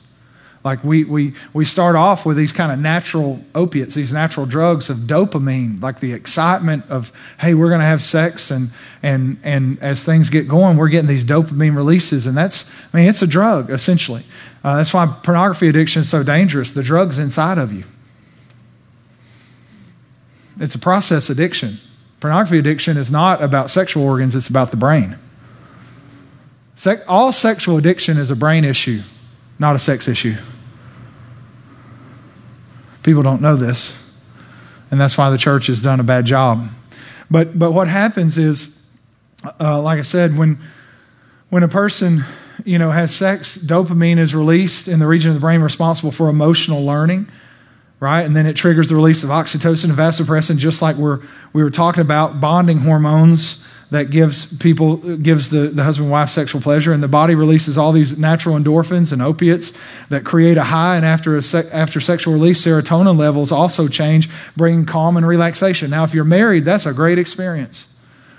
Like 0.63 0.83
we, 0.83 1.05
we, 1.05 1.33
we 1.53 1.63
start 1.63 1.95
off 1.95 2.25
with 2.25 2.35
these 2.35 2.51
kind 2.51 2.71
of 2.71 2.79
natural 2.79 3.39
opiates, 3.55 3.95
these 3.95 4.11
natural 4.11 4.45
drugs 4.45 4.89
of 4.89 4.97
dopamine, 4.97 5.81
like 5.81 6.01
the 6.01 6.11
excitement 6.11 6.83
of, 6.89 7.13
hey, 7.39 7.53
we're 7.53 7.69
going 7.69 7.79
to 7.79 7.85
have 7.85 8.03
sex. 8.03 8.51
And, 8.51 8.69
and, 9.01 9.39
and 9.43 9.79
as 9.79 10.03
things 10.03 10.29
get 10.29 10.49
going, 10.49 10.75
we're 10.75 10.89
getting 10.89 11.07
these 11.07 11.23
dopamine 11.23 11.77
releases. 11.77 12.25
And 12.25 12.35
that's, 12.35 12.69
I 12.93 12.97
mean, 12.97 13.07
it's 13.07 13.21
a 13.21 13.27
drug, 13.27 13.69
essentially. 13.69 14.23
Uh, 14.61 14.75
that's 14.75 14.93
why 14.93 15.05
pornography 15.23 15.69
addiction 15.69 16.01
is 16.01 16.09
so 16.09 16.23
dangerous. 16.23 16.71
The 16.71 16.83
drug's 16.83 17.19
inside 17.19 17.57
of 17.57 17.71
you. 17.71 17.85
It's 20.59 20.75
a 20.75 20.79
process 20.79 21.29
addiction. 21.29 21.77
Pornography 22.19 22.59
addiction 22.59 22.97
is 22.97 23.09
not 23.09 23.41
about 23.41 23.69
sexual 23.69 24.03
organs, 24.03 24.35
it's 24.35 24.49
about 24.49 24.71
the 24.71 24.77
brain. 24.77 25.15
All 27.07 27.31
sexual 27.31 27.77
addiction 27.77 28.17
is 28.17 28.29
a 28.29 28.35
brain 28.35 28.65
issue 28.65 29.03
not 29.59 29.75
a 29.75 29.79
sex 29.79 30.07
issue. 30.07 30.35
People 33.03 33.23
don't 33.23 33.41
know 33.41 33.55
this, 33.55 33.93
and 34.89 34.99
that's 34.99 35.17
why 35.17 35.29
the 35.29 35.37
church 35.37 35.67
has 35.67 35.81
done 35.81 35.99
a 35.99 36.03
bad 36.03 36.25
job. 36.25 36.67
But, 37.29 37.59
but 37.59 37.71
what 37.71 37.87
happens 37.87 38.37
is, 38.37 38.83
uh, 39.59 39.81
like 39.81 39.99
I 39.99 40.03
said, 40.03 40.37
when, 40.37 40.57
when 41.49 41.63
a 41.63 41.67
person 41.67 42.23
you 42.65 42.77
know, 42.77 42.91
has 42.91 43.15
sex, 43.15 43.57
dopamine 43.57 44.17
is 44.17 44.35
released 44.35 44.87
in 44.87 44.99
the 44.99 45.07
region 45.07 45.29
of 45.29 45.35
the 45.35 45.41
brain 45.41 45.61
responsible 45.61 46.11
for 46.11 46.29
emotional 46.29 46.85
learning, 46.85 47.27
right? 47.99 48.21
And 48.21 48.35
then 48.35 48.45
it 48.45 48.55
triggers 48.55 48.89
the 48.89 48.95
release 48.95 49.23
of 49.23 49.29
oxytocin 49.29 49.85
and 49.85 49.93
vasopressin, 49.93 50.57
just 50.57 50.81
like 50.81 50.95
we're, 50.95 51.21
we 51.53 51.63
were 51.63 51.69
talking 51.69 52.01
about 52.01 52.41
bonding 52.41 52.79
hormones 52.79 53.65
that 53.91 54.11
gives 54.11 54.55
people 54.57 54.97
gives 55.17 55.49
the, 55.49 55.67
the 55.67 55.83
husband 55.83 56.05
and 56.05 56.11
wife 56.11 56.29
sexual 56.29 56.61
pleasure. 56.61 56.93
And 56.93 57.01
the 57.01 57.07
body 57.07 57.33
releases 57.33 57.77
all 57.77 57.91
these 57.91 58.17
natural 58.17 58.55
endorphins 58.55 59.11
and 59.11 59.21
opiates 59.21 59.71
that 60.09 60.23
create 60.23 60.57
a 60.57 60.63
high. 60.63 60.95
And 60.95 61.05
after 61.05 61.37
a 61.37 61.41
after 61.73 61.99
sexual 61.99 62.33
release 62.33 62.63
serotonin 62.63 63.17
levels 63.17 63.51
also 63.51 63.87
change 63.87 64.29
bringing 64.55 64.85
calm 64.85 65.17
and 65.17 65.27
relaxation. 65.27 65.89
Now 65.89 66.03
if 66.03 66.13
you're 66.13 66.23
married 66.23 66.65
that's 66.65 66.85
a 66.85 66.93
great 66.93 67.17
experience. 67.17 67.87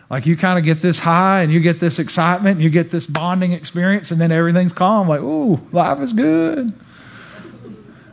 Like 0.09 0.27
you 0.27 0.37
kind 0.37 0.59
of 0.59 0.65
get 0.65 0.83
this 0.83 1.01
high 1.01 1.43
and 1.43 1.53
you 1.53 1.61
get 1.61 1.81
this 1.81 1.99
excitement 1.99 2.57
and 2.57 2.65
you 2.65 2.71
get 2.71 2.91
this 2.91 3.07
bonding 3.07 3.53
experience 3.53 4.11
and 4.11 4.21
then 4.21 4.33
everything's 4.33 4.73
calm 4.73 5.09
like 5.09 5.21
ooh 5.21 5.61
life 5.73 5.99
is 5.99 6.13
good. 6.13 6.73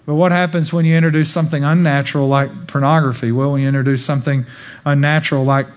But 0.08 0.16
what 0.16 0.32
happens 0.32 0.72
when 0.72 0.86
you 0.86 0.96
introduce 0.96 1.30
something 1.30 1.64
unnatural 1.64 2.28
like 2.28 2.68
pornography? 2.68 3.32
Well 3.32 3.52
when 3.52 3.62
you 3.62 3.68
introduce 3.68 4.04
something 4.04 4.46
unnatural 4.86 5.44
like 5.44 5.68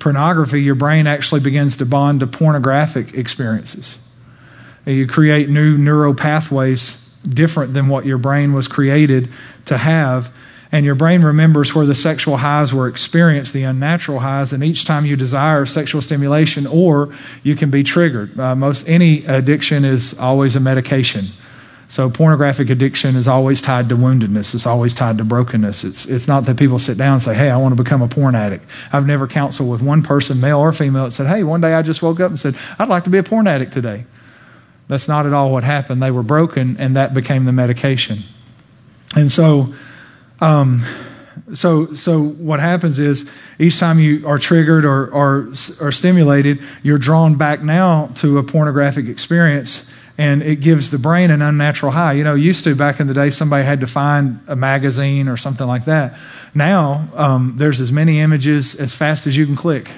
pornography, 0.00 0.62
your 0.62 0.74
brain 0.74 1.06
actually 1.06 1.40
begins 1.40 1.76
to 1.78 1.86
bond 1.86 2.20
to 2.20 2.26
pornographic 2.26 3.14
experiences. 3.14 3.98
You 4.86 5.06
create 5.06 5.48
new 5.48 5.76
neural 5.76 6.14
pathways 6.14 7.04
different 7.28 7.74
than 7.74 7.88
what 7.88 8.06
your 8.06 8.18
brain 8.18 8.52
was 8.52 8.68
created 8.68 9.28
to 9.66 9.76
have. 9.76 10.32
And 10.70 10.84
your 10.84 10.94
brain 10.94 11.22
remembers 11.22 11.74
where 11.74 11.86
the 11.86 11.94
sexual 11.94 12.36
highs 12.36 12.74
were 12.74 12.88
experienced, 12.88 13.54
the 13.54 13.62
unnatural 13.62 14.18
highs, 14.18 14.52
and 14.52 14.62
each 14.62 14.84
time 14.84 15.06
you 15.06 15.16
desire 15.16 15.64
sexual 15.64 16.02
stimulation, 16.02 16.66
or 16.66 17.14
you 17.42 17.56
can 17.56 17.70
be 17.70 17.82
triggered. 17.82 18.38
Uh, 18.38 18.54
most 18.54 18.86
any 18.86 19.24
addiction 19.24 19.84
is 19.84 20.18
always 20.18 20.56
a 20.56 20.60
medication. 20.60 21.28
So 21.90 22.10
pornographic 22.10 22.68
addiction 22.68 23.16
is 23.16 23.26
always 23.26 23.62
tied 23.62 23.88
to 23.88 23.96
woundedness. 23.96 24.54
It's 24.54 24.66
always 24.66 24.92
tied 24.92 25.16
to 25.18 25.24
brokenness. 25.24 25.84
It's, 25.84 26.04
it's 26.04 26.28
not 26.28 26.44
that 26.44 26.58
people 26.58 26.78
sit 26.78 26.98
down 26.98 27.14
and 27.14 27.22
say, 27.22 27.34
hey, 27.34 27.48
I 27.48 27.56
want 27.56 27.76
to 27.76 27.82
become 27.82 28.02
a 28.02 28.08
porn 28.08 28.34
addict. 28.34 28.68
I've 28.92 29.06
never 29.06 29.26
counseled 29.26 29.70
with 29.70 29.80
one 29.80 30.02
person, 30.02 30.38
male 30.38 30.58
or 30.58 30.70
female, 30.74 31.06
that 31.06 31.12
said, 31.12 31.28
hey, 31.28 31.44
one 31.44 31.62
day 31.62 31.72
I 31.72 31.80
just 31.80 32.02
woke 32.02 32.20
up 32.20 32.28
and 32.28 32.38
said, 32.38 32.56
I'd 32.78 32.90
like 32.90 33.04
to 33.04 33.10
be 33.10 33.16
a 33.16 33.22
porn 33.22 33.46
addict 33.46 33.72
today. 33.72 34.04
That's 34.86 35.08
not 35.08 35.24
at 35.24 35.32
all 35.32 35.50
what 35.50 35.64
happened. 35.64 36.02
They 36.02 36.10
were 36.10 36.22
broken, 36.22 36.76
and 36.78 36.96
that 36.96 37.14
became 37.14 37.46
the 37.46 37.52
medication. 37.52 38.18
And 39.16 39.32
so, 39.32 39.72
um, 40.42 40.84
so, 41.54 41.94
so 41.94 42.22
what 42.22 42.60
happens 42.60 42.98
is 42.98 43.28
each 43.58 43.78
time 43.78 43.98
you 43.98 44.26
are 44.28 44.38
triggered 44.38 44.84
or, 44.84 45.06
or, 45.10 45.52
or 45.80 45.92
stimulated, 45.92 46.62
you're 46.82 46.98
drawn 46.98 47.36
back 47.36 47.62
now 47.62 48.08
to 48.16 48.36
a 48.36 48.42
pornographic 48.42 49.08
experience 49.08 49.88
and 50.18 50.42
it 50.42 50.56
gives 50.56 50.90
the 50.90 50.98
brain 50.98 51.30
an 51.30 51.40
unnatural 51.40 51.92
high. 51.92 52.14
You 52.14 52.24
know, 52.24 52.34
used 52.34 52.64
to 52.64 52.74
back 52.74 52.98
in 52.98 53.06
the 53.06 53.14
day, 53.14 53.30
somebody 53.30 53.64
had 53.64 53.80
to 53.80 53.86
find 53.86 54.40
a 54.48 54.56
magazine 54.56 55.28
or 55.28 55.36
something 55.36 55.66
like 55.66 55.84
that. 55.84 56.18
Now, 56.54 57.08
um, 57.14 57.54
there's 57.56 57.80
as 57.80 57.92
many 57.92 58.18
images 58.18 58.74
as 58.74 58.92
fast 58.92 59.28
as 59.28 59.36
you 59.36 59.46
can 59.46 59.54
click 59.54 59.88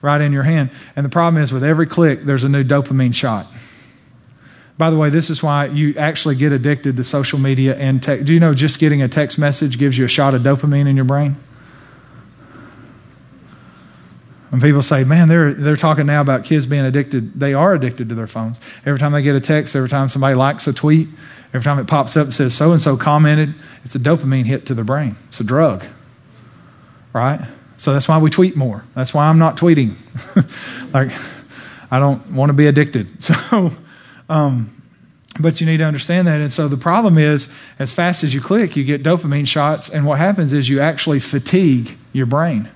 right 0.00 0.20
in 0.20 0.32
your 0.32 0.44
hand. 0.44 0.70
And 0.94 1.04
the 1.04 1.10
problem 1.10 1.42
is, 1.42 1.52
with 1.52 1.64
every 1.64 1.86
click, 1.86 2.22
there's 2.22 2.44
a 2.44 2.48
new 2.48 2.62
dopamine 2.62 3.14
shot. 3.14 3.46
By 4.78 4.90
the 4.90 4.96
way, 4.96 5.08
this 5.08 5.30
is 5.30 5.42
why 5.42 5.66
you 5.66 5.94
actually 5.96 6.36
get 6.36 6.52
addicted 6.52 6.96
to 6.96 7.04
social 7.04 7.38
media 7.38 7.76
and 7.76 8.02
tech. 8.02 8.24
Do 8.24 8.32
you 8.32 8.40
know 8.40 8.54
just 8.54 8.78
getting 8.78 9.02
a 9.02 9.08
text 9.08 9.38
message 9.38 9.78
gives 9.78 9.98
you 9.98 10.04
a 10.04 10.08
shot 10.08 10.34
of 10.34 10.42
dopamine 10.42 10.88
in 10.88 10.94
your 10.94 11.04
brain? 11.04 11.36
When 14.54 14.60
people 14.60 14.82
say, 14.82 15.02
man, 15.02 15.26
they're, 15.26 15.52
they're 15.52 15.74
talking 15.74 16.06
now 16.06 16.20
about 16.20 16.44
kids 16.44 16.64
being 16.64 16.84
addicted, 16.84 17.40
they 17.40 17.54
are 17.54 17.74
addicted 17.74 18.08
to 18.10 18.14
their 18.14 18.28
phones. 18.28 18.60
Every 18.86 19.00
time 19.00 19.10
they 19.10 19.20
get 19.20 19.34
a 19.34 19.40
text, 19.40 19.74
every 19.74 19.88
time 19.88 20.08
somebody 20.08 20.36
likes 20.36 20.68
a 20.68 20.72
tweet, 20.72 21.08
every 21.52 21.64
time 21.64 21.80
it 21.80 21.88
pops 21.88 22.16
up 22.16 22.26
and 22.26 22.32
says 22.32 22.54
so 22.54 22.70
and 22.70 22.80
so 22.80 22.96
commented, 22.96 23.52
it's 23.82 23.96
a 23.96 23.98
dopamine 23.98 24.44
hit 24.44 24.66
to 24.66 24.74
the 24.74 24.84
brain. 24.84 25.16
It's 25.26 25.40
a 25.40 25.42
drug, 25.42 25.84
right? 27.12 27.40
So 27.78 27.92
that's 27.92 28.06
why 28.06 28.18
we 28.18 28.30
tweet 28.30 28.54
more. 28.54 28.84
That's 28.94 29.12
why 29.12 29.26
I'm 29.26 29.40
not 29.40 29.56
tweeting. 29.56 29.96
like, 30.94 31.10
I 31.90 31.98
don't 31.98 32.24
want 32.30 32.50
to 32.50 32.54
be 32.54 32.68
addicted. 32.68 33.10
So, 33.20 33.72
um, 34.28 34.70
but 35.40 35.60
you 35.60 35.66
need 35.66 35.78
to 35.78 35.84
understand 35.84 36.28
that. 36.28 36.40
And 36.40 36.52
so 36.52 36.68
the 36.68 36.76
problem 36.76 37.18
is, 37.18 37.48
as 37.80 37.90
fast 37.90 38.22
as 38.22 38.32
you 38.32 38.40
click, 38.40 38.76
you 38.76 38.84
get 38.84 39.02
dopamine 39.02 39.48
shots, 39.48 39.88
and 39.88 40.06
what 40.06 40.20
happens 40.20 40.52
is 40.52 40.68
you 40.68 40.78
actually 40.78 41.18
fatigue 41.18 41.96
your 42.12 42.26
brain. 42.26 42.70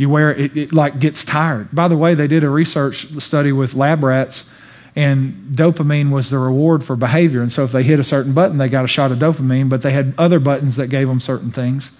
You 0.00 0.08
wear 0.08 0.34
it, 0.34 0.56
it 0.56 0.72
like 0.72 0.98
gets 0.98 1.26
tired. 1.26 1.68
By 1.74 1.86
the 1.86 1.96
way, 1.96 2.14
they 2.14 2.26
did 2.26 2.42
a 2.42 2.48
research 2.48 3.06
study 3.20 3.52
with 3.52 3.74
lab 3.74 4.02
rats, 4.02 4.48
and 4.96 5.54
dopamine 5.54 6.10
was 6.10 6.30
the 6.30 6.38
reward 6.38 6.82
for 6.82 6.96
behavior. 6.96 7.42
And 7.42 7.52
so 7.52 7.64
if 7.64 7.72
they 7.72 7.82
hit 7.82 8.00
a 8.00 8.02
certain 8.02 8.32
button, 8.32 8.56
they 8.56 8.70
got 8.70 8.86
a 8.86 8.88
shot 8.88 9.12
of 9.12 9.18
dopamine, 9.18 9.68
but 9.68 9.82
they 9.82 9.90
had 9.90 10.14
other 10.16 10.40
buttons 10.40 10.76
that 10.76 10.86
gave 10.86 11.06
them 11.06 11.20
certain 11.20 11.50
things. 11.50 11.90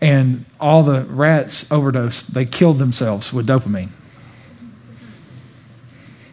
And 0.00 0.44
all 0.58 0.82
the 0.82 1.04
rats 1.04 1.70
overdosed. 1.70 2.34
They 2.34 2.46
killed 2.46 2.80
themselves 2.80 3.32
with 3.32 3.46
dopamine 3.46 3.90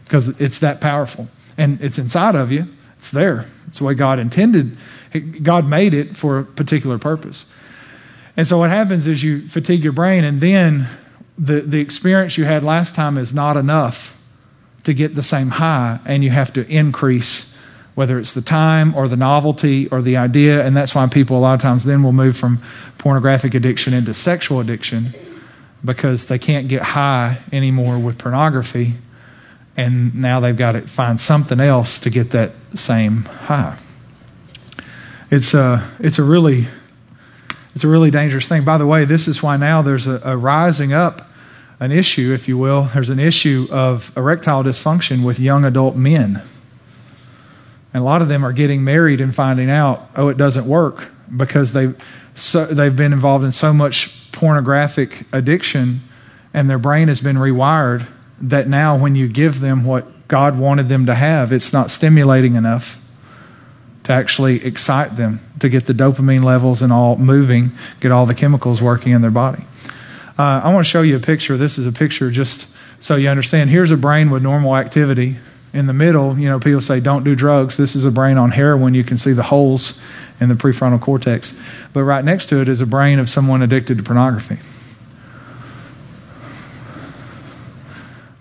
because 0.05 0.29
it's 0.41 0.57
that 0.59 0.81
powerful. 0.81 1.27
And 1.59 1.79
it's 1.79 1.99
inside 1.99 2.33
of 2.33 2.51
you, 2.51 2.69
it's 2.95 3.11
there. 3.11 3.45
It's 3.67 3.77
the 3.77 3.83
way 3.83 3.93
God 3.93 4.17
intended. 4.17 4.75
God 5.43 5.67
made 5.67 5.93
it 5.93 6.17
for 6.17 6.39
a 6.39 6.43
particular 6.43 6.97
purpose. 6.97 7.45
And 8.37 8.45
so 8.45 8.59
what 8.59 8.69
happens 8.69 9.07
is 9.07 9.23
you 9.23 9.47
fatigue 9.47 9.83
your 9.83 9.93
brain, 9.93 10.23
and 10.23 10.39
then 10.39 10.87
the, 11.37 11.61
the 11.61 11.79
experience 11.79 12.37
you 12.37 12.45
had 12.45 12.63
last 12.63 12.93
time 12.93 13.17
is 13.17 13.33
not 13.33 13.57
enough 13.57 14.13
to 14.83 14.93
get 14.93 15.15
the 15.15 15.23
same 15.23 15.49
high, 15.49 15.99
and 16.05 16.23
you 16.23 16.29
have 16.29 16.53
to 16.53 16.65
increase, 16.67 17.57
whether 17.95 18.19
it's 18.19 18.33
the 18.33 18.41
time 18.41 18.95
or 18.95 19.07
the 19.07 19.17
novelty 19.17 19.87
or 19.89 20.03
the 20.03 20.17
idea. 20.17 20.65
And 20.65 20.77
that's 20.77 20.93
why 20.93 21.05
people 21.07 21.37
a 21.37 21.41
lot 21.41 21.55
of 21.55 21.61
times 21.61 21.83
then 21.83 22.03
will 22.03 22.13
move 22.13 22.37
from 22.37 22.59
pornographic 22.99 23.55
addiction 23.55 23.93
into 23.93 24.13
sexual 24.13 24.59
addiction 24.59 25.13
because 25.83 26.25
they 26.25 26.39
can't 26.39 26.67
get 26.67 26.81
high 26.81 27.39
anymore 27.51 27.97
with 27.97 28.17
pornography. 28.17 28.93
And 29.75 30.15
now 30.15 30.39
they've 30.39 30.57
got 30.57 30.71
to 30.73 30.81
find 30.81 31.19
something 31.19 31.59
else 31.59 31.99
to 31.99 32.09
get 32.09 32.31
that 32.31 32.51
same 32.75 33.23
high. 33.23 33.77
It's 35.29 35.53
a, 35.53 35.87
it's 35.99 36.17
a 36.17 36.23
really 36.23 36.67
it's 37.77 37.83
a 37.83 37.87
really 37.87 38.09
dangerous 38.09 38.47
thing. 38.47 38.63
By 38.63 38.79
the 38.79 38.87
way, 38.87 39.05
this 39.05 39.27
is 39.27 39.43
why 39.43 39.55
now 39.55 39.83
there's 39.83 40.07
a, 40.07 40.19
a 40.23 40.35
rising 40.35 40.93
up 40.93 41.29
an 41.79 41.91
issue, 41.91 42.33
if 42.33 42.47
you 42.47 42.57
will. 42.57 42.85
There's 42.85 43.11
an 43.11 43.19
issue 43.19 43.67
of 43.69 44.11
erectile 44.17 44.63
dysfunction 44.63 45.23
with 45.23 45.39
young 45.39 45.63
adult 45.63 45.95
men. 45.95 46.41
And 47.93 48.01
a 48.01 48.03
lot 48.03 48.23
of 48.23 48.29
them 48.29 48.43
are 48.43 48.51
getting 48.51 48.83
married 48.83 49.21
and 49.21 49.35
finding 49.35 49.69
out, 49.69 50.09
oh, 50.15 50.27
it 50.29 50.37
doesn't 50.37 50.65
work 50.65 51.11
because 51.35 51.73
they've, 51.73 51.95
so, 52.33 52.65
they've 52.65 52.95
been 52.95 53.13
involved 53.13 53.45
in 53.45 53.51
so 53.51 53.71
much 53.71 54.31
pornographic 54.31 55.27
addiction 55.31 56.01
and 56.55 56.67
their 56.67 56.79
brain 56.79 57.09
has 57.09 57.21
been 57.21 57.35
rewired 57.35 58.07
that 58.41 58.67
now 58.67 58.97
when 58.97 59.13
you 59.13 59.27
give 59.27 59.59
them 59.59 59.85
what 59.85 60.27
God 60.27 60.57
wanted 60.57 60.89
them 60.89 61.05
to 61.05 61.13
have, 61.13 61.53
it's 61.53 61.71
not 61.71 61.91
stimulating 61.91 62.55
enough 62.55 62.99
to 64.07 64.13
actually 64.13 64.63
excite 64.65 65.17
them, 65.17 65.41
to 65.59 65.67
get 65.67 65.85
the 65.85 65.93
dopamine 65.93 66.41
levels 66.41 66.81
and 66.81 66.93
all 66.93 67.17
moving, 67.17 67.71
get 67.99 68.09
all 68.09 68.25
the 68.25 68.33
chemicals 68.33 68.81
working 68.81 69.11
in 69.11 69.21
their 69.21 69.31
body. 69.31 69.61
Uh, 70.39 70.61
I 70.63 70.73
want 70.73 70.85
to 70.85 70.89
show 70.89 71.01
you 71.01 71.17
a 71.17 71.19
picture. 71.19 71.57
This 71.57 71.77
is 71.77 71.85
a 71.85 71.91
picture 71.91 72.31
just 72.31 72.73
so 73.01 73.17
you 73.17 73.27
understand. 73.27 73.69
Here's 73.69 73.91
a 73.91 73.97
brain 73.97 74.29
with 74.29 74.41
normal 74.41 74.77
activity. 74.77 75.35
In 75.73 75.87
the 75.87 75.93
middle, 75.93 76.39
you 76.39 76.47
know, 76.47 76.57
people 76.57 76.79
say 76.79 77.01
don't 77.01 77.25
do 77.25 77.35
drugs. 77.35 77.75
This 77.75 77.97
is 77.97 78.05
a 78.05 78.11
brain 78.11 78.37
on 78.37 78.51
heroin. 78.51 78.93
You 78.93 79.03
can 79.03 79.17
see 79.17 79.33
the 79.33 79.43
holes 79.43 79.99
in 80.39 80.47
the 80.47 80.55
prefrontal 80.55 81.01
cortex. 81.01 81.53
But 81.91 82.03
right 82.03 82.23
next 82.23 82.45
to 82.47 82.61
it 82.61 82.69
is 82.69 82.79
a 82.79 82.85
brain 82.85 83.19
of 83.19 83.29
someone 83.29 83.61
addicted 83.61 83.97
to 83.97 84.03
pornography. 84.05 84.59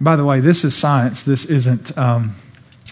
By 0.00 0.14
the 0.14 0.24
way, 0.24 0.38
this 0.38 0.62
is 0.62 0.76
science. 0.76 1.24
This 1.24 1.44
isn't. 1.44 1.98
Um, 1.98 2.36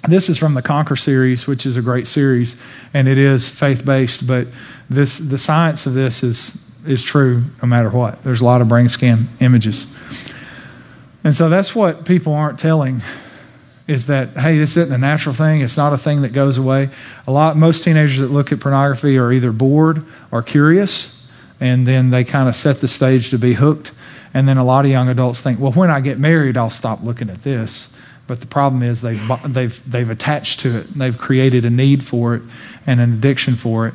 this 0.07 0.29
is 0.29 0.39
from 0.39 0.55
the 0.55 0.63
Conquer 0.63 0.97
series, 0.97 1.47
which 1.47 1.67
is 1.67 1.77
a 1.77 1.83
great 1.83 2.07
series, 2.07 2.57
and 2.93 3.09
it 3.09 3.19
is 3.19 3.49
faith 3.49 3.85
based. 3.85 4.27
But 4.27 4.49
this, 4.91 5.19
the 5.19 5.39
science 5.39 5.87
of 5.87 5.95
this 5.95 6.23
is 6.23 6.61
is 6.87 7.03
true 7.03 7.43
no 7.63 7.67
matter 7.67 7.89
what. 7.89 8.23
There's 8.23 8.43
a 8.43 8.45
lot 8.45 8.61
of 8.61 8.69
brain 8.69 8.89
scan 8.89 9.29
images, 9.41 9.87
and 11.23 11.35
so 11.35 11.49
that's 11.49 11.75
what 11.75 12.05
people 12.05 12.35
aren't 12.35 12.59
telling 12.59 13.03
is 13.87 14.07
that 14.07 14.31
hey, 14.31 14.59
this 14.59 14.77
isn't 14.77 14.95
a 14.95 14.99
natural 14.99 15.35
thing. 15.35 15.61
It's 15.61 15.77
not 15.77 15.93
a 15.93 15.99
thing 15.99 16.23
that 16.23 16.33
goes 16.33 16.57
away. 16.59 16.91
A 17.27 17.33
lot, 17.33 17.57
most 17.57 17.85
teenagers 17.85 18.19
that 18.19 18.31
look 18.31 18.53
at 18.53 18.61
pornography 18.61 19.19
are 19.19 19.33
either 19.33 19.53
bored 19.53 20.05
or 20.31 20.43
curious, 20.43 21.29
and 21.61 21.87
then 21.87 22.11
they 22.11 22.25
kind 22.25 22.49
of 22.49 22.55
set 22.55 22.81
the 22.81 22.89
stage 22.89 23.31
to 23.31 23.39
be 23.39 23.55
hooked. 23.55 23.93
And 24.33 24.49
then 24.49 24.57
a 24.57 24.65
lot 24.65 24.85
of 24.85 24.91
young 24.91 25.09
adults 25.09 25.43
think, 25.43 25.61
well, 25.61 25.71
when 25.73 25.91
I 25.91 26.01
get 26.01 26.19
married, 26.19 26.57
I'll 26.57 26.71
stop 26.71 27.03
looking 27.03 27.31
at 27.31 27.39
this. 27.41 27.94
But 28.27 28.41
the 28.41 28.47
problem 28.47 28.83
is 28.83 29.03
they've, 29.03 29.21
they've, 29.47 29.91
they've 29.91 30.09
attached 30.09 30.61
to 30.61 30.79
it. 30.79 30.95
They've 30.95 31.17
created 31.17 31.65
a 31.65 31.71
need 31.71 32.03
for 32.03 32.35
it 32.35 32.43
and 32.87 33.01
an 33.01 33.13
addiction 33.13 33.55
for 33.55 33.89
it. 33.89 33.95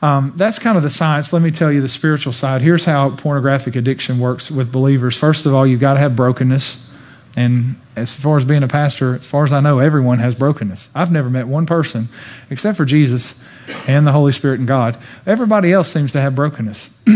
Um, 0.00 0.32
that's 0.36 0.58
kind 0.58 0.76
of 0.76 0.82
the 0.82 0.90
science. 0.90 1.32
Let 1.32 1.42
me 1.42 1.50
tell 1.50 1.72
you 1.72 1.80
the 1.80 1.88
spiritual 1.88 2.32
side. 2.32 2.62
Here's 2.62 2.84
how 2.84 3.10
pornographic 3.10 3.74
addiction 3.76 4.18
works 4.20 4.50
with 4.50 4.70
believers. 4.70 5.16
First 5.16 5.44
of 5.44 5.54
all, 5.54 5.66
you've 5.66 5.80
got 5.80 5.94
to 5.94 6.00
have 6.00 6.14
brokenness. 6.14 6.88
And 7.36 7.76
as 7.94 8.16
far 8.16 8.38
as 8.38 8.44
being 8.44 8.62
a 8.62 8.68
pastor, 8.68 9.16
as 9.16 9.26
far 9.26 9.44
as 9.44 9.52
I 9.52 9.60
know, 9.60 9.78
everyone 9.78 10.18
has 10.18 10.34
brokenness. 10.34 10.88
I've 10.94 11.12
never 11.12 11.28
met 11.28 11.46
one 11.46 11.66
person, 11.66 12.08
except 12.50 12.76
for 12.76 12.84
Jesus 12.84 13.38
and 13.86 14.06
the 14.06 14.12
Holy 14.12 14.32
Spirit 14.32 14.58
and 14.58 14.68
God. 14.68 14.96
Everybody 15.26 15.72
else 15.72 15.92
seems 15.92 16.12
to 16.12 16.20
have 16.20 16.34
brokenness. 16.34 16.90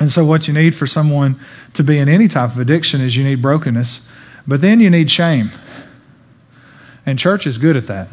and 0.00 0.10
so, 0.10 0.24
what 0.24 0.48
you 0.48 0.54
need 0.54 0.74
for 0.74 0.86
someone 0.86 1.38
to 1.74 1.84
be 1.84 1.98
in 1.98 2.08
any 2.08 2.28
type 2.28 2.50
of 2.50 2.58
addiction 2.58 3.00
is 3.00 3.16
you 3.16 3.24
need 3.24 3.40
brokenness, 3.40 4.06
but 4.46 4.60
then 4.60 4.80
you 4.80 4.90
need 4.90 5.10
shame. 5.10 5.50
And 7.06 7.18
church 7.18 7.46
is 7.46 7.58
good 7.58 7.76
at 7.76 7.86
that. 7.86 8.08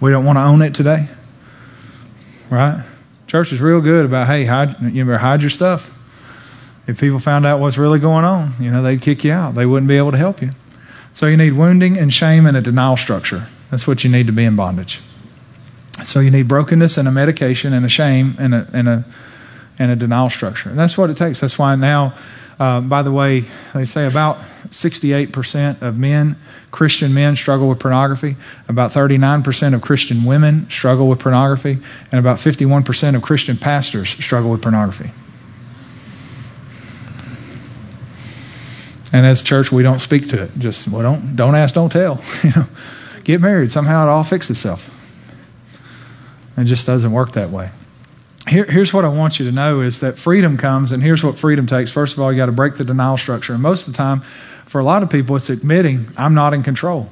We 0.00 0.10
don't 0.10 0.24
want 0.24 0.36
to 0.36 0.42
own 0.42 0.62
it 0.62 0.74
today, 0.74 1.06
right? 2.50 2.84
Church 3.28 3.52
is 3.52 3.60
real 3.60 3.80
good 3.80 4.04
about, 4.04 4.26
hey, 4.26 4.44
hide, 4.44 4.82
you 4.82 5.04
better 5.04 5.18
hide 5.18 5.42
your 5.42 5.50
stuff. 5.50 5.96
If 6.88 6.98
people 6.98 7.20
found 7.20 7.46
out 7.46 7.60
what's 7.60 7.78
really 7.78 8.00
going 8.00 8.24
on, 8.24 8.52
you 8.58 8.70
know, 8.70 8.82
they'd 8.82 9.00
kick 9.00 9.22
you 9.22 9.30
out. 9.30 9.54
They 9.54 9.64
wouldn't 9.64 9.88
be 9.88 9.96
able 9.96 10.10
to 10.10 10.18
help 10.18 10.42
you. 10.42 10.50
So 11.12 11.26
you 11.26 11.36
need 11.36 11.52
wounding 11.52 11.96
and 11.96 12.12
shame 12.12 12.46
and 12.46 12.56
a 12.56 12.60
denial 12.60 12.96
structure. 12.96 13.46
That's 13.70 13.86
what 13.86 14.02
you 14.02 14.10
need 14.10 14.26
to 14.26 14.32
be 14.32 14.44
in 14.44 14.56
bondage. 14.56 15.00
So 16.04 16.18
you 16.18 16.30
need 16.30 16.48
brokenness 16.48 16.98
and 16.98 17.06
a 17.06 17.12
medication 17.12 17.72
and 17.72 17.86
a 17.86 17.88
shame 17.88 18.34
and 18.38 18.54
a, 18.54 18.68
and 18.72 18.88
a, 18.88 19.04
and 19.78 19.90
a 19.90 19.96
denial 19.96 20.30
structure. 20.30 20.70
And 20.70 20.78
that's 20.78 20.96
what 20.96 21.10
it 21.10 21.16
takes. 21.16 21.40
That's 21.40 21.58
why 21.58 21.74
now, 21.76 22.14
uh, 22.58 22.80
by 22.80 23.02
the 23.02 23.12
way, 23.12 23.44
they 23.74 23.84
say 23.84 24.06
about 24.06 24.38
68% 24.68 25.82
of 25.82 25.98
men 25.98 26.36
Christian 26.72 27.12
men 27.12 27.36
struggle 27.36 27.68
with 27.68 27.78
pornography, 27.78 28.34
about 28.66 28.90
39% 28.92 29.74
of 29.74 29.82
Christian 29.82 30.24
women 30.24 30.68
struggle 30.70 31.06
with 31.06 31.20
pornography, 31.20 31.78
and 32.10 32.18
about 32.18 32.38
51% 32.38 33.14
of 33.14 33.22
Christian 33.22 33.58
pastors 33.58 34.08
struggle 34.08 34.50
with 34.50 34.62
pornography. 34.62 35.10
And 39.12 39.26
as 39.26 39.42
church, 39.42 39.70
we 39.70 39.82
don't 39.82 39.98
speak 39.98 40.30
to 40.30 40.42
it. 40.42 40.50
Just 40.56 40.88
well, 40.88 41.02
don't 41.02 41.36
don't 41.36 41.54
ask, 41.54 41.74
don't 41.74 41.92
tell. 41.92 42.20
You 42.42 42.52
know, 42.56 42.66
get 43.24 43.42
married. 43.42 43.70
Somehow 43.70 44.06
it 44.06 44.08
all 44.08 44.24
fixes 44.24 44.56
itself. 44.56 44.88
It 46.56 46.64
just 46.64 46.86
doesn't 46.86 47.12
work 47.12 47.32
that 47.32 47.50
way. 47.50 47.70
Here, 48.48 48.64
here's 48.64 48.92
what 48.92 49.04
I 49.04 49.08
want 49.08 49.38
you 49.38 49.46
to 49.46 49.52
know 49.52 49.80
is 49.80 50.00
that 50.00 50.18
freedom 50.18 50.56
comes, 50.56 50.90
and 50.90 51.02
here's 51.02 51.22
what 51.22 51.38
freedom 51.38 51.66
takes. 51.66 51.90
First 51.90 52.14
of 52.14 52.20
all, 52.20 52.32
you 52.32 52.36
got 52.36 52.46
to 52.46 52.52
break 52.52 52.76
the 52.76 52.84
denial 52.84 53.16
structure. 53.16 53.52
And 53.52 53.62
most 53.62 53.86
of 53.86 53.94
the 53.94 53.96
time, 53.96 54.22
for 54.66 54.80
a 54.80 54.84
lot 54.84 55.02
of 55.02 55.10
people, 55.10 55.36
it's 55.36 55.48
admitting, 55.48 56.08
I'm 56.16 56.34
not 56.34 56.52
in 56.52 56.62
control. 56.62 57.08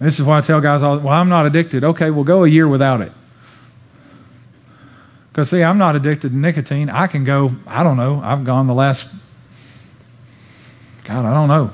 This 0.00 0.20
is 0.20 0.26
why 0.26 0.38
I 0.38 0.40
tell 0.42 0.60
guys, 0.60 0.82
well, 0.82 1.08
I'm 1.08 1.30
not 1.30 1.46
addicted. 1.46 1.82
Okay, 1.82 2.10
we'll 2.10 2.24
go 2.24 2.44
a 2.44 2.48
year 2.48 2.68
without 2.68 3.00
it. 3.00 3.12
Because, 5.30 5.48
see, 5.50 5.62
I'm 5.62 5.78
not 5.78 5.96
addicted 5.96 6.30
to 6.30 6.38
nicotine. 6.38 6.90
I 6.90 7.06
can 7.06 7.24
go, 7.24 7.52
I 7.66 7.82
don't 7.82 7.96
know, 7.96 8.20
I've 8.22 8.44
gone 8.44 8.66
the 8.66 8.74
last, 8.74 9.14
God, 11.04 11.24
I 11.24 11.32
don't 11.32 11.48
know. 11.48 11.70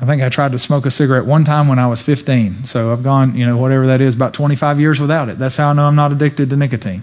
I 0.00 0.06
think 0.06 0.22
I 0.22 0.28
tried 0.28 0.52
to 0.52 0.58
smoke 0.58 0.86
a 0.86 0.90
cigarette 0.90 1.26
one 1.26 1.44
time 1.44 1.68
when 1.68 1.78
I 1.78 1.86
was 1.86 2.00
15. 2.02 2.64
So 2.64 2.92
I've 2.92 3.02
gone, 3.02 3.36
you 3.36 3.44
know, 3.44 3.58
whatever 3.58 3.86
that 3.88 4.00
is, 4.00 4.14
about 4.14 4.32
25 4.32 4.80
years 4.80 4.98
without 4.98 5.28
it. 5.28 5.38
That's 5.38 5.56
how 5.56 5.70
I 5.70 5.72
know 5.74 5.84
I'm 5.84 5.96
not 5.96 6.12
addicted 6.12 6.50
to 6.50 6.56
nicotine. 6.56 7.02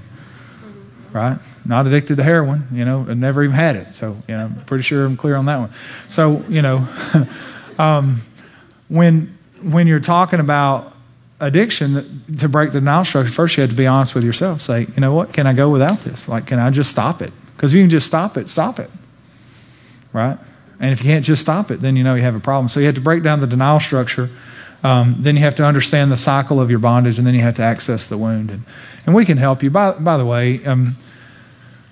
Right? 1.14 1.38
not 1.68 1.86
addicted 1.86 2.16
to 2.16 2.24
heroin, 2.24 2.66
you 2.72 2.86
know, 2.86 3.06
and 3.08 3.20
never 3.20 3.44
even 3.44 3.56
had 3.56 3.76
it. 3.76 3.94
So, 3.94 4.16
you 4.28 4.36
know, 4.36 4.46
I'm 4.46 4.56
pretty 4.66 4.84
sure 4.84 5.06
I'm 5.06 5.18
clear 5.18 5.36
on 5.36 5.46
that 5.46 5.58
one. 5.58 5.70
So, 6.08 6.44
you 6.48 6.62
know, 6.62 6.88
um, 7.78 8.22
when 8.88 9.38
when 9.62 9.88
you're 9.88 10.00
talking 10.00 10.40
about 10.40 10.96
addiction, 11.40 12.24
to 12.38 12.48
break 12.48 12.72
the 12.72 12.80
denial 12.80 13.04
structure, 13.04 13.32
first 13.32 13.58
you 13.58 13.62
have 13.62 13.70
to 13.70 13.76
be 13.76 13.86
honest 13.86 14.16
with 14.16 14.24
yourself. 14.24 14.62
Say, 14.62 14.82
you 14.82 15.02
know 15.02 15.14
what, 15.14 15.34
can 15.34 15.46
I 15.46 15.54
go 15.54 15.70
without 15.70 16.00
this? 16.00 16.28
Like, 16.28 16.48
can 16.48 16.58
I 16.58 16.70
just 16.70 16.90
stop 16.90 17.22
it? 17.22 17.34
Because 17.56 17.74
you 17.74 17.82
can 17.82 17.90
just 17.90 18.08
stop 18.08 18.38
it, 18.38 18.48
stop 18.48 18.80
it. 18.80 18.90
Right? 20.14 20.38
And 20.80 20.92
if 20.92 21.04
you 21.04 21.10
can't 21.10 21.26
just 21.26 21.42
stop 21.42 21.72
it, 21.72 21.82
then 21.82 21.96
you 21.96 22.04
know 22.04 22.16
you 22.16 22.22
have 22.22 22.36
a 22.36 22.40
problem. 22.40 22.70
So 22.70 22.80
you 22.80 22.86
have 22.86 22.96
to 22.96 23.02
break 23.02 23.24
down 23.24 23.42
the 23.42 23.48
denial 23.48 23.80
structure. 23.80 24.30
Um, 24.84 25.16
then 25.20 25.36
you 25.36 25.42
have 25.42 25.56
to 25.56 25.66
understand 25.66 26.12
the 26.12 26.18
cycle 26.18 26.62
of 26.62 26.70
your 26.70 26.80
bondage, 26.80 27.18
and 27.18 27.26
then 27.26 27.34
you 27.34 27.42
have 27.42 27.56
to 27.56 27.64
access 27.64 28.08
the 28.08 28.18
wound. 28.18 28.52
And, 28.52 28.64
and 29.06 29.16
we 29.16 29.26
can 29.26 29.38
help 29.38 29.64
you. 29.64 29.72
By, 29.72 29.94
by 29.94 30.18
the 30.18 30.26
way, 30.26 30.64
um, 30.66 30.96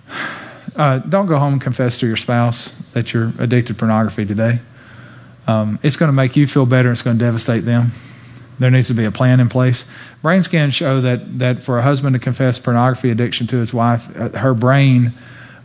uh, 0.75 0.99
don't 0.99 1.25
go 1.25 1.38
home 1.38 1.53
and 1.53 1.61
confess 1.61 1.97
to 1.99 2.07
your 2.07 2.17
spouse 2.17 2.69
that 2.91 3.13
you're 3.13 3.31
addicted 3.39 3.67
to 3.67 3.73
pornography 3.73 4.25
today. 4.25 4.59
Um, 5.47 5.79
it's 5.83 5.95
going 5.95 6.09
to 6.09 6.13
make 6.13 6.36
you 6.36 6.47
feel 6.47 6.65
better. 6.65 6.91
It's 6.91 7.01
going 7.01 7.17
to 7.17 7.23
devastate 7.23 7.65
them. 7.65 7.91
There 8.57 8.71
needs 8.71 8.88
to 8.88 8.93
be 8.93 9.05
a 9.05 9.11
plan 9.11 9.39
in 9.39 9.49
place. 9.49 9.83
Brain 10.21 10.43
scans 10.43 10.73
show 10.73 11.01
that, 11.01 11.39
that 11.39 11.61
for 11.61 11.77
a 11.77 11.81
husband 11.81 12.13
to 12.13 12.19
confess 12.19 12.57
pornography 12.57 13.09
addiction 13.09 13.47
to 13.47 13.57
his 13.57 13.73
wife, 13.73 14.15
uh, 14.17 14.29
her 14.29 14.53
brain 14.53 15.13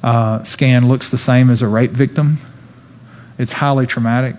uh, 0.02 0.42
scan 0.42 0.88
looks 0.88 1.10
the 1.10 1.18
same 1.18 1.50
as 1.50 1.62
a 1.62 1.68
rape 1.68 1.92
victim. 1.92 2.38
It's 3.40 3.52
highly 3.52 3.86
traumatic. 3.86 4.36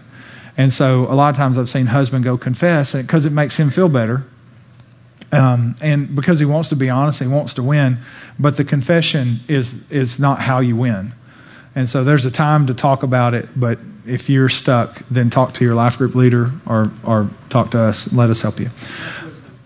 And 0.58 0.72
so 0.72 1.06
a 1.10 1.16
lot 1.16 1.30
of 1.30 1.36
times 1.38 1.58
I've 1.58 1.70
seen 1.70 1.88
husband 1.88 2.24
go 2.24 2.38
confess 2.38 2.94
because 2.94 3.26
it 3.26 3.32
makes 3.32 3.56
him 3.58 3.70
feel 3.70 3.90
better. 3.90 4.24
Um, 5.32 5.76
and 5.82 6.14
because 6.16 6.40
he 6.40 6.46
wants 6.46 6.70
to 6.70 6.76
be 6.76 6.90
honest, 6.90 7.22
he 7.22 7.28
wants 7.28 7.54
to 7.56 7.64
win. 7.64 7.98
But 8.40 8.58
the 8.58 8.64
confession 8.66 9.40
is 9.48 9.90
is 9.92 10.20
not 10.20 10.40
how 10.40 10.60
you 10.60 10.76
win. 10.76 11.14
And 11.74 11.88
so 11.88 12.04
there's 12.04 12.26
a 12.26 12.32
time 12.32 12.68
to 12.68 12.74
talk 12.74 13.04
about 13.04 13.34
it. 13.34 13.48
But 13.56 13.80
if 14.06 14.30
you're 14.30 14.50
stuck, 14.50 15.02
then 15.10 15.30
talk 15.30 15.54
to 15.56 15.66
your 15.66 15.76
life 15.76 15.98
group 15.98 16.16
leader 16.16 16.52
or 16.68 16.92
or 17.04 17.30
talk 17.50 17.72
to 17.72 17.80
us. 17.80 18.12
Let 18.14 18.30
us 18.30 18.42
help 18.42 18.60
you. 18.60 18.70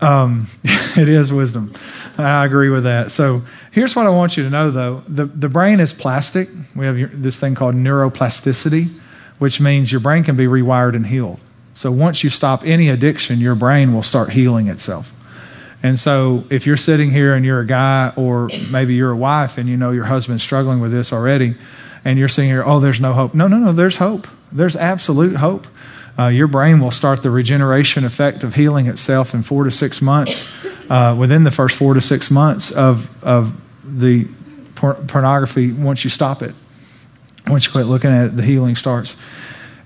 Um, 0.00 0.46
it 0.64 1.08
is 1.08 1.32
wisdom. 1.32 1.72
I 2.18 2.44
agree 2.46 2.70
with 2.70 2.84
that. 2.84 3.10
So 3.10 3.42
here's 3.72 3.94
what 3.94 4.06
I 4.06 4.10
want 4.10 4.36
you 4.36 4.44
to 4.44 4.50
know, 4.50 4.70
though: 4.70 5.02
the 5.08 5.24
the 5.26 5.48
brain 5.48 5.80
is 5.80 5.92
plastic. 5.92 6.48
We 6.74 6.86
have 6.86 7.22
this 7.22 7.40
thing 7.40 7.54
called 7.54 7.74
neuroplasticity, 7.74 8.90
which 9.38 9.60
means 9.60 9.92
your 9.92 10.00
brain 10.00 10.24
can 10.24 10.36
be 10.36 10.46
rewired 10.46 10.94
and 10.94 11.06
healed. 11.06 11.40
So 11.74 11.92
once 11.92 12.24
you 12.24 12.30
stop 12.30 12.64
any 12.64 12.88
addiction, 12.88 13.38
your 13.38 13.54
brain 13.54 13.92
will 13.92 14.02
start 14.02 14.30
healing 14.30 14.68
itself. 14.68 15.12
And 15.82 15.98
so 15.98 16.44
if 16.50 16.66
you're 16.66 16.78
sitting 16.78 17.10
here 17.10 17.34
and 17.34 17.44
you're 17.44 17.60
a 17.60 17.66
guy 17.66 18.12
or 18.16 18.48
maybe 18.70 18.94
you're 18.94 19.10
a 19.10 19.16
wife 19.16 19.58
and 19.58 19.68
you 19.68 19.76
know 19.76 19.92
your 19.92 20.04
husband's 20.04 20.42
struggling 20.42 20.80
with 20.80 20.90
this 20.90 21.12
already 21.12 21.54
and 22.04 22.18
you're 22.18 22.28
sitting 22.28 22.50
here, 22.50 22.64
oh, 22.64 22.80
there's 22.80 23.00
no 23.00 23.12
hope. 23.12 23.34
No, 23.34 23.46
no, 23.46 23.58
no, 23.58 23.72
there's 23.72 23.96
hope. 23.96 24.26
There's 24.50 24.74
absolute 24.74 25.36
hope. 25.36 25.66
Uh, 26.18 26.28
your 26.28 26.46
brain 26.46 26.80
will 26.80 26.90
start 26.90 27.22
the 27.22 27.30
regeneration 27.30 28.04
effect 28.04 28.42
of 28.42 28.54
healing 28.54 28.86
itself 28.86 29.34
in 29.34 29.42
four 29.42 29.64
to 29.64 29.70
six 29.70 30.00
months, 30.00 30.50
uh, 30.88 31.14
within 31.18 31.44
the 31.44 31.50
first 31.50 31.76
four 31.76 31.92
to 31.92 32.00
six 32.00 32.30
months 32.30 32.70
of, 32.70 33.22
of 33.22 33.54
the 33.84 34.26
por- 34.76 34.94
pornography 34.94 35.72
once 35.72 36.04
you 36.04 36.10
stop 36.10 36.42
it. 36.42 36.54
Once 37.48 37.66
you 37.66 37.72
quit 37.72 37.86
looking 37.86 38.10
at 38.10 38.26
it, 38.26 38.36
the 38.36 38.42
healing 38.42 38.76
starts. 38.76 39.16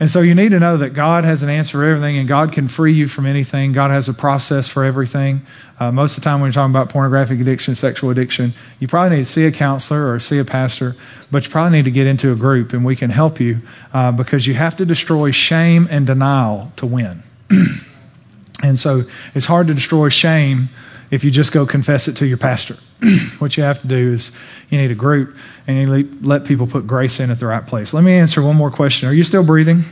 And 0.01 0.09
so 0.09 0.23
you 0.23 0.35
need 0.35 0.53
to 0.53 0.59
know 0.59 0.79
that 0.79 0.95
God 0.95 1.25
has 1.25 1.43
an 1.43 1.51
answer 1.51 1.77
for 1.77 1.85
everything 1.85 2.17
and 2.17 2.27
God 2.27 2.53
can 2.53 2.69
free 2.69 2.95
you 2.95 3.07
from 3.07 3.27
anything. 3.27 3.73
God 3.73 3.91
has 3.91 4.09
a 4.09 4.15
process 4.15 4.67
for 4.67 4.83
everything. 4.83 5.43
Uh, 5.79 5.93
most 5.93 6.17
of 6.17 6.25
the 6.25 6.25
time 6.25 6.41
when 6.41 6.49
you're 6.49 6.55
talking 6.55 6.73
about 6.73 6.89
pornographic 6.89 7.39
addiction, 7.39 7.75
sexual 7.75 8.09
addiction, 8.09 8.55
you 8.79 8.89
probably 8.89 9.19
need 9.19 9.27
to 9.27 9.31
see 9.31 9.45
a 9.45 9.53
counselor 9.53 10.11
or 10.11 10.19
see 10.19 10.39
a 10.39 10.45
pastor, 10.45 10.97
but 11.31 11.45
you 11.45 11.51
probably 11.51 11.77
need 11.77 11.85
to 11.85 11.91
get 11.91 12.07
into 12.07 12.33
a 12.33 12.35
group 12.35 12.73
and 12.73 12.83
we 12.83 12.97
can 12.97 13.11
help 13.11 13.41
you 13.41 13.59
uh, 13.93 14.11
because 14.11 14.47
you 14.47 14.55
have 14.55 14.75
to 14.77 14.87
destroy 14.87 15.31
shame 15.33 15.87
and 15.91 16.07
denial 16.07 16.73
to 16.77 16.87
win. 16.87 17.23
and 18.63 18.79
so 18.79 19.03
it's 19.35 19.47
hard 19.47 19.67
to 19.67 19.75
destroy 19.75 20.09
shame 20.09 20.71
if 21.11 21.25
you 21.25 21.31
just 21.31 21.53
go 21.53 21.67
confess 21.67 22.09
it 22.09 22.17
to 22.17 22.27
your 22.27 22.39
pastor. 22.39 22.77
what 23.39 23.57
you 23.57 23.63
have 23.63 23.81
to 23.81 23.89
do 23.89 24.13
is 24.13 24.31
you 24.69 24.79
need 24.79 24.91
a 24.91 24.95
group 24.95 25.37
and 25.67 25.79
you 25.79 26.09
let 26.23 26.45
people 26.45 26.67
put 26.67 26.87
grace 26.87 27.21
in 27.21 27.31
at 27.31 27.41
the 27.41 27.47
right 27.47 27.67
place. 27.67 27.93
Let 27.93 28.05
me 28.05 28.13
answer 28.13 28.43
one 28.43 28.57
more 28.57 28.71
question. 28.71 29.09
Are 29.09 29.13
you 29.13 29.25
still 29.25 29.45
breathing? 29.45 29.83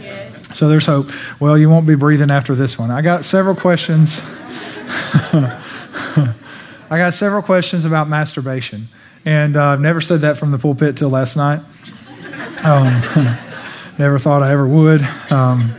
Yes. 0.00 0.58
So 0.58 0.68
there's 0.68 0.86
hope. 0.86 1.10
Well, 1.40 1.56
you 1.56 1.70
won't 1.70 1.86
be 1.86 1.94
breathing 1.94 2.30
after 2.30 2.54
this 2.54 2.78
one. 2.78 2.90
I 2.90 3.02
got 3.02 3.24
several 3.24 3.54
questions. 3.54 4.20
I 6.88 6.98
got 6.98 7.14
several 7.14 7.42
questions 7.42 7.84
about 7.84 8.08
masturbation. 8.08 8.88
And 9.24 9.56
uh, 9.56 9.64
I've 9.64 9.80
never 9.80 10.00
said 10.00 10.20
that 10.20 10.36
from 10.36 10.52
the 10.52 10.58
pulpit 10.58 10.96
till 10.96 11.10
last 11.10 11.36
night. 11.36 11.60
Um, 12.64 12.86
never 13.98 14.18
thought 14.18 14.42
I 14.42 14.52
ever 14.52 14.66
would. 14.66 15.02
Um, 15.30 15.72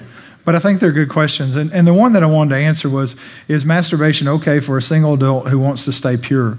but 0.48 0.56
I 0.56 0.60
think 0.60 0.80
they're 0.80 0.94
good 0.94 1.10
questions. 1.10 1.58
And, 1.58 1.74
and 1.74 1.86
the 1.86 1.94
one 1.94 2.14
that 2.14 2.24
I 2.24 2.26
wanted 2.26 2.52
to 2.52 2.62
answer 2.62 2.88
was 2.88 3.18
Is 3.50 3.66
masturbation 3.66 4.30
okay 4.30 4.62
for 4.62 4.78
a 4.78 4.82
single 4.82 5.16
adult 5.16 5.50
who 5.50 5.60
wants 5.60 5.84
to 5.84 5.92
stay 5.92 6.16
pure? 6.16 6.58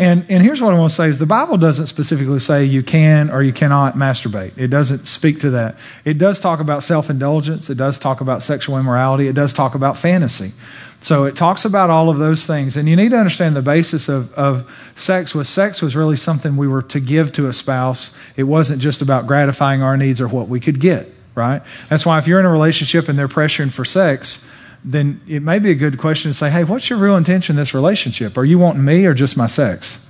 And, 0.00 0.26
and 0.28 0.42
here's 0.42 0.60
what 0.60 0.74
I 0.74 0.78
want 0.78 0.90
to 0.90 0.96
say 0.96 1.06
is 1.06 1.18
the 1.18 1.26
Bible 1.26 1.56
doesn't 1.56 1.86
specifically 1.86 2.40
say 2.40 2.64
you 2.64 2.82
can 2.82 3.30
or 3.30 3.40
you 3.40 3.52
cannot 3.52 3.94
masturbate. 3.94 4.58
It 4.58 4.68
doesn't 4.68 5.06
speak 5.06 5.38
to 5.40 5.50
that. 5.50 5.78
It 6.04 6.18
does 6.18 6.40
talk 6.40 6.58
about 6.58 6.82
self-indulgence. 6.82 7.70
It 7.70 7.76
does 7.76 7.96
talk 7.96 8.20
about 8.20 8.42
sexual 8.42 8.76
immorality. 8.76 9.28
It 9.28 9.34
does 9.34 9.52
talk 9.52 9.76
about 9.76 9.96
fantasy. 9.96 10.50
So 10.98 11.22
it 11.22 11.36
talks 11.36 11.64
about 11.64 11.90
all 11.90 12.10
of 12.10 12.18
those 12.18 12.44
things. 12.44 12.76
And 12.76 12.88
you 12.88 12.96
need 12.96 13.10
to 13.10 13.18
understand 13.18 13.54
the 13.54 13.62
basis 13.62 14.08
of, 14.08 14.34
of 14.34 14.68
sex 14.96 15.32
was 15.32 15.48
sex 15.48 15.80
was 15.80 15.94
really 15.94 16.16
something 16.16 16.56
we 16.56 16.66
were 16.66 16.82
to 16.82 16.98
give 16.98 17.30
to 17.34 17.46
a 17.46 17.52
spouse. 17.52 18.10
It 18.36 18.44
wasn't 18.44 18.82
just 18.82 19.00
about 19.00 19.28
gratifying 19.28 19.80
our 19.80 19.96
needs 19.96 20.20
or 20.20 20.26
what 20.26 20.48
we 20.48 20.58
could 20.58 20.80
get, 20.80 21.12
right? 21.34 21.62
That's 21.88 22.04
why 22.04 22.18
if 22.18 22.26
you're 22.26 22.40
in 22.40 22.46
a 22.46 22.50
relationship 22.50 23.08
and 23.08 23.18
they're 23.18 23.28
pressuring 23.28 23.72
for 23.72 23.84
sex, 23.84 24.46
then 24.84 25.20
it 25.28 25.42
may 25.42 25.58
be 25.58 25.70
a 25.70 25.74
good 25.74 25.98
question 25.98 26.30
to 26.30 26.34
say, 26.34 26.50
hey, 26.50 26.64
what's 26.64 26.90
your 26.90 26.98
real 26.98 27.16
intention 27.16 27.54
in 27.54 27.56
this 27.56 27.74
relationship? 27.74 28.36
Are 28.36 28.44
you 28.44 28.58
wanting 28.58 28.84
me 28.84 29.06
or 29.06 29.14
just 29.14 29.36
my 29.36 29.46
sex? 29.46 30.04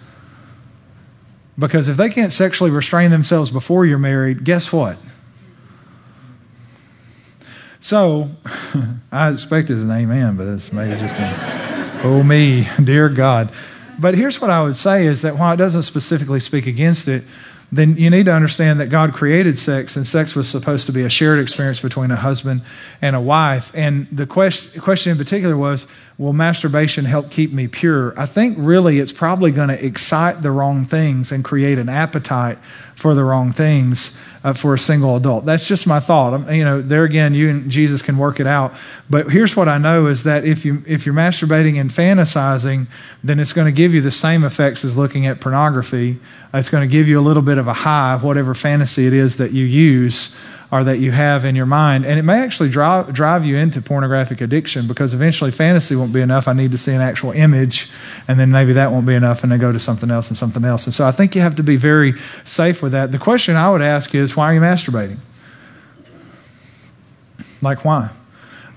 Because 1.59 1.89
if 1.89 1.97
they 1.97 2.09
can't 2.09 2.33
sexually 2.33 2.71
restrain 2.71 3.11
themselves 3.11 3.51
before 3.51 3.85
you're 3.85 3.99
married, 3.99 4.45
guess 4.45 4.73
what? 4.73 5.03
So, 7.81 8.31
I 9.13 9.31
expected 9.31 9.77
an 9.77 9.91
amen, 9.91 10.37
but 10.37 10.47
it's 10.47 10.73
maybe 10.73 10.99
just 10.99 11.17
a, 11.19 12.01
oh 12.05 12.23
me, 12.23 12.69
dear 12.85 13.09
God. 13.09 13.53
But 13.99 14.15
here's 14.15 14.41
what 14.41 14.51
I 14.51 14.63
would 14.63 14.77
say 14.77 15.07
is 15.07 15.23
that 15.23 15.37
while 15.37 15.53
it 15.53 15.59
doesn't 15.59 15.83
specifically 15.83 16.41
speak 16.41 16.67
against 16.67 17.09
it, 17.09 17.25
then 17.73 17.97
you 17.97 18.11
need 18.11 18.27
to 18.27 18.35
understand 18.35 18.81
that 18.81 18.89
God 18.91 19.15
created 19.15 19.57
sex, 19.57 19.97
and 19.97 20.07
sex 20.07 20.35
was 20.35 20.47
supposed 20.47 20.85
to 20.87 20.93
be 20.93 21.03
a 21.03 21.09
shared 21.09 21.41
experience 21.41 21.81
between 21.81 22.11
a 22.11 22.17
husband 22.17 22.61
and 23.01 23.17
a 23.17 23.21
wife. 23.21 23.73
And 23.75 24.07
the 24.13 24.27
question, 24.27 24.79
question 24.83 25.11
in 25.11 25.17
particular 25.17 25.57
was, 25.57 25.87
will 26.23 26.33
masturbation 26.33 27.05
help 27.05 27.31
keep 27.31 27.53
me 27.53 27.67
pure? 27.67 28.19
I 28.19 28.27
think 28.27 28.57
really 28.59 29.01
it's 29.01 29.13
probably 29.13 29.51
going 29.51 29.69
to 29.69 29.85
excite 29.85 30.41
the 30.41 30.53
wrong 30.53 30.85
things 30.85 31.33
and 31.33 31.45
create 31.45 31.79
an 31.79 31.89
appetite 31.89 32.59
for 32.95 33.17
the 33.17 33.25
wrong 33.25 33.51
things 33.51 34.17
uh, 34.45 34.53
for 34.53 34.73
a 34.73 34.79
single 34.79 35.17
adult. 35.17 35.45
That's 35.45 35.67
just 35.67 35.85
my 35.85 35.99
thought. 35.99 36.33
I'm, 36.33 36.55
you 36.55 36.63
know, 36.63 36.81
there 36.81 37.03
again, 37.03 37.35
you 37.35 37.51
and 37.51 37.69
Jesus 37.69 38.03
can 38.03 38.19
work 38.19 38.39
it 38.39 38.47
out. 38.47 38.73
But 39.11 39.33
here's 39.33 39.57
what 39.57 39.69
I 39.69 39.79
know 39.79 40.07
is 40.07 40.23
that 40.23 40.45
if 40.45 40.65
you 40.65 40.85
if 40.87 41.05
you're 41.05 41.15
masturbating 41.15 41.81
and 41.81 41.91
fantasizing, 41.91 42.87
then 43.25 43.41
it's 43.41 43.53
going 43.53 43.67
to 43.67 43.73
give 43.73 43.93
you 43.93 44.01
the 44.01 44.13
same 44.13 44.45
effects 44.45 44.85
as 44.85 44.97
looking 44.97 45.27
at 45.27 45.41
pornography. 45.41 46.21
It's 46.55 46.69
going 46.69 46.89
to 46.89 46.93
give 46.93 47.09
you 47.09 47.19
a 47.19 47.23
little 47.23 47.43
bit 47.43 47.59
of 47.59 47.67
a 47.67 47.73
high, 47.73 48.17
whatever 48.17 48.55
fantasy 48.55 49.09
it 49.09 49.13
is 49.13 49.39
that 49.39 49.51
you 49.51 49.65
use 49.65 50.37
or 50.73 50.83
that 50.85 50.99
you 50.99 51.13
have 51.13 51.45
in 51.45 51.55
your 51.55 51.67
mind. 51.67 52.07
And 52.07 52.19
it 52.19 52.23
may 52.23 52.41
actually 52.41 52.71
drive, 52.71 53.13
drive 53.13 53.45
you 53.45 53.59
into 53.59 53.83
pornographic 53.83 54.41
addiction 54.41 54.89
because 54.89 55.13
eventually 55.13 55.51
fantasy 55.51 55.95
won't 55.95 56.15
be 56.15 56.23
enough. 56.23 56.49
I 56.49 56.55
need 56.55 56.73
to 56.73 56.79
see 56.79 56.93
an 56.93 57.03
actual 57.03 57.33
image, 57.33 57.91
and 58.27 58.41
then 58.41 58.51
maybe 58.51 58.73
that 58.73 58.91
won't 58.91 59.07
be 59.07 59.15
enough, 59.15 59.43
and 59.43 59.53
they 59.53 59.59
go 59.59 59.71
to 59.71 59.79
something 59.79 60.11
else 60.11 60.29
and 60.29 60.37
something 60.37 60.65
else. 60.65 60.87
And 60.87 60.95
so 60.95 61.05
I 61.05 61.13
think 61.13 61.35
you 61.35 61.43
have 61.43 61.57
to 61.57 61.63
be 61.63 61.77
very 61.77 62.15
safe 62.45 62.83
with 62.83 62.93
that. 62.93 63.13
The 63.13 63.19
question 63.19 63.55
I 63.55 63.71
would 63.71 63.83
ask 63.83 64.15
is 64.15 64.35
why 64.35 64.47
are 64.47 64.55
you 64.55 64.61
masturbating? 64.61 65.19
Like, 67.61 67.85
why? 67.85 68.09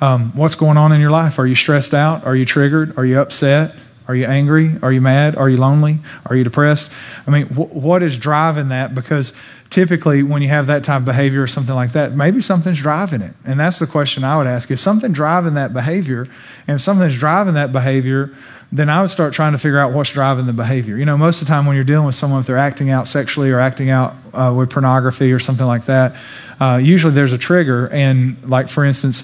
Um, 0.02 0.36
what's 0.36 0.56
going 0.56 0.76
on 0.76 0.92
in 0.92 1.00
your 1.00 1.12
life? 1.12 1.40
Are 1.40 1.48
you 1.48 1.56
stressed 1.56 1.94
out? 1.94 2.26
Are 2.26 2.36
you 2.36 2.46
triggered? 2.46 2.98
Are 2.98 3.06
you 3.06 3.22
upset? 3.22 3.74
Are 4.08 4.16
you 4.16 4.26
angry? 4.26 4.78
Are 4.82 4.92
you 4.92 5.02
mad? 5.02 5.36
Are 5.36 5.50
you 5.50 5.58
lonely? 5.58 6.00
Are 6.28 6.36
you 6.36 6.44
depressed? 6.44 6.92
I 7.26 7.32
mean, 7.32 7.48
wh- 7.48 7.74
what 7.76 8.04
is 8.04 8.20
driving 8.20 8.70
that? 8.70 8.94
Because 8.94 9.34
typically, 9.70 10.24
when 10.24 10.42
you 10.42 10.50
have 10.50 10.68
that 10.68 10.84
type 10.84 11.00
of 11.00 11.06
behavior 11.06 11.42
or 11.42 11.48
something 11.48 11.76
like 11.76 11.94
that, 11.94 12.16
maybe 12.16 12.42
something's 12.42 12.82
driving 12.82 13.22
it. 13.22 13.34
And 13.46 13.60
that's 13.60 13.80
the 13.80 13.88
question 13.88 14.24
I 14.24 14.38
would 14.38 14.48
ask: 14.48 14.70
Is 14.70 14.82
something 14.82 15.12
driving 15.12 15.56
that 15.56 15.74
behavior? 15.74 16.28
And 16.68 16.76
if 16.76 16.82
something's 16.82 17.18
driving 17.18 17.56
that 17.56 17.72
behavior, 17.72 18.32
then 18.72 18.90
I 18.90 19.02
would 19.02 19.10
start 19.10 19.34
trying 19.34 19.54
to 19.54 19.58
figure 19.58 19.80
out 19.80 19.94
what's 19.94 20.12
driving 20.12 20.46
the 20.46 20.54
behavior. 20.54 20.98
You 20.98 21.06
know, 21.06 21.18
most 21.18 21.42
of 21.42 21.48
the 21.48 21.54
time 21.54 21.66
when 21.66 21.76
you're 21.76 21.86
dealing 21.86 22.06
with 22.06 22.16
someone, 22.16 22.42
if 22.42 22.48
they're 22.48 22.58
acting 22.58 22.90
out 22.90 23.08
sexually 23.08 23.52
or 23.52 23.60
acting 23.60 23.90
out 23.90 24.16
uh, 24.34 24.54
with 24.56 24.70
pornography 24.70 25.32
or 25.32 25.40
something 25.40 25.66
like 25.66 25.86
that, 25.86 26.16
uh, 26.60 26.80
usually 26.82 27.14
there's 27.14 27.34
a 27.34 27.38
trigger. 27.38 27.88
And, 27.90 28.38
like, 28.50 28.70
for 28.70 28.84
instance, 28.84 29.22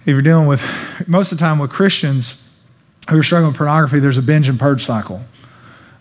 if 0.00 0.08
you're 0.08 0.22
dealing 0.22 0.46
with, 0.46 0.62
most 1.06 1.32
of 1.32 1.38
the 1.38 1.42
time 1.42 1.58
with 1.58 1.70
Christians, 1.70 2.43
who 3.10 3.18
are 3.18 3.22
struggling 3.22 3.50
with 3.52 3.58
pornography, 3.58 3.98
there's 3.98 4.18
a 4.18 4.22
binge 4.22 4.48
and 4.48 4.58
purge 4.58 4.84
cycle. 4.84 5.22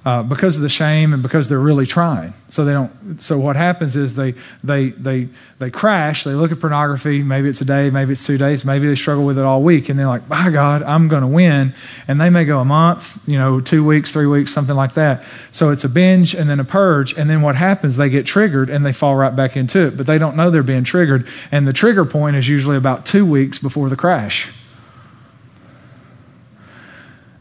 Uh, 0.06 0.22
because 0.22 0.58
of 0.58 0.62
the 0.62 0.68
shame 0.68 1.14
and 1.14 1.24
because 1.24 1.48
they're 1.48 1.58
really 1.58 1.88
trying. 1.88 2.34
So 2.50 2.66
they 2.66 2.74
don't. 2.74 3.22
So 3.22 3.40
what 3.40 3.56
happens 3.56 3.96
is 3.96 4.16
they 4.16 4.34
they 4.62 4.90
they 4.90 5.30
they 5.60 5.72
crash. 5.72 6.26
They 6.26 6.34
look 6.34 6.52
at 6.52 6.60
pornography. 6.60 7.24
Maybe 7.24 7.48
it's 7.48 7.62
a 7.62 7.66
day. 7.66 7.90
Maybe 7.90 8.12
it's 8.12 8.26
two 8.26 8.38
days. 8.38 8.66
Maybe 8.66 8.86
they 8.86 8.96
struggle 8.96 9.24
with 9.24 9.40
it 9.40 9.46
all 9.46 9.64
week. 9.64 9.88
And 9.88 9.98
they're 9.98 10.08
like, 10.08 10.28
by 10.28 10.50
God, 10.50 10.84
I'm 10.84 11.08
going 11.08 11.22
to 11.22 11.28
win. 11.30 11.74
And 12.06 12.20
they 12.20 12.30
may 12.30 12.44
go 12.44 12.60
a 12.60 12.66
month, 12.66 13.18
you 13.26 13.38
know, 13.38 13.62
two 13.62 13.86
weeks, 13.86 14.12
three 14.12 14.28
weeks, 14.28 14.54
something 14.54 14.76
like 14.76 14.96
that. 14.96 15.24
So 15.52 15.70
it's 15.70 15.86
a 15.86 15.90
binge 15.90 16.36
and 16.36 16.50
then 16.50 16.60
a 16.60 16.66
purge. 16.66 17.18
And 17.18 17.30
then 17.30 17.42
what 17.42 17.56
happens? 17.56 17.96
They 17.96 18.10
get 18.10 18.26
triggered 18.26 18.70
and 18.70 18.86
they 18.86 18.92
fall 18.92 19.16
right 19.16 19.34
back 19.34 19.56
into 19.56 19.88
it. 19.88 19.96
But 19.96 20.06
they 20.06 20.18
don't 20.18 20.36
know 20.36 20.50
they're 20.50 20.64
being 20.64 20.84
triggered. 20.84 21.26
And 21.50 21.66
the 21.66 21.72
trigger 21.72 22.04
point 22.04 22.36
is 22.36 22.50
usually 22.50 22.76
about 22.76 23.06
two 23.06 23.26
weeks 23.26 23.58
before 23.58 23.88
the 23.88 23.96
crash. 23.96 24.52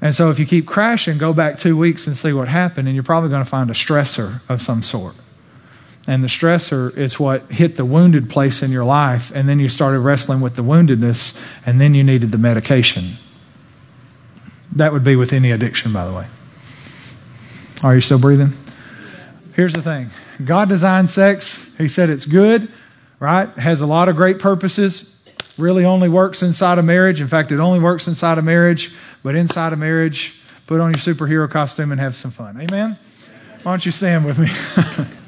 And 0.03 0.12
so 0.12 0.30
if 0.30 0.40
you 0.40 0.46
keep 0.46 0.66
crashing, 0.66 1.16
go 1.16 1.32
back 1.32 1.59
two 1.59 1.76
weeks 1.76 2.09
and 2.09 2.16
see 2.16 2.32
what 2.32 2.48
happened, 2.48 2.88
and 2.88 2.94
you're 2.96 3.05
probably 3.05 3.30
going 3.30 3.44
to 3.44 3.48
find 3.48 3.70
a 3.70 3.72
stressor 3.72 4.40
of 4.50 4.61
some 4.61 4.82
sort. 4.82 5.14
And 6.09 6.24
the 6.24 6.28
stressor 6.28 6.94
is 6.98 7.20
what 7.20 7.42
hit 7.53 7.76
the 7.76 7.84
wounded 7.84 8.28
place 8.28 8.64
in 8.64 8.72
your 8.72 8.84
life, 8.84 9.30
and 9.32 9.48
then 9.48 9.61
you 9.61 9.68
started 9.68 10.00
wrestling 10.00 10.40
with 10.40 10.57
the 10.57 10.64
woundedness, 10.64 11.40
and 11.64 11.80
then 11.80 11.94
you 11.94 12.03
needed 12.03 12.32
the 12.32 12.38
medication. 12.38 13.12
That 14.72 14.92
would 14.92 15.05
be 15.05 15.14
with 15.14 15.32
any 15.32 15.53
addiction, 15.53 15.92
by 15.92 16.05
the 16.05 16.12
way. 16.12 16.26
Are 17.84 17.94
you 17.94 18.00
still 18.00 18.18
breathing? 18.18 18.53
Here's 19.55 19.72
the 19.72 19.82
thing 19.82 20.11
God 20.44 20.68
designed 20.68 21.11
sex, 21.11 21.76
He 21.78 21.86
said 21.86 22.11
it's 22.11 22.26
good, 22.26 22.68
right? 23.20 23.48
Has 23.55 23.80
a 23.80 23.86
lot 23.86 24.09
of 24.09 24.16
great 24.16 24.40
purposes. 24.40 25.22
Really 25.59 25.84
only 25.84 26.09
works 26.09 26.42
inside 26.42 26.78
a 26.78 26.82
marriage. 26.82 27.20
In 27.20 27.28
fact, 27.28 27.53
it 27.53 27.61
only 27.61 27.78
works 27.78 28.09
inside 28.09 28.38
a 28.38 28.42
marriage 28.42 28.92
but 29.22 29.36
inside 29.36 29.72
a 29.72 29.76
marriage, 29.76 30.40
put 30.66 30.80
on 30.80 30.90
your 30.90 30.98
superhero 30.98 31.50
costume 31.50 31.92
and 31.92 32.00
have 32.00 32.14
some 32.14 32.30
fun. 32.30 32.61
Amen? 32.61 32.96
Why 33.62 33.72
don't 33.72 33.86
you 33.86 33.92
stand 33.92 34.24
with 34.24 34.38
me? 34.38 34.48